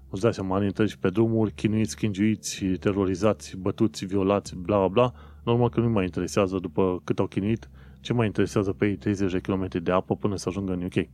îți 0.10 0.22
dai 0.22 0.34
seama, 0.34 0.56
ani 0.56 0.66
întregi 0.66 0.98
pe 0.98 1.10
drumuri, 1.10 1.52
chinuiți, 1.52 1.96
chingiuiți, 1.96 2.66
terorizați, 2.66 3.58
bătuți, 3.58 4.06
violați, 4.06 4.56
bla 4.56 4.78
bla 4.78 4.88
bla, 4.88 5.14
normal 5.44 5.70
că 5.70 5.80
nu 5.80 5.90
mai 5.90 6.04
interesează 6.04 6.58
după 6.58 7.02
cât 7.04 7.20
au 7.20 7.28
chinuit, 7.28 7.70
ce 8.00 8.14
mai 8.14 8.26
interesează 8.26 8.72
pe 8.72 8.86
ei 8.86 8.96
30 8.96 9.32
de 9.32 9.40
km 9.40 9.68
de 9.84 9.92
apă 9.92 10.16
până 10.16 10.36
să 10.36 10.50
ajungă 10.50 10.74
în 10.74 10.84
UK. 10.84 11.08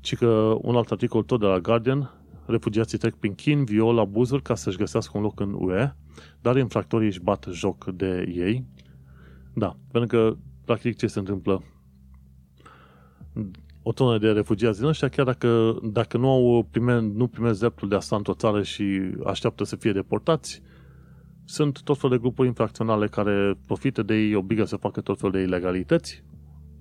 Ci 0.00 0.16
că 0.16 0.56
un 0.62 0.76
alt 0.76 0.90
articol 0.90 1.22
tot 1.22 1.40
de 1.40 1.46
la 1.46 1.58
Guardian, 1.58 2.18
refugiații 2.46 2.98
trec 2.98 3.14
prin 3.14 3.34
chin, 3.34 3.64
viol, 3.64 3.98
abuzuri 3.98 4.42
ca 4.42 4.54
să-și 4.54 4.76
găsească 4.76 5.16
un 5.16 5.22
loc 5.22 5.40
în 5.40 5.56
UE, 5.58 5.92
dar 6.40 6.56
infractorii 6.56 7.06
își 7.06 7.20
bat 7.20 7.46
joc 7.50 7.84
de 7.84 8.24
ei. 8.34 8.64
Da, 9.54 9.76
pentru 9.90 10.18
că, 10.18 10.36
practic, 10.64 10.96
ce 10.96 11.06
se 11.06 11.18
întâmplă? 11.18 11.62
O 13.82 13.92
tonă 13.92 14.18
de 14.18 14.30
refugiați 14.30 14.78
din 14.78 14.88
ăștia, 14.88 15.08
chiar 15.08 15.24
dacă, 15.24 15.78
dacă 15.82 16.16
nu, 16.16 16.28
au 16.28 16.68
prime, 16.70 17.00
nu 17.00 17.26
primesc 17.26 17.58
dreptul 17.58 17.88
de 17.88 17.94
a 17.94 18.00
sta 18.00 18.16
într-o 18.16 18.34
țară 18.34 18.62
și 18.62 19.00
așteaptă 19.26 19.64
să 19.64 19.76
fie 19.76 19.92
deportați, 19.92 20.62
sunt 21.44 21.82
tot 21.82 21.98
fel 21.98 22.10
de 22.10 22.18
grupuri 22.18 22.48
infracționale 22.48 23.06
care 23.08 23.58
profită 23.66 24.02
de 24.02 24.14
ei, 24.14 24.34
obligă 24.34 24.64
să 24.64 24.76
facă 24.76 25.00
tot 25.00 25.18
fel 25.18 25.30
de 25.30 25.40
ilegalități, 25.40 26.22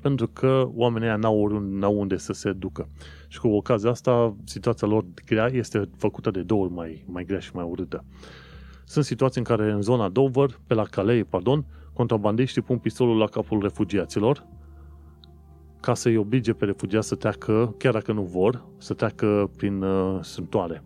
pentru 0.07 0.27
că 0.27 0.69
oamenii 0.75 1.07
aia 1.07 1.17
n-au, 1.17 1.47
n-au 1.59 1.99
unde 1.99 2.17
să 2.17 2.33
se 2.33 2.51
ducă. 2.51 2.89
Și 3.27 3.39
cu 3.39 3.47
ocazia 3.47 3.89
asta, 3.89 4.35
situația 4.43 4.87
lor 4.87 5.05
grea 5.25 5.47
este 5.47 5.89
făcută 5.97 6.31
de 6.31 6.41
două 6.41 6.63
ori 6.63 6.73
mai, 6.73 7.05
mai 7.07 7.25
grea 7.25 7.39
și 7.39 7.51
mai 7.53 7.65
urâtă. 7.69 8.05
Sunt 8.85 9.05
situații 9.05 9.39
în 9.39 9.55
care 9.55 9.71
în 9.71 9.81
zona 9.81 10.09
Dover, 10.09 10.59
pe 10.67 10.73
la 10.73 10.83
Calais, 10.83 11.25
pardon, 11.29 11.65
contrabandiștii 11.93 12.61
pun 12.61 12.77
pistolul 12.77 13.17
la 13.17 13.25
capul 13.25 13.61
refugiaților 13.61 14.45
ca 15.79 15.93
să-i 15.93 16.17
oblige 16.17 16.53
pe 16.53 16.65
refugiați 16.65 17.07
să 17.07 17.15
treacă, 17.15 17.75
chiar 17.77 17.93
dacă 17.93 18.11
nu 18.11 18.21
vor, 18.21 18.65
să 18.77 18.93
treacă 18.93 19.51
prin 19.57 19.81
uh, 19.81 20.23
sântoare. 20.23 20.83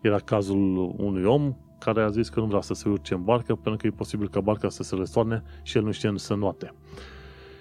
Era 0.00 0.18
cazul 0.18 0.94
unui 0.96 1.24
om 1.24 1.56
care 1.78 2.02
a 2.02 2.08
zis 2.08 2.28
că 2.28 2.40
nu 2.40 2.46
vrea 2.46 2.60
să 2.60 2.74
se 2.74 2.88
urce 2.88 3.14
în 3.14 3.24
barcă 3.24 3.54
pentru 3.54 3.76
că 3.76 3.86
e 3.86 3.90
posibil 3.90 4.28
ca 4.28 4.40
barca 4.40 4.68
să 4.68 4.82
se 4.82 4.94
răstoarne 4.94 5.42
și 5.62 5.76
el 5.76 5.82
nu 5.82 5.90
știe 5.90 6.12
să 6.16 6.34
noate. 6.34 6.74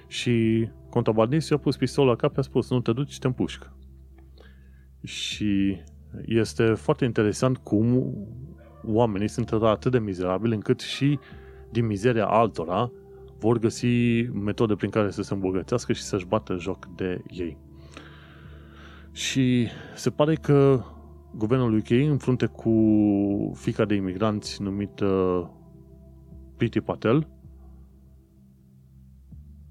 Și 0.07 0.67
contrabandistul 0.89 1.55
a 1.55 1.59
pus 1.59 1.77
pistolul 1.77 2.09
la 2.09 2.15
cap 2.15 2.33
și 2.33 2.39
a 2.39 2.41
spus, 2.41 2.69
nu 2.69 2.81
te 2.81 2.93
duci, 2.93 3.19
te 3.19 3.27
împușc. 3.27 3.71
Și 5.03 5.77
este 6.25 6.63
foarte 6.73 7.05
interesant 7.05 7.57
cum 7.57 8.13
oamenii 8.85 9.27
sunt 9.27 9.51
atât 9.51 9.91
de 9.91 9.99
mizerabili 9.99 10.53
încât 10.53 10.79
și 10.79 11.19
din 11.71 11.85
mizeria 11.85 12.25
altora 12.25 12.91
vor 13.39 13.57
găsi 13.57 14.21
metode 14.21 14.75
prin 14.75 14.89
care 14.89 15.11
să 15.11 15.21
se 15.21 15.33
îmbogățească 15.33 15.93
și 15.93 16.01
să-și 16.01 16.25
bată 16.25 16.55
joc 16.59 16.85
de 16.95 17.21
ei. 17.27 17.57
Și 19.11 19.67
se 19.95 20.09
pare 20.09 20.35
că 20.35 20.83
guvernul 21.35 21.77
UK, 21.77 21.89
în 21.89 22.17
frunte 22.17 22.45
cu 22.45 22.73
fica 23.55 23.85
de 23.85 23.93
imigranți 23.93 24.61
numită 24.61 25.51
Priti 26.57 26.81
Patel, 26.81 27.27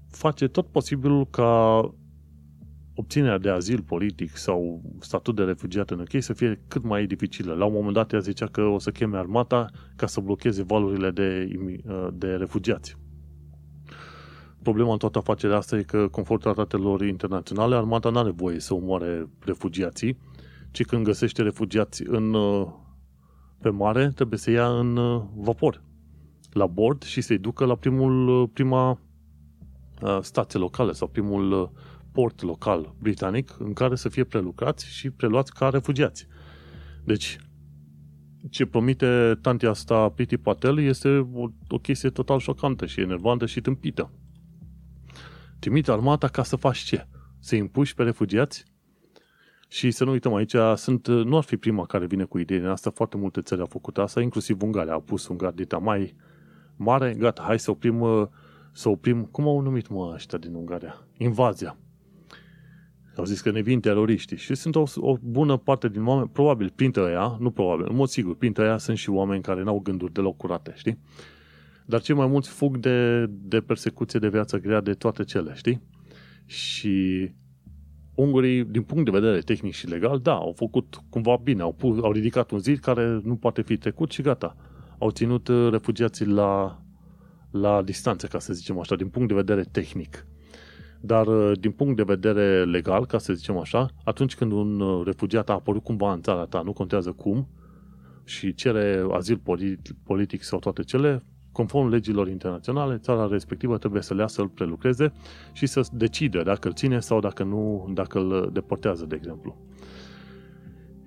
face 0.09 0.47
tot 0.47 0.67
posibilul 0.67 1.27
ca 1.29 1.81
obținerea 2.99 3.37
de 3.37 3.49
azil 3.49 3.81
politic 3.81 4.37
sau 4.37 4.81
statut 4.99 5.35
de 5.35 5.43
refugiat 5.43 5.89
în 5.89 5.99
UK 5.99 6.21
să 6.21 6.33
fie 6.33 6.61
cât 6.67 6.83
mai 6.83 7.05
dificilă. 7.05 7.53
La 7.53 7.65
un 7.65 7.73
moment 7.73 7.93
dat 7.93 8.13
ea 8.13 8.19
zicea 8.19 8.45
că 8.45 8.61
o 8.61 8.79
să 8.79 8.91
cheme 8.91 9.17
armata 9.17 9.69
ca 9.95 10.07
să 10.07 10.19
blocheze 10.19 10.63
valurile 10.63 11.11
de, 11.11 11.47
de 12.13 12.27
refugiați. 12.27 12.97
Problema 14.61 14.91
în 14.91 14.97
toată 14.97 15.17
afacerea 15.17 15.57
asta 15.57 15.77
e 15.77 15.83
că, 15.83 16.07
conform 16.07 16.39
tratatelor 16.39 17.01
internaționale, 17.01 17.75
armata 17.75 18.09
nu 18.09 18.17
are 18.17 18.29
voie 18.29 18.59
să 18.59 18.73
omoare 18.73 19.27
refugiații, 19.39 20.17
ci 20.71 20.85
când 20.85 21.03
găsește 21.03 21.41
refugiați 21.41 22.03
în, 22.07 22.35
pe 23.61 23.69
mare, 23.69 24.11
trebuie 24.15 24.39
să 24.39 24.51
ia 24.51 24.67
în 24.79 24.95
vapor 25.35 25.83
la 26.51 26.65
bord 26.65 27.03
și 27.03 27.21
să-i 27.21 27.37
ducă 27.37 27.65
la 27.65 27.75
primul, 27.75 28.47
prima 28.47 28.99
stație 30.21 30.59
locală 30.59 30.91
sau 30.91 31.07
primul 31.07 31.71
port 32.11 32.41
local 32.41 32.95
britanic 32.99 33.55
în 33.59 33.73
care 33.73 33.95
să 33.95 34.09
fie 34.09 34.23
prelucrați 34.23 34.87
și 34.87 35.09
preluați 35.09 35.53
ca 35.53 35.69
refugiați. 35.69 36.27
Deci, 37.03 37.37
ce 38.49 38.65
promite 38.65 39.37
tantia 39.41 39.69
asta 39.69 40.09
Piti 40.09 40.37
Patel 40.37 40.79
este 40.79 41.29
o, 41.33 41.47
o 41.67 41.77
chestie 41.77 42.09
total 42.09 42.39
șocantă 42.39 42.85
și 42.85 43.01
enervantă 43.01 43.45
și 43.45 43.61
tâmpită. 43.61 44.11
Trimite 45.59 45.91
armata 45.91 46.27
ca 46.27 46.43
să 46.43 46.55
faci 46.55 46.77
ce? 46.77 47.07
Să 47.39 47.55
împuși 47.55 47.95
pe 47.95 48.03
refugiați? 48.03 48.63
Și 49.67 49.91
să 49.91 50.03
nu 50.03 50.11
uităm 50.11 50.33
aici, 50.33 50.55
sunt, 50.75 51.07
nu 51.07 51.37
ar 51.37 51.43
fi 51.43 51.57
prima 51.57 51.85
care 51.85 52.05
vine 52.05 52.23
cu 52.23 52.37
idei 52.37 52.57
din 52.57 52.67
asta, 52.67 52.89
foarte 52.89 53.17
multe 53.17 53.41
țări 53.41 53.61
au 53.61 53.67
făcut 53.67 53.97
asta, 53.97 54.21
inclusiv 54.21 54.61
Ungaria 54.61 54.93
a 54.93 54.99
pus 54.99 55.27
un 55.27 55.37
gard 55.37 55.55
de 55.55 55.75
mai 55.75 56.15
mare, 56.75 57.13
gata, 57.13 57.41
hai 57.41 57.59
să 57.59 57.71
oprim, 57.71 58.29
să 58.71 58.89
oprim, 58.89 59.23
cum 59.23 59.47
au 59.47 59.59
numit 59.59 59.87
mă 59.87 60.11
ăștia 60.13 60.37
din 60.37 60.53
Ungaria? 60.53 61.07
Invazia. 61.17 61.77
Au 63.15 63.25
zis 63.25 63.41
că 63.41 63.51
ne 63.51 63.61
vin 63.61 63.79
teroriștii 63.79 64.37
și 64.37 64.55
sunt 64.55 64.75
o, 64.75 64.83
o 64.95 65.17
bună 65.21 65.57
parte 65.57 65.89
din 65.89 66.05
oameni, 66.05 66.29
probabil 66.29 66.71
printre 66.75 67.01
ăia, 67.01 67.37
nu 67.39 67.51
probabil, 67.51 67.85
în 67.89 67.95
mod 67.95 68.07
sigur, 68.07 68.35
printre 68.35 68.63
ăia 68.63 68.77
sunt 68.77 68.97
și 68.97 69.09
oameni 69.09 69.41
care 69.41 69.63
n-au 69.63 69.79
gânduri 69.79 70.13
deloc 70.13 70.37
curate, 70.37 70.73
știi? 70.75 70.99
Dar 71.85 72.01
cei 72.01 72.15
mai 72.15 72.27
mulți 72.27 72.49
fug 72.49 72.77
de, 72.77 73.25
de 73.29 73.59
persecuție, 73.59 74.19
de 74.19 74.29
viață 74.29 74.57
grea, 74.57 74.81
de 74.81 74.93
toate 74.93 75.23
cele, 75.23 75.53
știi? 75.55 75.81
Și 76.45 77.29
ungurii, 78.15 78.63
din 78.63 78.81
punct 78.81 79.05
de 79.05 79.19
vedere 79.19 79.39
tehnic 79.39 79.73
și 79.73 79.87
legal, 79.87 80.19
da, 80.19 80.33
au 80.33 80.53
făcut 80.55 81.03
cumva 81.09 81.39
bine, 81.43 81.61
au, 81.61 81.73
pus, 81.73 82.03
au 82.03 82.11
ridicat 82.11 82.51
un 82.51 82.59
zid 82.59 82.79
care 82.79 83.21
nu 83.23 83.35
poate 83.35 83.61
fi 83.61 83.77
trecut 83.77 84.11
și 84.11 84.21
gata. 84.21 84.55
Au 84.97 85.09
ținut 85.09 85.47
uh, 85.47 85.71
refugiații 85.71 86.25
la, 86.25 86.81
la 87.51 87.81
distanță, 87.81 88.27
ca 88.27 88.39
să 88.39 88.53
zicem 88.53 88.79
așa, 88.79 88.95
din 88.95 89.07
punct 89.07 89.27
de 89.27 89.33
vedere 89.33 89.63
tehnic. 89.71 90.25
Dar 91.01 91.27
uh, 91.27 91.59
din 91.59 91.71
punct 91.71 91.95
de 91.95 92.03
vedere 92.03 92.65
legal, 92.65 93.05
ca 93.05 93.17
să 93.17 93.33
zicem 93.33 93.57
așa, 93.57 93.89
atunci 94.03 94.35
când 94.35 94.51
un 94.51 94.79
uh, 94.79 95.05
refugiat 95.05 95.49
a 95.49 95.53
apărut 95.53 95.83
cumva 95.83 96.13
în 96.13 96.21
țara 96.21 96.45
ta, 96.45 96.61
nu 96.61 96.73
contează 96.73 97.11
cum, 97.11 97.47
și 98.23 98.53
cere 98.53 99.05
azil 99.11 99.41
politic 100.03 100.43
sau 100.43 100.59
toate 100.59 100.83
cele, 100.83 101.23
conform 101.51 101.87
legilor 101.87 102.27
internaționale, 102.27 102.97
țara 102.97 103.27
respectivă 103.27 103.77
trebuie 103.77 104.01
să 104.01 104.13
le 104.13 104.21
ia 104.21 104.27
să-l 104.27 104.47
prelucreze 104.47 105.11
și 105.53 105.65
să 105.65 105.87
decide 105.91 106.41
dacă 106.43 106.67
îl 106.67 106.73
ține 106.73 106.99
sau 106.99 107.19
dacă 107.19 107.43
nu, 107.43 107.89
dacă 107.93 108.19
îl 108.19 108.49
deportează, 108.53 109.05
de 109.05 109.15
exemplu. 109.15 109.57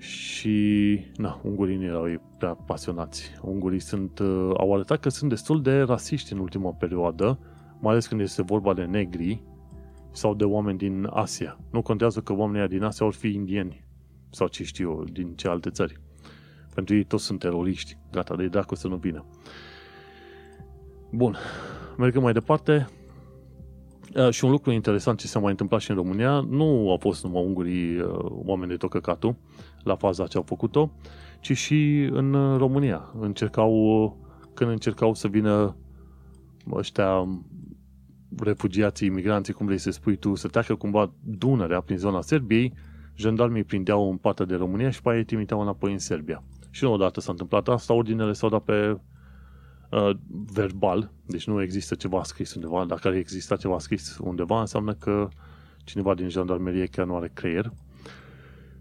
Și, 0.02 1.00
na, 1.16 1.40
ungurii 1.42 1.76
nu 1.76 1.84
erau 1.84 2.22
prea 2.38 2.54
pasionați. 2.54 3.32
Ungurii 3.42 3.80
sunt, 3.80 4.18
uh, 4.18 4.50
au 4.56 4.74
arătat 4.74 5.00
că 5.00 5.08
sunt 5.08 5.30
destul 5.30 5.62
de 5.62 5.80
rasiști 5.80 6.32
în 6.32 6.38
ultima 6.38 6.70
perioadă, 6.70 7.38
mai 7.80 7.92
ales 7.92 8.06
când 8.06 8.20
este 8.20 8.42
vorba 8.42 8.74
de 8.74 8.84
negri 8.84 9.42
sau 10.10 10.34
de 10.34 10.44
oameni 10.44 10.78
din 10.78 11.08
Asia. 11.10 11.58
Nu 11.70 11.82
contează 11.82 12.20
că 12.20 12.32
oamenii 12.32 12.68
din 12.68 12.82
Asia 12.82 13.06
ar 13.06 13.12
fi 13.12 13.28
indieni 13.28 13.84
sau 14.30 14.46
ce 14.46 14.64
știu 14.64 14.90
eu, 14.90 15.04
din 15.04 15.34
ce 15.34 15.48
alte 15.48 15.70
țări. 15.70 16.00
Pentru 16.74 16.94
ei 16.94 17.04
toți 17.04 17.24
sunt 17.24 17.38
teroriști. 17.38 17.96
Gata, 18.10 18.36
de 18.36 18.46
dracu 18.46 18.74
să 18.74 18.88
nu 18.88 18.96
vină. 18.96 19.24
Bun, 21.10 21.36
mergem 21.96 22.22
mai 22.22 22.32
departe. 22.32 22.88
Uh, 24.16 24.30
și 24.30 24.44
un 24.44 24.50
lucru 24.50 24.70
interesant 24.70 25.18
ce 25.18 25.26
s-a 25.26 25.38
mai 25.38 25.50
întâmplat 25.50 25.80
și 25.80 25.90
în 25.90 25.96
România, 25.96 26.40
nu 26.40 26.90
au 26.90 26.96
fost 26.96 27.24
numai 27.24 27.42
ungurii 27.44 28.00
uh, 28.00 28.14
oameni 28.28 28.70
de 28.70 28.76
tocăcatul 28.76 29.36
la 29.84 29.96
faza 29.96 30.26
ce 30.26 30.36
au 30.36 30.42
făcut-o, 30.42 30.90
ci 31.40 31.56
și 31.56 32.08
în 32.12 32.56
România. 32.56 33.12
Încercau, 33.20 34.16
când 34.54 34.70
încercau 34.70 35.14
să 35.14 35.28
vină 35.28 35.76
ăștia 36.70 37.28
refugiații, 38.38 39.06
imigranții, 39.06 39.52
cum 39.52 39.66
vrei 39.66 39.78
să 39.78 39.90
spui 39.90 40.16
tu, 40.16 40.34
să 40.34 40.48
treacă 40.48 40.74
cumva 40.74 41.12
Dunărea 41.20 41.80
prin 41.80 41.96
zona 41.96 42.20
Serbiei, 42.20 42.72
jandarmii 43.14 43.64
prindeau 43.64 44.10
în 44.10 44.16
partea 44.16 44.44
de 44.44 44.54
România 44.54 44.90
și 44.90 45.02
pe 45.02 45.08
aia 45.08 45.18
îi 45.18 45.24
trimiteau 45.24 45.60
înapoi 45.60 45.92
în 45.92 45.98
Serbia. 45.98 46.42
Și 46.70 46.84
nu 46.84 46.92
odată 46.92 47.20
s-a 47.20 47.30
întâmplat 47.30 47.68
asta, 47.68 47.94
ordinele 47.94 48.32
s-au 48.32 48.48
dat 48.48 48.62
pe 48.62 49.00
uh, 49.90 50.10
verbal, 50.52 51.12
deci 51.26 51.46
nu 51.46 51.62
există 51.62 51.94
ceva 51.94 52.22
scris 52.22 52.54
undeva. 52.54 52.84
Dacă 52.84 53.08
ar 53.08 53.14
exista 53.14 53.56
ceva 53.56 53.78
scris 53.78 54.18
undeva, 54.20 54.60
înseamnă 54.60 54.94
că 54.94 55.28
cineva 55.84 56.14
din 56.14 56.28
jandarmerie 56.28 56.86
chiar 56.86 57.06
nu 57.06 57.16
are 57.16 57.30
creier. 57.34 57.72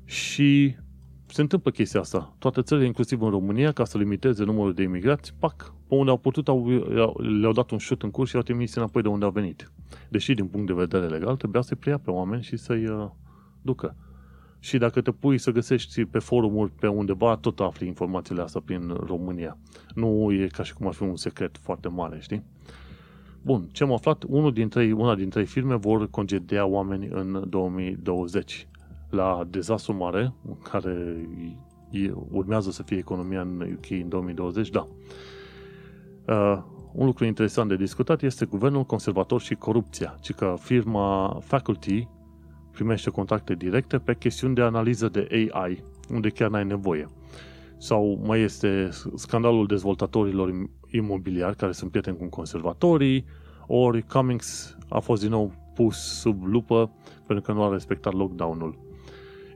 Și 0.06 0.76
se 1.32 1.42
întâmplă 1.42 1.72
chestia 1.72 2.00
asta. 2.00 2.34
Toate 2.40 2.62
țările, 2.62 2.86
inclusiv 2.86 3.22
în 3.22 3.30
România, 3.30 3.72
ca 3.72 3.86
să 3.86 3.98
limiteze 3.98 4.44
numărul 4.44 4.74
de 4.74 4.82
imigrați, 4.82 5.34
pac, 5.40 5.74
pe 5.88 5.96
unde 5.96 6.12
au 6.12 6.18
putut, 6.18 6.48
au, 6.48 6.68
le-au 7.18 7.52
dat 7.52 7.72
un 7.72 7.78
șut 7.78 8.04
în 8.04 8.12
curs 8.12 8.30
și 8.30 8.36
au 8.36 8.42
trimis 8.42 8.76
înapoi 8.76 9.02
de 9.02 9.08
unde 9.08 9.26
au 9.26 9.32
venit. 9.32 9.72
Deși, 10.10 10.34
din 10.34 10.48
punct 10.48 10.68
de 10.68 10.74
vedere 10.74 11.08
legal, 11.08 11.36
trebuia 11.36 11.62
să-i 11.62 11.78
preia 11.78 11.98
pe 11.98 12.12
oameni 12.12 12.44
și 12.44 12.58
să-i 12.58 12.86
uh, 12.86 13.10
ducă. 13.62 13.96
Și 14.60 14.78
dacă 14.78 15.02
te 15.02 15.12
pui 15.12 15.38
să 15.38 15.52
găsești 15.52 16.06
pe 16.06 16.20
forumuri 16.20 16.72
pe 16.72 16.88
undeva, 16.88 17.36
tot 17.36 17.60
afli 17.60 17.88
informațiile 17.88 18.42
astea 18.42 18.62
prin 18.66 18.88
România. 19.06 19.58
Nu 19.96 20.32
e 20.32 20.48
ca 20.48 20.64
și 20.64 20.74
cum 20.74 20.88
ar 20.88 20.94
fi 20.94 21.04
un 21.04 21.16
secret 21.16 21.58
foarte 21.58 21.88
mare, 21.88 22.20
știi? 22.22 22.44
Bun, 23.42 23.70
ce 23.72 23.84
am 23.84 23.94
aflat? 23.94 24.24
Unul 24.28 24.54
din 24.54 24.70
trei, 24.70 24.92
una 24.92 25.16
din 25.16 25.30
trei 25.30 25.46
firme 25.46 25.76
vor 25.76 26.10
concedea 26.10 26.66
oameni 26.66 27.08
în 27.12 27.44
2020 27.50 28.68
la 29.12 29.44
dezastru 29.50 29.94
mare, 29.96 30.34
care 30.64 31.28
urmează 32.32 32.72
să 32.72 32.84
fie 32.84 32.98
economia 32.98 33.42
în 33.42 33.76
UK 33.76 33.90
în 33.90 34.10
2020, 34.10 34.70
da. 34.70 34.88
Uh, 36.28 36.64
un 36.94 37.06
lucru 37.06 37.26
interesant 37.26 37.70
de 37.70 37.76
discutat 37.76 38.22
este 38.22 38.46
guvernul 38.46 38.84
conservator 38.84 39.42
și 39.42 39.56
corupția, 39.56 40.16
ci 40.22 40.34
că 40.34 40.56
firma 40.60 41.38
Faculty 41.42 42.08
primește 42.72 43.10
contacte 43.10 43.56
directe 43.56 43.98
pe 43.98 44.16
chestiuni 44.16 44.56
de 44.56 44.62
analiză 44.62 45.10
de 45.10 45.50
AI, 45.54 45.84
unde 46.10 46.30
chiar 46.30 46.50
n-ai 46.50 46.66
nevoie. 46.66 47.06
Sau 47.78 48.22
mai 48.26 48.40
este 48.40 48.90
scandalul 49.16 49.68
dezvoltatorilor 49.68 50.70
imobiliari 50.92 51.56
care 51.56 51.72
sunt 51.72 51.90
prieteni 51.90 52.18
cu 52.18 52.26
conservatorii, 52.26 53.26
ori 53.68 54.02
Cummings 54.02 54.78
a 54.90 55.00
fost 55.00 55.22
din 55.22 55.32
nou 55.32 55.52
pus 55.74 56.20
sub 56.20 56.44
lupă 56.44 56.92
pentru 57.26 57.46
că 57.46 57.52
nu 57.52 57.64
a 57.64 57.72
respectat 57.72 58.14
lockdown-ul. 58.14 58.91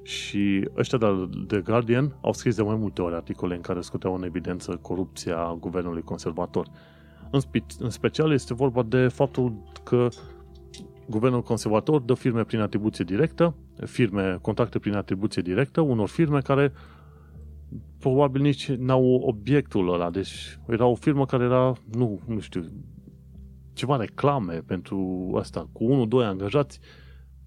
Și 0.05 0.69
ăștia 0.77 0.97
de 0.97 1.07
The 1.47 1.59
Guardian 1.59 2.15
au 2.21 2.33
scris 2.33 2.55
de 2.55 2.61
mai 2.61 2.75
multe 2.75 3.01
ori 3.01 3.15
articole 3.15 3.55
în 3.55 3.61
care 3.61 3.81
scoteau 3.81 4.15
în 4.15 4.23
evidență 4.23 4.79
corupția 4.81 5.57
guvernului 5.59 6.01
conservator. 6.01 6.67
În, 7.31 7.39
spe- 7.39 7.65
în 7.79 7.89
special 7.89 8.31
este 8.31 8.53
vorba 8.53 8.83
de 8.83 9.07
faptul 9.07 9.63
că 9.83 10.07
guvernul 11.09 11.41
conservator 11.41 12.01
dă 12.01 12.13
firme 12.13 12.43
prin 12.43 12.59
atribuție 12.59 13.05
directă, 13.05 13.55
firme, 13.85 14.37
contacte 14.41 14.79
prin 14.79 14.93
atribuție 14.93 15.41
directă, 15.41 15.81
unor 15.81 16.07
firme 16.07 16.39
care 16.39 16.73
probabil 17.99 18.41
nici 18.41 18.71
n-au 18.71 19.13
obiectul 19.13 19.93
ăla. 19.93 20.09
Deci 20.09 20.59
era 20.67 20.85
o 20.85 20.95
firmă 20.95 21.25
care 21.25 21.43
era, 21.43 21.73
nu, 21.91 22.19
nu 22.25 22.39
știu, 22.39 22.65
ceva 23.73 23.95
reclame 23.95 24.53
pentru 24.65 25.29
asta, 25.39 25.69
cu 25.71 26.07
1-2 26.23 26.25
angajați, 26.25 26.79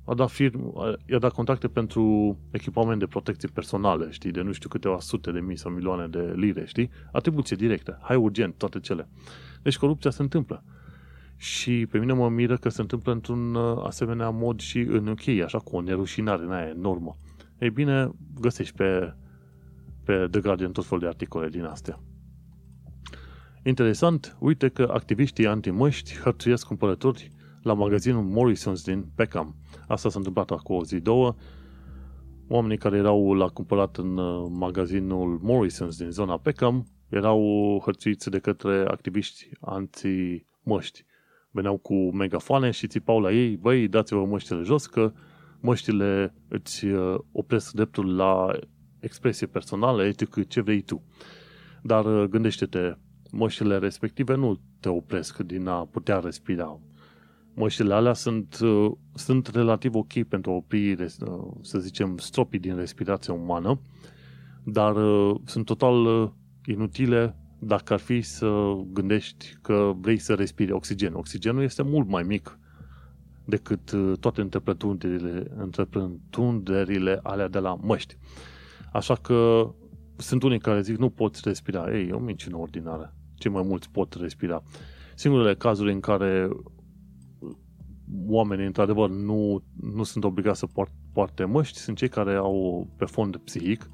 a 0.09 0.15
dat, 0.15 0.31
firm, 0.31 0.73
i-a 1.07 1.19
dat 1.19 1.33
contacte 1.33 1.69
pentru 1.69 2.37
echipament 2.51 2.99
de 2.99 3.07
protecție 3.07 3.49
personală, 3.55 4.11
știi, 4.11 4.31
de 4.31 4.41
nu 4.41 4.53
știu 4.53 4.69
câteva 4.69 4.99
sute 5.01 5.31
de 5.31 5.41
mii 5.41 5.59
sau 5.59 5.71
milioane 5.71 6.07
de 6.07 6.33
lire, 6.37 6.65
știi? 6.67 6.91
Atribuție 7.13 7.57
directă, 7.57 7.99
hai 8.03 8.17
urgent, 8.17 8.55
toate 8.55 8.81
cele. 8.81 9.09
Deci 9.63 9.79
corupția 9.79 10.11
se 10.11 10.23
întâmplă. 10.23 10.65
Și 11.37 11.87
pe 11.91 11.99
mine 11.99 12.13
mă 12.13 12.29
miră 12.29 12.57
că 12.57 12.69
se 12.69 12.81
întâmplă 12.81 13.13
într-un 13.13 13.55
uh, 13.55 13.85
asemenea 13.85 14.31
mod 14.31 14.61
și 14.61 14.79
în 14.79 15.07
UK, 15.07 15.29
așa 15.45 15.59
cu 15.59 15.77
o 15.77 15.81
nerușinare 15.81 16.43
în 16.43 16.53
aia 16.53 16.69
enormă. 16.69 17.17
Ei 17.59 17.71
bine, 17.71 18.11
găsești 18.41 18.75
pe, 18.75 19.15
pe 20.05 20.29
The 20.31 20.41
Guardian 20.41 20.73
tot 20.73 20.85
fel 20.85 20.99
de 20.99 21.07
articole 21.07 21.49
din 21.49 21.65
astea. 21.65 22.01
Interesant, 23.63 24.37
uite 24.41 24.69
că 24.69 24.91
activiștii 24.93 25.47
antimăști 25.47 26.15
hărțuiesc 26.15 26.67
cumpărători 26.67 27.33
la 27.69 27.75
magazinul 27.75 28.23
Morrison's 28.23 28.85
din 28.85 29.05
Peckham. 29.15 29.57
Asta 29.89 30.09
s-a 30.09 30.19
întâmplat 30.19 30.51
acum 30.51 30.77
o 30.77 30.85
zi, 30.85 31.01
două. 31.01 31.35
Oamenii 32.49 32.79
care 32.79 32.97
erau 32.97 33.35
la 33.35 33.49
cumpărat 33.49 33.97
în 33.97 34.17
uh, 34.17 34.51
magazinul 34.51 35.41
Morrison's 35.41 35.97
din 35.99 36.11
zona 36.11 36.39
Peckham 36.39 36.87
erau 37.09 37.41
hărțuiți 37.85 38.31
de 38.31 38.39
către 38.39 38.85
activiști 38.87 39.49
anti-măști. 39.61 41.05
Veneau 41.51 41.77
cu 41.77 41.95
megafoane 41.95 42.71
și 42.71 42.87
țipau 42.87 43.21
la 43.21 43.33
ei, 43.33 43.57
băi, 43.57 43.89
dați-vă 43.89 44.25
măștile 44.25 44.63
jos 44.63 44.87
că 44.87 45.13
măștile 45.61 46.35
îți 46.49 46.87
uh, 46.87 47.19
opresc 47.33 47.73
dreptul 47.73 48.17
la 48.17 48.51
expresie 49.01 49.47
personală, 49.47 50.05
etică, 50.05 50.43
ce 50.43 50.61
vrei 50.61 50.81
tu. 50.81 51.03
Dar 51.83 52.05
uh, 52.05 52.29
gândește-te, 52.29 52.97
măștile 53.31 53.79
respective 53.79 54.35
nu 54.35 54.61
te 54.81 54.89
opresc 54.89 55.39
din 55.39 55.67
a 55.67 55.85
putea 55.85 56.19
respira 56.19 56.81
măștile 57.59 57.95
alea 57.95 58.13
sunt, 58.13 58.59
uh, 58.63 58.91
sunt 59.15 59.47
relativ 59.47 59.95
ok 59.95 60.23
pentru 60.23 60.51
a 60.51 60.55
opri, 60.55 60.93
uh, 60.93 61.07
să 61.61 61.79
zicem, 61.79 62.17
stropii 62.17 62.59
din 62.59 62.77
respirația 62.77 63.35
umană, 63.35 63.81
dar 64.65 64.97
uh, 64.97 65.37
sunt 65.45 65.65
total 65.65 66.33
inutile 66.67 67.37
dacă 67.59 67.93
ar 67.93 67.99
fi 67.99 68.21
să 68.21 68.77
gândești 68.93 69.57
că 69.63 69.93
vrei 70.01 70.19
să 70.19 70.35
respiri 70.35 70.73
oxigen. 70.73 71.15
Oxigenul 71.15 71.63
este 71.63 71.83
mult 71.83 72.09
mai 72.09 72.23
mic 72.23 72.59
decât 73.45 73.95
toate 74.21 74.41
întreprinderile, 74.41 75.51
întreprinderile 75.57 77.21
alea 77.23 77.49
de 77.49 77.59
la 77.59 77.75
măști. 77.75 78.17
Așa 78.93 79.15
că 79.15 79.71
sunt 80.17 80.43
unii 80.43 80.59
care 80.59 80.81
zic 80.81 80.97
nu 80.97 81.11
poți 81.11 81.41
respira. 81.45 81.95
Ei, 81.95 82.09
e 82.09 82.13
o 82.13 82.19
minciună 82.19 82.57
ordinară. 82.57 83.15
Cei 83.35 83.51
mai 83.51 83.63
mulți 83.63 83.91
pot 83.91 84.15
respira. 84.15 84.63
Singurele 85.15 85.55
cazuri 85.55 85.93
în 85.93 86.01
care 86.01 86.49
oamenii, 88.27 88.67
într-adevăr, 88.67 89.09
nu, 89.09 89.63
nu 89.81 90.03
sunt 90.03 90.25
obligați 90.25 90.59
să 90.59 90.67
poart, 90.67 90.93
poarte 91.13 91.45
măști, 91.45 91.79
sunt 91.79 91.97
cei 91.97 92.09
care 92.09 92.35
au 92.35 92.89
pe 92.97 93.05
fond 93.05 93.37
psihic, 93.37 93.91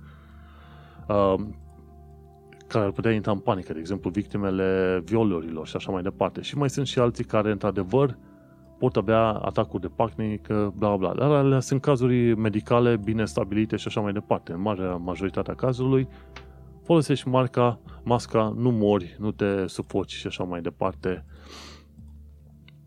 uh, 1.09 1.35
care 2.67 2.85
ar 2.85 2.91
putea 2.91 3.13
intra 3.13 3.33
în 3.33 3.39
panică, 3.39 3.73
de 3.73 3.79
exemplu, 3.79 4.11
victimele 4.11 5.01
violurilor 5.05 5.67
și 5.67 5.77
așa 5.77 5.93
mai 5.93 6.03
departe. 6.03 6.41
Și 6.41 6.57
mai 6.57 6.71
sunt 6.71 6.87
și 6.87 6.99
alții 6.99 7.25
care, 7.25 7.51
într-adevăr, 7.51 8.19
pot 8.79 8.97
avea 8.97 9.21
atacuri 9.21 9.83
de 9.83 9.91
panică, 9.97 10.75
bla 10.77 10.97
bla. 10.97 11.15
Dar 11.15 11.31
alea 11.31 11.61
sunt 11.61 11.81
cazuri 11.81 12.35
medicale 12.35 12.97
bine 12.97 13.25
stabilite 13.25 13.77
și 13.77 13.87
așa 13.87 14.01
mai 14.01 14.13
departe. 14.13 14.53
În 14.53 14.61
marea 14.61 14.97
majoritatea 14.97 15.55
cazului, 15.55 16.09
folosești 16.83 17.29
marca, 17.29 17.81
masca, 18.03 18.55
nu 18.57 18.71
mori, 18.71 19.17
nu 19.19 19.31
te 19.31 19.67
sufoci 19.67 20.13
și 20.13 20.27
așa 20.27 20.45
mai 20.45 20.61
departe 20.61 21.25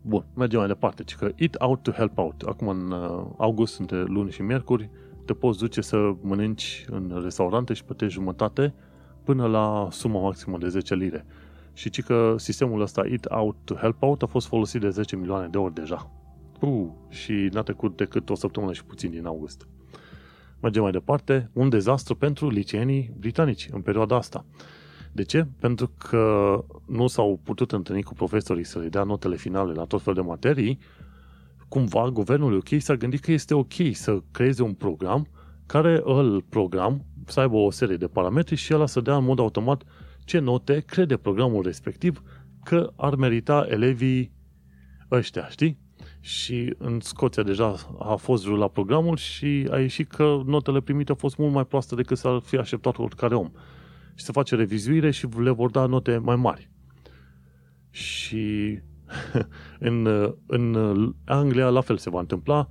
Bun, 0.02 0.24
mergem 0.34 0.58
mai 0.58 0.68
departe. 0.68 1.02
Ci 1.02 1.14
că 1.14 1.30
Eat 1.36 1.54
Out 1.58 1.82
to 1.82 1.90
Help 1.90 2.18
Out. 2.18 2.42
Acum 2.42 2.68
în 2.68 2.90
uh, 2.90 3.26
august, 3.36 3.78
între 3.78 4.02
luni 4.02 4.30
și 4.30 4.42
miercuri, 4.42 4.90
te 5.24 5.32
poți 5.34 5.58
duce 5.58 5.80
să 5.80 6.12
mănânci 6.20 6.84
în 6.90 7.20
restaurante 7.22 7.72
și 7.72 7.84
plătești 7.84 8.14
jumătate 8.14 8.74
până 9.24 9.46
la 9.46 9.88
suma 9.90 10.20
maximă 10.20 10.58
de 10.58 10.68
10 10.68 10.94
lire. 10.94 11.26
Și 11.72 11.90
ci 11.90 12.02
că 12.02 12.34
sistemul 12.38 12.80
ăsta 12.80 13.02
Eat 13.06 13.26
Out 13.30 13.56
to 13.64 13.74
Help 13.74 14.02
Out 14.02 14.22
a 14.22 14.26
fost 14.26 14.46
folosit 14.46 14.80
de 14.80 14.88
10 14.88 15.16
milioane 15.16 15.48
de 15.48 15.58
ori 15.58 15.74
deja. 15.74 16.10
Uh, 16.60 16.86
și 17.08 17.48
n-a 17.52 17.62
trecut 17.62 17.96
decât 17.96 18.30
o 18.30 18.34
săptămână 18.34 18.72
și 18.72 18.84
puțin 18.84 19.10
din 19.10 19.26
august. 19.26 19.68
Mergem 20.60 20.82
mai 20.82 20.90
departe. 20.90 21.50
Un 21.52 21.68
dezastru 21.68 22.14
pentru 22.14 22.50
licenii 22.50 23.12
britanici 23.18 23.68
în 23.72 23.80
perioada 23.80 24.16
asta. 24.16 24.44
De 25.18 25.24
ce? 25.24 25.46
Pentru 25.60 25.90
că 25.98 26.64
nu 26.86 27.06
s-au 27.06 27.40
putut 27.44 27.72
întâlni 27.72 28.02
cu 28.02 28.14
profesorii 28.14 28.64
să 28.64 28.78
le 28.78 28.88
dea 28.88 29.02
notele 29.02 29.36
finale 29.36 29.72
la 29.72 29.84
tot 29.84 30.02
fel 30.02 30.14
de 30.14 30.20
materii, 30.20 30.78
cumva 31.68 32.10
guvernul 32.10 32.56
UK 32.56 32.68
s-a 32.78 32.94
gândit 32.94 33.20
că 33.20 33.32
este 33.32 33.54
ok 33.54 33.72
să 33.92 34.22
creeze 34.30 34.62
un 34.62 34.72
program 34.72 35.28
care 35.66 36.00
îl 36.04 36.42
program 36.48 37.04
să 37.26 37.40
aibă 37.40 37.56
o 37.56 37.70
serie 37.70 37.96
de 37.96 38.06
parametri 38.06 38.54
și 38.54 38.74
ăla 38.74 38.86
să 38.86 39.00
dea 39.00 39.16
în 39.16 39.24
mod 39.24 39.38
automat 39.38 39.82
ce 40.24 40.38
note 40.38 40.80
crede 40.80 41.16
programul 41.16 41.62
respectiv 41.62 42.22
că 42.64 42.92
ar 42.96 43.14
merita 43.14 43.66
elevii 43.68 44.32
ăștia, 45.10 45.48
știi? 45.48 45.78
Și 46.20 46.74
în 46.78 47.00
Scoția 47.00 47.42
deja 47.42 47.74
a 47.98 48.14
fost 48.14 48.46
la 48.46 48.68
programul 48.68 49.16
și 49.16 49.68
a 49.70 49.78
ieșit 49.78 50.10
că 50.10 50.40
notele 50.46 50.80
primite 50.80 51.10
au 51.10 51.16
fost 51.16 51.36
mult 51.36 51.52
mai 51.52 51.66
proaste 51.66 51.94
decât 51.94 52.18
s-ar 52.18 52.38
fi 52.38 52.56
așteptat 52.56 52.98
oricare 52.98 53.34
om 53.34 53.50
și 54.18 54.24
se 54.24 54.32
face 54.32 54.56
revizuire 54.56 55.10
și 55.10 55.28
le 55.36 55.50
vor 55.50 55.70
da 55.70 55.86
note 55.86 56.16
mai 56.16 56.36
mari. 56.36 56.70
Și 57.90 58.78
în, 59.88 60.06
în 60.46 60.76
Anglia 61.24 61.68
la 61.68 61.80
fel 61.80 61.96
se 61.96 62.10
va 62.10 62.20
întâmpla, 62.20 62.68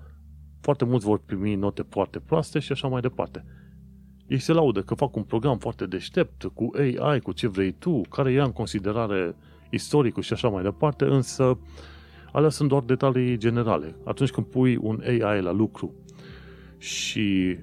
foarte 0.62 0.86
mulți 0.86 1.06
vor 1.06 1.20
primi 1.26 1.56
note 1.56 1.86
foarte 1.90 2.20
proaste 2.20 2.60
și 2.60 2.72
așa 2.72 2.88
mai 2.88 3.02
departe. 3.02 3.46
Ei 4.28 4.40
se 4.40 4.54
laudă 4.54 4.82
că 4.82 4.94
fac 4.94 5.16
un 5.16 5.24
program 5.24 5.58
foarte 5.58 5.86
deștept, 5.86 6.44
cu 6.54 6.70
AI, 6.76 7.20
cu 7.20 7.32
ce 7.32 7.48
vrei 7.48 7.72
tu, 7.72 8.02
care 8.10 8.32
ia 8.32 8.44
în 8.44 8.52
considerare 8.52 9.36
istoricul 9.70 10.24
și 10.24 10.34
așa 10.34 10.50
mai 10.50 10.64
departe, 10.64 11.06
însă 11.06 11.60
alea 12.32 12.50
sunt 12.50 12.70
doar 12.70 12.82
detalii 12.82 13.38
generale. 13.38 13.96
Atunci 14.04 14.32
când 14.32 14.46
pui 14.46 14.76
un 14.76 15.02
AI 15.06 15.42
la 15.42 15.52
lucru 15.52 15.94
și 16.78 17.58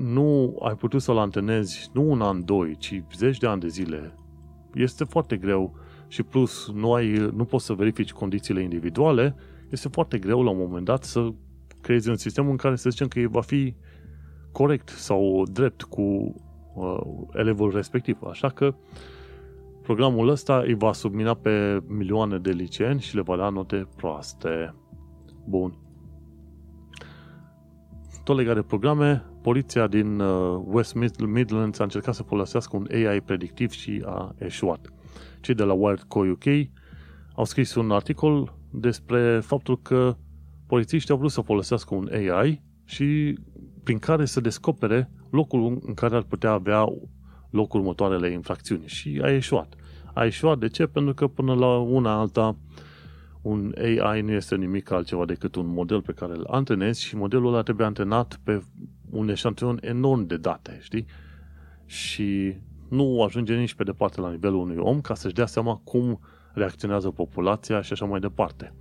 nu 0.00 0.56
ai 0.62 0.74
putut 0.74 1.02
să-l 1.02 1.18
antenezi 1.18 1.90
nu 1.92 2.10
un 2.10 2.20
an, 2.20 2.44
doi, 2.44 2.76
ci 2.76 3.02
zeci 3.16 3.38
de 3.38 3.46
ani 3.46 3.60
de 3.60 3.68
zile, 3.68 4.14
este 4.74 5.04
foarte 5.04 5.36
greu 5.36 5.74
și 6.08 6.22
plus 6.22 6.70
nu, 6.74 6.92
ai, 6.92 7.30
nu 7.34 7.44
poți 7.44 7.64
să 7.64 7.72
verifici 7.72 8.12
condițiile 8.12 8.62
individuale, 8.62 9.36
este 9.70 9.88
foarte 9.88 10.18
greu 10.18 10.42
la 10.42 10.50
un 10.50 10.58
moment 10.58 10.84
dat 10.84 11.04
să 11.04 11.28
creezi 11.80 12.08
un 12.08 12.16
sistem 12.16 12.48
în 12.48 12.56
care 12.56 12.76
să 12.76 12.90
zicem 12.90 13.08
că 13.08 13.20
va 13.28 13.40
fi 13.40 13.74
corect 14.52 14.88
sau 14.88 15.44
drept 15.52 15.82
cu 15.82 16.34
uh, 16.74 17.00
elevul 17.32 17.70
respectiv. 17.70 18.18
Așa 18.22 18.48
că 18.48 18.74
programul 19.82 20.28
ăsta 20.28 20.58
îi 20.58 20.74
va 20.74 20.92
submina 20.92 21.34
pe 21.34 21.82
milioane 21.86 22.38
de 22.38 22.50
liceeni 22.50 23.00
și 23.00 23.14
le 23.14 23.20
va 23.20 23.36
da 23.36 23.48
note 23.48 23.88
proaste. 23.96 24.74
Bun. 25.48 25.78
Tot 28.24 28.36
legat 28.36 28.54
de 28.54 28.62
programe, 28.62 29.29
poliția 29.42 29.86
din 29.86 30.20
uh, 30.20 30.62
West 30.64 30.94
Midlands 31.26 31.78
a 31.78 31.82
încercat 31.82 32.14
să 32.14 32.22
folosească 32.22 32.76
un 32.76 32.86
AI 32.92 33.20
predictiv 33.20 33.70
și 33.70 34.02
a 34.06 34.34
eșuat. 34.38 34.92
Cei 35.40 35.54
de 35.54 35.62
la 35.62 35.72
Wired.co 35.72 36.18
UK 36.18 36.44
au 37.34 37.44
scris 37.44 37.74
un 37.74 37.90
articol 37.90 38.54
despre 38.70 39.40
faptul 39.40 39.78
că 39.82 40.16
polițiștii 40.66 41.12
au 41.12 41.18
vrut 41.18 41.30
să 41.30 41.40
folosească 41.40 41.94
un 41.94 42.08
AI 42.12 42.62
și 42.84 43.38
prin 43.84 43.98
care 43.98 44.24
să 44.24 44.40
descopere 44.40 45.10
locul 45.30 45.80
în 45.86 45.94
care 45.94 46.16
ar 46.16 46.22
putea 46.22 46.50
avea 46.50 46.84
loc 47.50 47.74
următoarele 47.74 48.30
infracțiuni 48.30 48.86
și 48.86 49.20
a 49.22 49.30
ieșuat. 49.30 49.74
A 50.14 50.24
ieșuat 50.24 50.58
de 50.58 50.68
ce? 50.68 50.86
Pentru 50.86 51.14
că 51.14 51.26
până 51.26 51.54
la 51.54 51.78
una 51.78 52.18
alta 52.18 52.56
un 53.42 53.74
AI 53.78 54.20
nu 54.20 54.32
este 54.32 54.56
nimic 54.56 54.90
altceva 54.90 55.24
decât 55.24 55.54
un 55.54 55.66
model 55.66 56.02
pe 56.02 56.12
care 56.12 56.32
îl 56.32 56.46
antrenezi 56.50 57.04
și 57.04 57.16
modelul 57.16 57.52
ăla 57.52 57.62
trebuie 57.62 57.86
antrenat 57.86 58.40
pe 58.42 58.62
un 59.10 59.28
eșantion 59.28 59.78
enorm 59.80 60.26
de 60.26 60.36
date, 60.36 60.78
știi? 60.82 61.06
Și 61.86 62.56
nu 62.88 63.22
ajunge 63.22 63.56
nici 63.56 63.74
pe 63.74 63.84
departe 63.84 64.20
la 64.20 64.30
nivelul 64.30 64.60
unui 64.60 64.76
om 64.76 65.00
ca 65.00 65.14
să-și 65.14 65.34
dea 65.34 65.46
seama 65.46 65.80
cum 65.84 66.20
reacționează 66.52 67.10
populația 67.10 67.80
și 67.80 67.92
așa 67.92 68.04
mai 68.04 68.20
departe. 68.20 68.74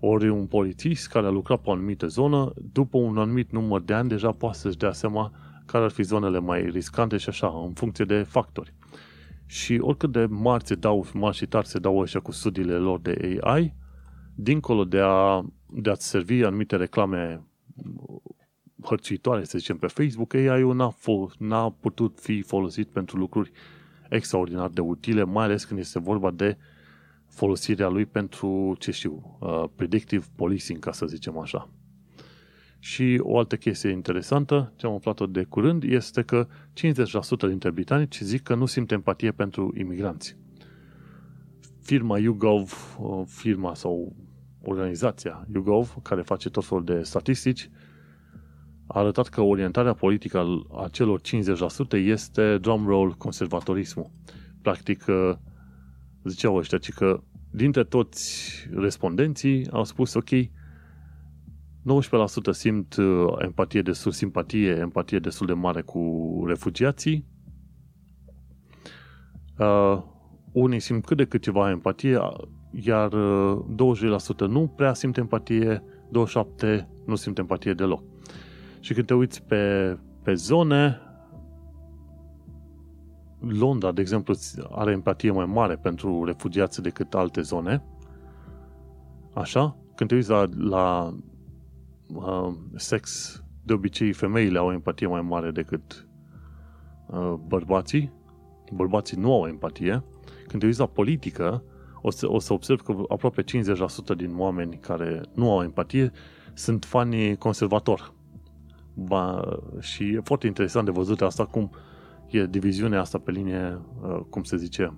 Ori 0.00 0.28
un 0.28 0.46
polițist 0.46 1.08
care 1.08 1.26
a 1.26 1.30
lucrat 1.30 1.60
pe 1.60 1.68
o 1.68 1.72
anumită 1.72 2.06
zonă, 2.06 2.52
după 2.72 2.98
un 2.98 3.18
anumit 3.18 3.50
număr 3.50 3.80
de 3.80 3.94
ani, 3.94 4.08
deja 4.08 4.32
poate 4.32 4.58
să-și 4.58 4.76
dea 4.76 4.92
seama 4.92 5.32
care 5.66 5.84
ar 5.84 5.90
fi 5.90 6.02
zonele 6.02 6.38
mai 6.38 6.70
riscante 6.70 7.16
și 7.16 7.28
așa, 7.28 7.62
în 7.64 7.72
funcție 7.72 8.04
de 8.04 8.22
factori. 8.22 8.74
Și 9.46 9.78
oricât 9.80 10.12
de 10.12 10.24
mari 10.24 10.66
se 10.66 10.74
dau, 10.74 11.06
mari 11.12 11.36
și 11.36 11.46
tari 11.46 11.66
se 11.66 11.78
dau 11.78 12.00
așa 12.00 12.20
cu 12.20 12.32
studiile 12.32 12.76
lor 12.76 13.00
de 13.00 13.38
AI, 13.42 13.74
dincolo 14.34 14.84
de, 14.84 15.00
a, 15.02 15.44
de 15.66 15.90
a-ți 15.90 16.08
servi 16.08 16.44
anumite 16.44 16.76
reclame 16.76 17.42
hărțuitoare, 18.82 19.44
să 19.44 19.58
zicem, 19.58 19.76
pe 19.76 19.86
Facebook, 19.86 20.34
AI-ul 20.34 20.74
n-a, 20.74 20.92
fo- 20.92 21.38
n-a 21.38 21.70
putut 21.70 22.18
fi 22.20 22.42
folosit 22.42 22.88
pentru 22.88 23.16
lucruri 23.16 23.50
extraordinar 24.08 24.68
de 24.68 24.80
utile, 24.80 25.24
mai 25.24 25.44
ales 25.44 25.64
când 25.64 25.80
este 25.80 25.98
vorba 25.98 26.30
de 26.30 26.56
folosirea 27.26 27.88
lui 27.88 28.06
pentru, 28.06 28.76
ce 28.78 28.90
știu, 28.90 29.38
uh, 29.40 29.64
predictive 29.74 30.24
policing, 30.34 30.78
ca 30.78 30.92
să 30.92 31.06
zicem 31.06 31.38
așa. 31.38 31.68
Și 32.78 33.18
o 33.22 33.38
altă 33.38 33.56
chestie 33.56 33.90
interesantă, 33.90 34.72
ce 34.76 34.86
am 34.86 34.94
aflat-o 34.94 35.26
de 35.26 35.44
curând, 35.44 35.82
este 35.82 36.22
că 36.22 36.46
50% 36.72 37.48
dintre 37.48 37.70
britanici 37.70 38.20
zic 38.20 38.42
că 38.42 38.54
nu 38.54 38.66
simt 38.66 38.90
empatie 38.92 39.32
pentru 39.32 39.74
imigranți. 39.78 40.36
Firma 41.82 42.18
YouGov, 42.18 42.96
uh, 43.00 43.22
firma 43.26 43.74
sau 43.74 44.16
organizația 44.62 45.46
YouGov, 45.52 45.96
care 46.02 46.22
face 46.22 46.50
tot 46.50 46.64
felul 46.64 46.84
de 46.84 47.02
statistici, 47.02 47.70
a 48.88 48.98
arătat 48.98 49.28
că 49.28 49.40
orientarea 49.40 49.92
politică 49.92 50.66
a 50.76 50.88
celor 50.88 51.20
50% 51.20 51.24
este 51.92 52.58
drumroll 52.58 53.12
conservatorismul. 53.12 54.10
Practic, 54.62 55.04
uh, 55.08 55.32
ziceau 56.24 56.56
ăștia, 56.56 56.78
ci 56.78 56.92
că 56.92 57.20
dintre 57.50 57.84
toți 57.84 58.52
respondenții 58.74 59.70
au 59.70 59.84
spus, 59.84 60.14
ok, 60.14 60.28
19% 60.30 60.34
simt 62.50 62.96
uh, 62.96 63.26
empatie 63.38 63.82
destul, 63.82 64.12
simpatie, 64.12 64.70
empatie 64.70 65.18
destul 65.18 65.46
de 65.46 65.52
mare 65.52 65.80
cu 65.80 66.42
refugiații, 66.46 67.24
uh, 69.58 70.02
unii 70.52 70.80
simt 70.80 71.04
cât 71.04 71.16
de 71.16 71.24
cât 71.24 71.42
ceva 71.42 71.70
empatie, 71.70 72.18
iar 72.70 73.12
uh, 73.12 73.58
20% 74.46 74.48
nu 74.48 74.72
prea 74.76 74.94
simt 74.94 75.16
empatie, 75.16 75.82
27% 76.74 76.86
nu 77.06 77.14
simt 77.14 77.38
empatie 77.38 77.72
deloc. 77.72 78.02
Și 78.80 78.94
când 78.94 79.06
te 79.06 79.14
uiți 79.14 79.42
pe, 79.42 79.96
pe 80.22 80.34
zone, 80.34 81.00
Londra, 83.40 83.92
de 83.92 84.00
exemplu, 84.00 84.34
are 84.70 84.92
empatie 84.92 85.30
mai 85.30 85.46
mare 85.46 85.76
pentru 85.76 86.24
refugiați 86.24 86.82
decât 86.82 87.14
alte 87.14 87.40
zone. 87.40 87.82
Așa? 89.34 89.76
Când 89.94 90.08
te 90.08 90.14
uiți 90.14 90.30
la, 90.30 90.44
la 90.58 91.14
uh, 92.14 92.54
sex, 92.74 93.36
de 93.62 93.72
obicei 93.72 94.12
femeile 94.12 94.58
au 94.58 94.72
empatie 94.72 95.06
mai 95.06 95.20
mare 95.20 95.50
decât 95.50 96.08
uh, 97.06 97.34
bărbații. 97.46 98.12
Bărbații 98.72 99.16
nu 99.16 99.34
au 99.34 99.46
empatie. 99.46 100.04
Când 100.46 100.60
te 100.60 100.66
uiți 100.66 100.78
la 100.78 100.86
politică, 100.86 101.62
o 102.02 102.10
să, 102.10 102.30
o 102.30 102.38
să 102.38 102.52
observ 102.52 102.80
că 102.80 102.94
aproape 103.08 103.42
50% 103.42 103.46
din 104.16 104.38
oameni 104.38 104.76
care 104.76 105.20
nu 105.34 105.50
au 105.50 105.62
empatie 105.62 106.12
sunt 106.54 106.84
fani 106.84 107.36
conservatori. 107.36 108.12
Ba, 109.00 109.58
și 109.80 110.04
e 110.04 110.20
foarte 110.20 110.46
interesant 110.46 110.84
de 110.84 110.90
văzut 110.90 111.20
asta 111.20 111.46
cum 111.46 111.70
e 112.26 112.46
diviziunea 112.46 113.00
asta 113.00 113.18
pe 113.18 113.30
linie, 113.30 113.80
uh, 114.02 114.20
cum 114.30 114.42
se 114.42 114.56
zice, 114.56 114.94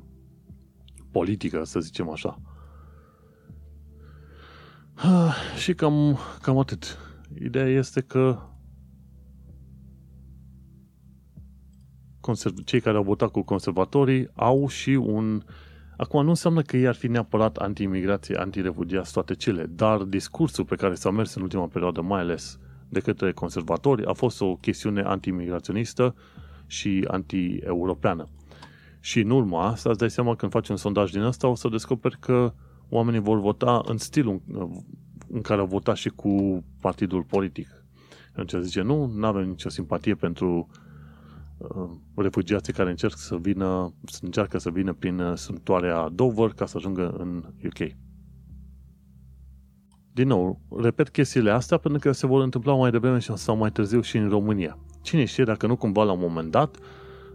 politică, 1.10 1.64
să 1.64 1.80
zicem 1.80 2.10
așa. 2.10 2.40
Ah, 4.94 5.34
și 5.56 5.74
cam, 5.74 6.18
cam 6.42 6.58
atât. 6.58 6.98
Ideea 7.40 7.66
este 7.66 8.00
că 8.00 8.38
cei 12.64 12.80
care 12.80 12.96
au 12.96 13.02
votat 13.02 13.30
cu 13.30 13.42
conservatorii 13.42 14.28
au 14.34 14.68
și 14.68 14.90
un... 14.90 15.42
Acum 15.96 16.22
nu 16.22 16.28
înseamnă 16.28 16.62
că 16.62 16.76
ei 16.76 16.86
ar 16.86 16.94
fi 16.94 17.08
neapărat 17.08 17.56
anti-imigrație, 17.56 18.36
anti-refugiați, 18.36 19.12
toate 19.12 19.34
cele, 19.34 19.66
dar 19.66 20.02
discursul 20.02 20.64
pe 20.64 20.74
care 20.74 20.94
s-a 20.94 21.10
mers 21.10 21.34
în 21.34 21.42
ultima 21.42 21.66
perioadă, 21.66 22.00
mai 22.00 22.20
ales 22.20 22.58
de 22.90 23.00
către 23.00 23.32
conservatori, 23.32 24.04
a 24.06 24.12
fost 24.12 24.40
o 24.40 24.54
chestiune 24.56 25.02
anti-imigraționistă 25.02 26.14
și 26.66 27.04
anti-europeană. 27.08 28.28
Și 29.00 29.20
în 29.20 29.30
urma 29.30 29.66
asta 29.66 29.88
îți 29.88 29.98
dai 29.98 30.10
seama 30.10 30.34
când 30.34 30.52
faci 30.52 30.68
un 30.68 30.76
sondaj 30.76 31.10
din 31.10 31.20
asta, 31.20 31.48
o 31.48 31.54
să 31.54 31.68
descoperi 31.68 32.18
că 32.18 32.52
oamenii 32.88 33.20
vor 33.20 33.40
vota 33.40 33.82
în 33.86 33.98
stilul 33.98 34.40
în 35.32 35.40
care 35.40 35.60
au 35.60 35.66
votat 35.66 35.96
și 35.96 36.08
cu 36.08 36.64
partidul 36.80 37.22
politic. 37.22 37.68
Atunci 38.36 38.64
zice, 38.64 38.82
nu, 38.82 39.06
nu 39.06 39.26
avem 39.26 39.48
nicio 39.48 39.68
simpatie 39.68 40.14
pentru 40.14 40.68
uh, 41.56 41.90
refugiații 42.14 42.72
care 42.72 42.90
încerc 42.90 43.16
să 43.16 43.36
vină, 43.36 43.92
încearcă 44.20 44.58
să 44.58 44.70
vină 44.70 44.92
prin 44.92 45.18
uh, 45.18 45.36
sumptoarea 45.36 46.08
Dover 46.08 46.48
ca 46.48 46.66
să 46.66 46.76
ajungă 46.76 47.10
în 47.18 47.44
UK. 47.64 47.94
Din 50.12 50.28
nou, 50.28 50.60
repet 50.76 51.08
chestiile 51.08 51.50
astea 51.50 51.76
pentru 51.78 52.00
că 52.00 52.12
se 52.12 52.26
vor 52.26 52.42
întâmpla 52.42 52.74
mai 52.74 52.90
devreme 52.90 53.18
sau 53.18 53.56
mai 53.56 53.70
târziu 53.70 54.00
și 54.00 54.16
în 54.16 54.28
România. 54.28 54.78
Cine 55.02 55.24
știe 55.24 55.44
dacă 55.44 55.66
nu 55.66 55.76
cumva 55.76 56.02
la 56.02 56.12
un 56.12 56.18
moment 56.20 56.50
dat 56.50 56.76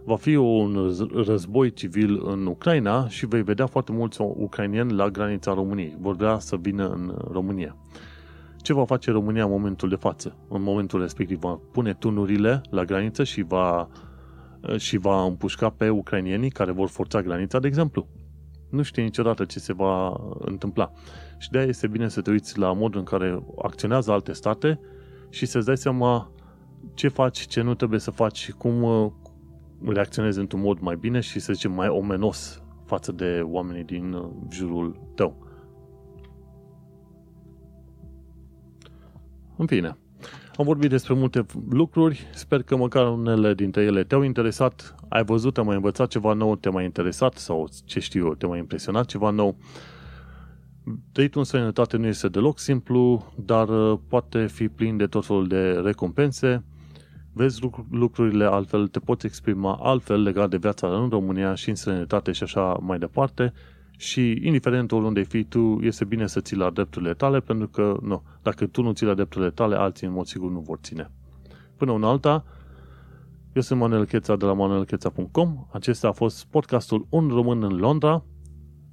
va 0.04 0.16
fi 0.16 0.34
un 0.34 0.92
război 1.14 1.72
civil 1.72 2.26
în 2.26 2.46
Ucraina 2.46 3.08
și 3.08 3.26
vei 3.26 3.42
vedea 3.42 3.66
foarte 3.66 3.92
mulți 3.92 4.20
ucrainieni 4.20 4.92
la 4.92 5.08
granița 5.08 5.54
României. 5.54 5.96
Vor 6.00 6.16
vrea 6.16 6.38
să 6.38 6.56
vină 6.56 6.88
în 6.88 7.14
România. 7.30 7.76
Ce 8.56 8.72
va 8.72 8.84
face 8.84 9.10
România 9.10 9.44
în 9.44 9.50
momentul 9.50 9.88
de 9.88 9.94
față? 9.94 10.36
În 10.48 10.62
momentul 10.62 11.00
respectiv 11.00 11.38
va 11.38 11.60
pune 11.72 11.94
tunurile 11.94 12.60
la 12.70 12.84
graniță 12.84 13.24
și 13.24 13.42
va, 13.42 13.88
și 14.76 14.96
va 14.96 15.22
împușca 15.24 15.70
pe 15.70 15.88
ucrainienii 15.88 16.50
care 16.50 16.72
vor 16.72 16.88
forța 16.88 17.22
granița, 17.22 17.58
de 17.58 17.66
exemplu. 17.66 18.08
Nu 18.70 18.82
știi 18.82 19.02
niciodată 19.02 19.44
ce 19.44 19.58
se 19.58 19.72
va 19.72 20.20
întâmpla. 20.38 20.92
Și 21.38 21.50
de-aia 21.50 21.66
este 21.66 21.86
bine 21.86 22.08
să 22.08 22.20
te 22.20 22.30
uiți 22.30 22.58
la 22.58 22.72
modul 22.72 22.98
în 22.98 23.04
care 23.04 23.42
acționează 23.62 24.12
alte 24.12 24.32
state 24.32 24.80
și 25.28 25.46
să-ți 25.46 25.66
dai 25.66 25.76
seama 25.76 26.30
ce 26.94 27.08
faci, 27.08 27.38
ce 27.38 27.60
nu 27.60 27.74
trebuie 27.74 28.00
să 28.00 28.10
faci 28.10 28.36
și 28.36 28.52
cum 28.52 28.82
uh, 28.82 29.10
reacționezi 29.84 30.38
într-un 30.38 30.60
mod 30.60 30.78
mai 30.78 30.96
bine 30.96 31.20
și, 31.20 31.40
să 31.40 31.52
zicem, 31.52 31.72
mai 31.72 31.88
omenos 31.88 32.62
față 32.84 33.12
de 33.12 33.40
oamenii 33.44 33.84
din 33.84 34.12
uh, 34.12 34.28
jurul 34.50 35.10
tău. 35.14 35.46
În 39.56 39.66
fine, 39.66 39.96
am 40.56 40.64
vorbit 40.64 40.90
despre 40.90 41.14
multe 41.14 41.46
lucruri, 41.70 42.26
sper 42.34 42.62
că 42.62 42.76
măcar 42.76 43.12
unele 43.12 43.54
dintre 43.54 43.82
ele 43.82 44.04
te-au 44.04 44.22
interesat, 44.22 44.94
ai 45.08 45.24
văzut, 45.24 45.58
ai 45.58 45.64
mai 45.64 45.74
învățat 45.74 46.08
ceva 46.08 46.32
nou, 46.32 46.56
te-a 46.56 46.70
mai 46.70 46.84
interesat 46.84 47.34
sau 47.34 47.68
ce 47.84 48.00
știu 48.00 48.26
eu, 48.26 48.34
te-a 48.34 48.48
mai 48.48 48.58
impresionat 48.58 49.06
ceva 49.06 49.30
nou. 49.30 49.56
Trăitul 51.12 51.40
în 51.40 51.46
străinătate 51.46 51.96
nu 51.96 52.06
este 52.06 52.28
deloc 52.28 52.58
simplu, 52.58 53.32
dar 53.36 53.68
uh, 53.68 53.98
poate 54.08 54.46
fi 54.46 54.68
plin 54.68 54.96
de 54.96 55.06
tot 55.06 55.26
felul 55.26 55.46
de 55.48 55.70
recompense. 55.70 56.64
Vezi 57.32 57.60
lucrurile 57.90 58.44
altfel, 58.44 58.88
te 58.88 58.98
poți 58.98 59.26
exprima 59.26 59.78
altfel 59.82 60.22
legat 60.22 60.50
de 60.50 60.56
viața 60.56 60.88
în 60.88 61.08
România 61.08 61.54
și 61.54 61.68
în 61.68 61.74
străinătate 61.74 62.32
și 62.32 62.42
așa 62.42 62.78
mai 62.80 62.98
departe. 62.98 63.52
Și 63.98 64.40
indiferent 64.42 64.92
oriunde 64.92 65.22
fii 65.22 65.44
tu, 65.44 65.78
este 65.82 66.04
bine 66.04 66.26
să 66.26 66.40
ții 66.40 66.56
la 66.56 66.70
drepturile 66.70 67.14
tale, 67.14 67.40
pentru 67.40 67.68
că 67.68 67.96
nu, 68.02 68.22
dacă 68.42 68.66
tu 68.66 68.82
nu 68.82 68.92
ții 68.92 69.06
la 69.06 69.14
drepturile 69.14 69.50
tale, 69.50 69.76
alții 69.76 70.06
în 70.06 70.12
mod 70.12 70.26
sigur 70.26 70.50
nu 70.50 70.60
vor 70.60 70.78
ține. 70.82 71.10
Până 71.76 71.90
una 71.90 72.08
alta, 72.08 72.44
eu 73.52 73.62
sunt 73.62 73.80
Manuel 73.80 74.04
Cheța 74.04 74.36
de 74.36 74.44
la 74.44 74.52
manuelcheța.com. 74.52 75.66
Acesta 75.72 76.08
a 76.08 76.12
fost 76.12 76.46
podcastul 76.46 77.06
Un 77.08 77.28
Român 77.28 77.62
în 77.62 77.76
Londra, 77.76 78.24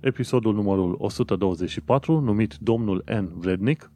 episodul 0.03 0.53
numărul 0.53 0.95
124, 0.97 2.19
numit 2.19 2.55
Domnul 2.55 3.03
N. 3.05 3.39
Vrednic. 3.39 3.91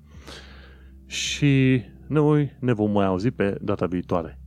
Și 1.06 1.82
noi 2.08 2.56
ne 2.60 2.74
vom 2.74 2.92
mai 2.92 3.06
auzi 3.06 3.32
pe 3.32 3.58
data 3.62 3.86
viitoare. 3.86 4.40